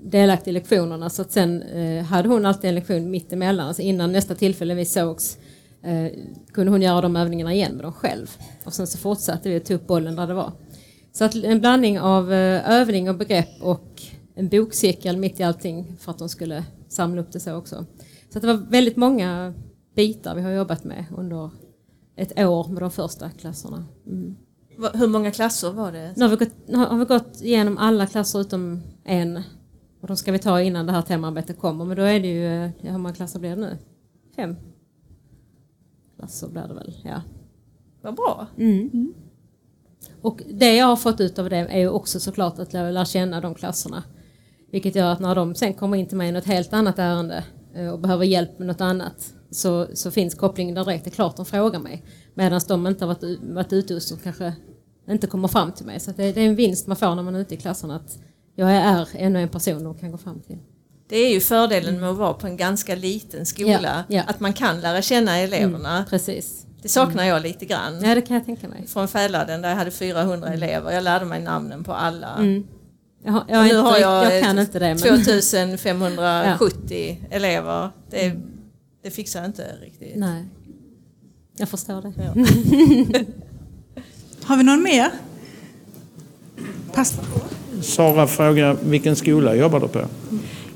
delaktig 0.04 0.50
i 0.50 0.54
lektionerna 0.54 1.10
så 1.10 1.22
att 1.22 1.32
sen 1.32 1.62
eh, 1.62 2.04
hade 2.04 2.28
hon 2.28 2.46
alltid 2.46 2.68
en 2.68 2.74
lektion 2.74 3.10
mittemellan. 3.10 3.68
Alltså 3.68 3.82
innan 3.82 4.12
nästa 4.12 4.34
tillfälle 4.34 4.74
vi 4.74 4.84
sågs 4.84 5.38
eh, 5.82 6.12
kunde 6.52 6.72
hon 6.72 6.82
göra 6.82 7.00
de 7.00 7.16
övningarna 7.16 7.54
igen 7.54 7.72
med 7.72 7.84
dem 7.84 7.92
själv. 7.92 8.36
Och 8.64 8.74
sen 8.74 8.86
så 8.86 8.98
fortsatte 8.98 9.48
vi 9.48 9.56
att 9.56 9.64
ta 9.64 9.74
upp 9.74 9.86
bollen 9.86 10.16
där 10.16 10.26
det 10.26 10.34
var. 10.34 10.52
Så 11.12 11.24
att 11.24 11.34
en 11.34 11.60
blandning 11.60 12.00
av 12.00 12.32
eh, 12.32 12.70
övning 12.70 13.08
och 13.08 13.16
begrepp 13.16 13.62
och 13.62 14.02
en 14.34 14.48
bokcirkel 14.48 15.16
mitt 15.16 15.40
i 15.40 15.42
allting 15.42 15.96
för 16.00 16.10
att 16.10 16.18
de 16.18 16.28
skulle 16.28 16.64
samla 16.88 17.20
upp 17.20 17.32
det 17.32 17.40
så 17.40 17.54
också. 17.54 17.86
Så 18.32 18.38
det 18.38 18.46
var 18.46 18.54
väldigt 18.54 18.96
många 18.96 19.54
bitar 19.96 20.34
vi 20.34 20.42
har 20.42 20.50
jobbat 20.50 20.84
med 20.84 21.04
under 21.16 21.50
ett 22.16 22.38
år 22.38 22.68
med 22.68 22.82
de 22.82 22.90
första 22.90 23.30
klasserna. 23.30 23.84
Mm. 24.06 24.36
Hur 24.94 25.06
många 25.06 25.30
klasser 25.30 25.72
var 25.72 25.92
det? 25.92 26.12
Nu 26.16 26.24
har 26.24 26.30
vi, 26.30 26.36
gått, 26.36 26.74
har 26.74 26.98
vi 26.98 27.04
gått 27.04 27.42
igenom 27.42 27.78
alla 27.78 28.06
klasser 28.06 28.40
utom 28.40 28.82
en. 29.04 29.42
Och 30.04 30.08
de 30.08 30.16
ska 30.16 30.32
vi 30.32 30.38
ta 30.38 30.60
innan 30.60 30.86
det 30.86 30.92
här 30.92 31.02
temarbetet 31.02 31.58
kommer. 31.58 31.84
Men 31.84 31.96
då 31.96 32.02
är 32.02 32.20
det 32.20 32.28
ju, 32.28 32.70
ja, 32.80 32.92
hur 32.92 32.98
många 32.98 33.14
klasser 33.14 33.40
blir 33.40 33.50
det 33.50 33.56
nu? 33.56 33.78
Fem 34.36 34.56
klasser 36.16 36.48
blir 36.48 36.62
det 36.62 36.74
väl, 36.74 36.94
ja. 37.04 37.22
Vad 38.02 38.14
bra. 38.14 38.46
Mm. 38.58 38.90
Mm. 38.92 39.14
Och 40.20 40.42
det 40.50 40.76
jag 40.76 40.86
har 40.86 40.96
fått 40.96 41.20
ut 41.20 41.38
av 41.38 41.50
det 41.50 41.56
är 41.56 41.78
ju 41.78 41.88
också 41.88 42.20
såklart 42.20 42.58
att 42.58 42.72
lära 42.72 43.04
känna 43.04 43.40
de 43.40 43.54
klasserna. 43.54 44.02
Vilket 44.70 44.94
gör 44.94 45.12
att 45.12 45.20
när 45.20 45.34
de 45.34 45.54
sen 45.54 45.74
kommer 45.74 45.96
in 45.96 46.06
till 46.06 46.16
mig 46.16 46.28
i 46.28 46.32
något 46.32 46.44
helt 46.44 46.72
annat 46.72 46.98
ärende 46.98 47.44
eh, 47.74 47.88
och 47.88 47.98
behöver 47.98 48.24
hjälp 48.24 48.58
med 48.58 48.66
något 48.66 48.80
annat 48.80 49.34
så, 49.50 49.86
så 49.94 50.10
finns 50.10 50.34
kopplingen 50.34 50.74
direkt. 50.74 51.04
Det 51.04 51.10
är 51.10 51.14
klart 51.14 51.36
de 51.36 51.46
frågar 51.46 51.80
mig. 51.80 52.04
Medan 52.34 52.60
de 52.68 52.86
inte 52.86 53.04
har 53.04 53.14
varit, 53.14 53.40
varit 53.42 53.72
ute 53.72 53.94
och 53.94 54.22
kanske 54.22 54.54
inte 55.08 55.26
kommer 55.26 55.48
fram 55.48 55.72
till 55.72 55.86
mig. 55.86 56.00
Så 56.00 56.10
det, 56.10 56.32
det, 56.32 56.40
är 56.40 56.48
en 56.48 56.56
vinst 56.56 56.86
man 56.86 56.96
får 56.96 57.14
när 57.14 57.22
man 57.22 57.34
är 57.34 57.40
ute 57.40 57.54
i 57.54 57.58
klasserna. 57.58 57.96
Att 57.96 58.18
jag 58.54 58.72
är 58.72 59.08
ännu 59.14 59.42
en 59.42 59.48
person 59.48 59.84
de 59.84 59.94
kan 59.94 60.10
gå 60.10 60.18
fram 60.18 60.40
till. 60.40 60.58
Det 61.08 61.16
är 61.16 61.32
ju 61.32 61.40
fördelen 61.40 62.00
med 62.00 62.10
att 62.10 62.16
vara 62.16 62.34
på 62.34 62.46
en 62.46 62.56
ganska 62.56 62.94
liten 62.94 63.46
skola. 63.46 64.04
Ja, 64.08 64.16
ja. 64.16 64.22
Att 64.26 64.40
man 64.40 64.52
kan 64.52 64.80
lära 64.80 65.02
känna 65.02 65.38
eleverna. 65.38 65.96
Mm, 65.96 66.04
precis. 66.04 66.66
Det 66.82 66.88
saknar 66.88 67.24
jag 67.24 67.42
lite 67.42 67.64
grann. 67.64 68.02
Ja, 68.02 68.14
det 68.14 68.22
kan 68.22 68.36
jag 68.36 68.44
tänka 68.44 68.68
mig. 68.68 68.86
Från 68.86 69.08
Fäladen 69.08 69.62
där 69.62 69.68
jag 69.68 69.76
hade 69.76 69.90
400 69.90 70.48
mm. 70.48 70.62
elever. 70.62 70.92
Jag 70.92 71.04
lärde 71.04 71.24
mig 71.24 71.40
namnen 71.40 71.84
på 71.84 71.92
alla. 71.92 72.36
Mm. 72.36 72.66
Jag, 73.24 73.44
jag, 73.48 73.62
nu 73.62 73.64
inte, 73.64 73.76
har 73.76 73.98
jag, 73.98 74.34
jag 74.34 74.42
kan 74.42 74.58
inte 74.58 74.78
det. 74.78 74.88
Men... 74.88 74.98
2570 74.98 77.18
ja. 77.30 77.36
elever. 77.36 77.90
Det, 78.10 78.24
mm. 78.24 78.42
det 79.02 79.10
fixar 79.10 79.40
jag 79.40 79.48
inte 79.48 79.76
riktigt. 79.82 80.16
Nej, 80.16 80.44
jag 81.56 81.68
förstår 81.68 82.02
det. 82.02 82.12
Ja. 82.16 82.34
har 84.46 84.56
vi 84.56 84.62
någon 84.62 84.82
mer? 84.82 85.10
Pass. 86.92 87.14
Sara 87.82 88.26
frågar 88.26 88.76
vilken 88.82 89.16
skola 89.16 89.54
jobbar 89.54 89.80
du 89.80 89.88
på? 89.88 90.00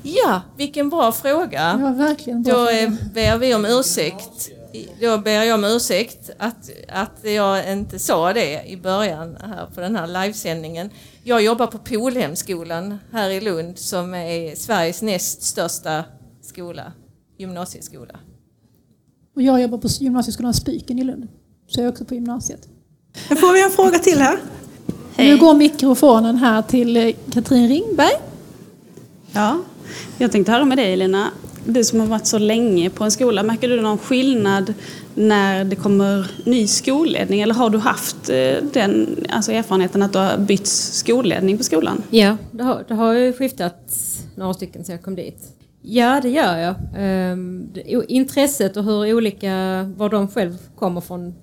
Ja, 0.03 0.41
vilken 0.57 0.89
bra 0.89 1.11
fråga. 1.11 1.79
Ja, 1.81 1.93
verkligen 1.97 2.43
bra 2.43 2.53
Då 2.53 2.65
fråga. 2.67 2.97
ber 3.13 3.37
vi 3.37 3.55
om 3.55 3.65
ursäkt. 3.65 4.49
Då 5.01 5.17
ber 5.17 5.31
jag 5.43 5.55
om 5.55 5.63
ursäkt 5.65 6.29
att, 6.37 6.69
att 6.87 7.19
jag 7.23 7.71
inte 7.71 7.99
sa 7.99 8.33
det 8.33 8.63
i 8.65 8.77
början 8.77 9.37
här 9.41 9.65
på 9.75 9.81
den 9.81 9.95
här 9.95 10.07
livesändningen. 10.07 10.89
Jag 11.23 11.43
jobbar 11.43 11.67
på 11.67 11.77
Polhemskolan 11.77 12.97
här 13.11 13.29
i 13.29 13.41
Lund 13.41 13.77
som 13.79 14.13
är 14.13 14.55
Sveriges 14.55 15.01
näst 15.01 15.41
största 15.43 16.03
skola, 16.41 16.93
gymnasieskola. 17.37 18.19
Och 19.35 19.41
jag 19.41 19.61
jobbar 19.61 19.77
på 19.77 19.87
gymnasieskolan 19.87 20.53
Spyken 20.53 20.99
i 20.99 21.03
Lund. 21.03 21.27
Så 21.67 21.79
jag 21.79 21.85
är 21.85 21.91
också 21.91 22.05
på 22.05 22.13
gymnasiet. 22.15 22.67
Nu 23.29 23.35
får 23.35 23.53
vi 23.53 23.63
en 23.63 23.71
fråga 23.71 23.99
till 23.99 24.19
här. 24.19 24.39
Hej. 25.19 25.31
Nu 25.31 25.37
går 25.37 25.53
mikrofonen 25.53 26.37
här 26.37 26.61
till 26.61 26.97
eh, 26.97 27.13
Katrin 27.31 27.67
Ringberg. 27.67 28.13
Ja, 29.31 29.61
jag 30.17 30.31
tänkte 30.31 30.51
höra 30.51 30.65
med 30.65 30.77
dig 30.77 30.93
Elina. 30.93 31.31
Du 31.65 31.83
som 31.83 31.99
har 31.99 32.07
varit 32.07 32.27
så 32.27 32.37
länge 32.37 32.89
på 32.89 33.03
en 33.03 33.11
skola, 33.11 33.43
märker 33.43 33.69
du 33.69 33.81
någon 33.81 33.97
skillnad 33.97 34.73
när 35.15 35.63
det 35.63 35.75
kommer 35.75 36.31
ny 36.45 36.67
skolledning? 36.67 37.41
Eller 37.41 37.53
har 37.53 37.69
du 37.69 37.77
haft 37.77 38.29
eh, 38.29 38.55
den 38.73 39.25
alltså 39.29 39.51
erfarenheten 39.51 40.03
att 40.03 40.13
du 40.13 40.19
har 40.19 40.37
bytt 40.37 40.67
skolledning 40.67 41.57
på 41.57 41.63
skolan? 41.63 42.03
Ja, 42.09 42.37
det 42.51 42.63
har, 42.63 42.83
det 42.87 42.93
har 42.93 43.13
ju 43.13 43.33
skiftat 43.33 43.93
några 44.35 44.53
stycken 44.53 44.85
sedan 44.85 44.95
jag 44.95 45.03
kom 45.03 45.15
dit. 45.15 45.55
Ja, 45.81 46.19
det 46.21 46.29
gör 46.29 46.57
jag. 46.57 46.75
Um, 47.31 47.69
intresset 48.07 48.77
och 48.77 48.83
hur 48.83 49.13
olika, 49.13 49.83
var 49.97 50.09
de 50.09 50.27
själv 50.27 50.57
kommer 50.75 51.01
från 51.01 51.33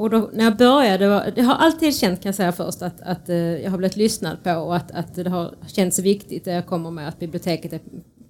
och 0.00 0.10
då, 0.10 0.30
när 0.32 0.44
jag 0.44 0.56
började, 0.56 1.32
jag 1.36 1.44
har 1.44 1.54
alltid 1.54 1.96
känt 1.96 2.22
kan 2.22 2.28
jag 2.28 2.34
säga 2.34 2.52
först 2.52 2.82
att, 2.82 3.00
att 3.00 3.28
eh, 3.28 3.36
jag 3.36 3.70
har 3.70 3.78
blivit 3.78 3.96
lyssnad 3.96 4.42
på 4.42 4.50
och 4.50 4.76
att, 4.76 4.90
att 4.90 5.14
det 5.14 5.28
har 5.28 5.54
känts 5.66 5.98
viktigt 5.98 6.44
det 6.44 6.52
jag 6.52 6.66
kommer 6.66 6.90
med 6.90 7.08
att 7.08 7.18
biblioteket 7.18 7.72
är 7.72 7.80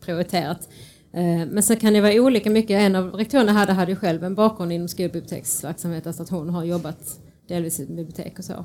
prioriterat. 0.01 0.69
Eh, 1.13 1.47
men 1.51 1.63
sen 1.63 1.77
kan 1.77 1.93
det 1.93 2.01
vara 2.01 2.13
olika 2.13 2.51
mycket. 2.51 2.81
En 2.81 2.97
av 2.97 3.11
rektorerna 3.13 3.53
hade, 3.53 3.73
hade 3.73 3.93
ju 3.93 3.97
själv 3.97 4.25
en 4.25 4.35
bakgrund 4.35 4.73
inom 4.73 4.89
skolbiblioteksverksamhet, 4.89 6.07
alltså 6.07 6.23
att 6.23 6.29
hon 6.29 6.51
har 6.51 6.65
jobbat 6.65 7.21
delvis 7.49 7.81
i 7.81 7.87
bibliotek 7.87 8.39
och 8.39 8.45
så. 8.45 8.65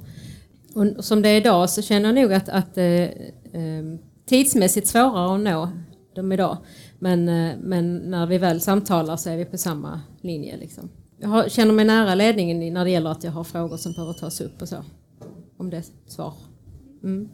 Och 0.73 1.05
som 1.05 1.21
det 1.21 1.29
är 1.29 1.37
idag 1.37 1.69
så 1.69 1.81
känner 1.81 2.13
jag 2.13 2.15
nog 2.15 2.33
att, 2.33 2.49
att 2.49 2.77
uh, 2.77 3.97
tidsmässigt 4.25 4.87
svårare 4.87 5.35
att 5.35 5.41
nå 5.41 5.69
dem 6.15 6.31
idag. 6.31 6.57
Men, 6.99 7.25
men 7.59 7.97
när 7.97 8.25
vi 8.25 8.37
väl 8.37 8.61
samtalar 8.61 9.17
så 9.17 9.29
är 9.29 9.37
vi 9.37 9.45
på 9.45 9.57
samma 9.57 10.01
linje. 10.21 10.57
Liksom 10.57 10.89
jag 11.17 11.51
känner 11.51 11.73
mig 11.73 11.85
nära 11.85 12.15
ledningen 12.15 12.73
när 12.73 12.85
det 12.85 12.91
gäller 12.91 13.09
att 13.09 13.23
jag 13.23 13.31
har 13.31 13.43
frågor 13.43 13.77
som 13.77 13.93
behöver 13.93 14.13
tas 14.13 14.41
upp 14.41 14.61
och 14.61 14.69
så. 14.69 14.83
Om 15.57 15.69
det 15.69 15.77
är 15.77 15.83
svar. 16.07 16.33
Mm. 17.03 17.29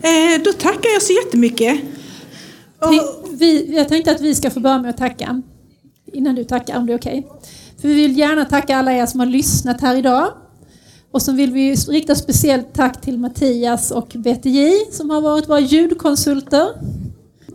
Eh, 0.00 0.42
då 0.44 0.52
tackar 0.52 0.88
jag 0.94 1.02
så 1.02 1.12
jättemycket. 1.12 1.80
Vi, 3.30 3.76
jag 3.76 3.88
tänkte 3.88 4.10
att 4.10 4.20
vi 4.20 4.34
ska 4.34 4.50
få 4.50 4.60
börja 4.60 4.78
med 4.78 4.90
att 4.90 4.96
tacka. 4.96 5.42
Innan 6.12 6.34
du 6.34 6.44
tackar, 6.44 6.76
om 6.78 6.86
det 6.86 6.92
är 6.92 6.98
okej. 6.98 7.18
Okay. 7.18 7.40
För 7.80 7.88
vi 7.88 7.94
vill 7.94 8.18
gärna 8.18 8.44
tacka 8.44 8.76
alla 8.76 8.92
er 8.92 9.06
som 9.06 9.20
har 9.20 9.26
lyssnat 9.26 9.80
här 9.80 9.96
idag. 9.96 10.32
Och 11.10 11.22
så 11.22 11.32
vill 11.32 11.52
vi 11.52 11.74
rikta 11.74 12.14
speciellt 12.14 12.74
tack 12.74 13.00
till 13.00 13.18
Mattias 13.18 13.90
och 13.90 14.12
BTJ 14.14 14.72
som 14.92 15.10
har 15.10 15.20
varit 15.20 15.48
våra 15.48 15.60
ljudkonsulter. 15.60 16.68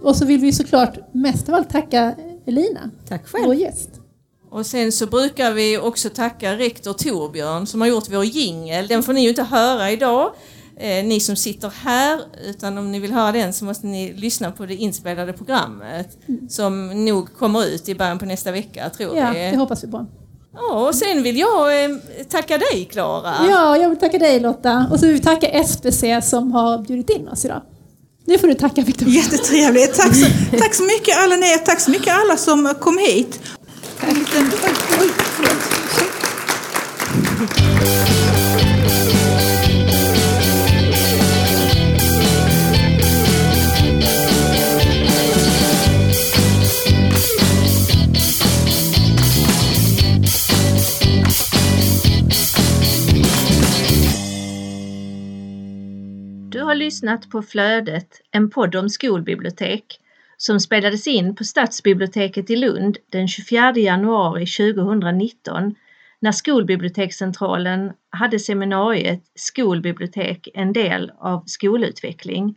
Och 0.02 0.16
så 0.16 0.26
vill 0.26 0.40
vi 0.40 0.54
såklart 0.54 0.98
mest 1.12 1.50
av 1.50 1.56
allt 1.56 1.70
tacka 1.70 2.16
Elina, 2.46 2.90
Tack 3.08 3.28
själv. 3.28 3.46
vår 3.46 3.56
gäst. 3.56 4.03
Och 4.54 4.66
sen 4.66 4.92
så 4.92 5.06
brukar 5.06 5.52
vi 5.52 5.78
också 5.78 6.10
tacka 6.10 6.58
rektor 6.58 6.94
Torbjörn 6.94 7.68
som 7.68 7.82
har 7.82 7.88
gjort 7.88 8.10
vår 8.10 8.26
jingel. 8.26 8.88
Den 8.88 9.04
får 9.04 9.14
ni 9.14 9.22
ju 9.22 9.30
inte 9.30 9.44
höra 9.44 9.92
idag, 9.92 10.34
eh, 10.78 11.06
ni 11.06 11.20
som 11.20 11.36
sitter 11.36 11.74
här, 11.84 12.20
utan 12.46 12.78
om 12.78 12.92
ni 12.92 13.00
vill 13.00 13.12
höra 13.12 13.32
den 13.32 13.54
så 13.54 13.66
måste 13.66 13.88
ni 13.88 14.14
lyssna 14.14 14.52
på 14.52 14.66
det 14.66 14.76
inspelade 14.76 15.34
programmet 15.34 16.18
mm. 16.28 16.50
som 16.50 17.06
nog 17.06 17.38
kommer 17.38 17.66
ut 17.66 17.90
i 17.90 17.96
början 17.96 18.20
på 18.20 18.26
nästa 18.26 18.52
vecka, 18.52 18.90
tror 18.90 19.18
ja, 19.18 19.32
vi. 19.32 19.44
Ja, 19.44 19.52
det 19.52 19.58
hoppas 19.58 19.84
vi 19.84 19.88
på. 19.88 20.06
Ja, 20.54 20.88
och 20.88 20.96
sen 20.96 21.24
vill 21.24 21.38
jag 21.38 21.84
eh, 21.84 21.90
tacka 22.30 22.58
dig 22.58 22.88
Klara. 22.92 23.34
Ja, 23.50 23.78
jag 23.78 23.90
vill 23.90 24.00
tacka 24.00 24.20
dig 24.20 24.40
Lotta. 24.40 24.88
Och 24.92 25.00
så 25.00 25.06
vill 25.06 25.16
vi 25.16 25.22
tacka 25.22 25.64
SPC 25.64 26.04
som 26.30 26.52
har 26.52 26.78
bjudit 26.78 27.10
in 27.10 27.28
oss 27.28 27.46
idag. 27.46 27.62
Nu 28.26 28.38
får 28.38 28.48
du 28.48 28.54
tacka 28.54 28.82
Victoria. 28.82 29.14
Jättetrevligt. 29.14 29.98
Tack 29.98 30.16
så, 30.16 30.26
tack 30.58 30.74
så 30.74 30.84
mycket 30.84 31.18
alla 31.18 31.36
ni. 31.36 31.58
Tack 31.66 31.80
så 31.80 31.92
mycket 31.92 32.14
alla 32.14 32.38
som 32.38 32.74
kom 32.80 32.98
hit. 32.98 33.40
Du 34.04 34.10
har 56.62 56.76
lyssnat 56.76 57.30
på 57.30 57.42
Flödet, 57.42 58.22
en 58.32 58.50
podd 58.50 58.76
om 58.76 58.90
skolbibliotek 58.90 60.00
som 60.46 60.60
spelades 60.60 61.08
in 61.08 61.36
på 61.36 61.44
Stadsbiblioteket 61.44 62.50
i 62.50 62.56
Lund 62.56 62.98
den 63.10 63.28
24 63.28 63.74
januari 63.76 64.46
2019 64.46 65.76
när 66.20 66.32
Skolbibliotekscentralen 66.32 67.92
hade 68.10 68.40
seminariet 68.40 69.24
Skolbibliotek 69.36 70.48
en 70.54 70.74
del 70.74 71.12
av 71.18 71.44
skolutveckling. 71.46 72.56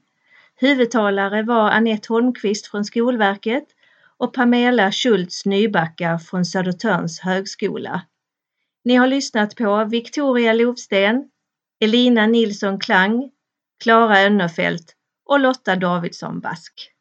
Huvudtalare 0.57 1.43
var 1.43 1.70
Annette 1.70 2.09
Holmqvist 2.09 2.66
från 2.66 2.84
Skolverket 2.84 3.64
och 4.16 4.34
Pamela 4.34 4.93
Schultz 4.93 5.47
Nybacka 5.47 6.18
från 6.18 6.45
Södertörns 6.45 7.20
högskola. 7.20 8.03
Ni 8.84 8.95
har 8.95 9.07
lyssnat 9.07 9.57
på 9.57 9.84
Victoria 9.84 10.53
Lovsten, 10.53 11.30
Elina 11.80 12.26
Nilsson 12.26 12.80
Klang, 12.80 13.30
Klara 13.82 14.20
Önnerfelt 14.20 14.95
och 15.26 15.41
Lotta 15.41 15.76
Davidsson 15.76 16.41
Bask. 16.41 16.95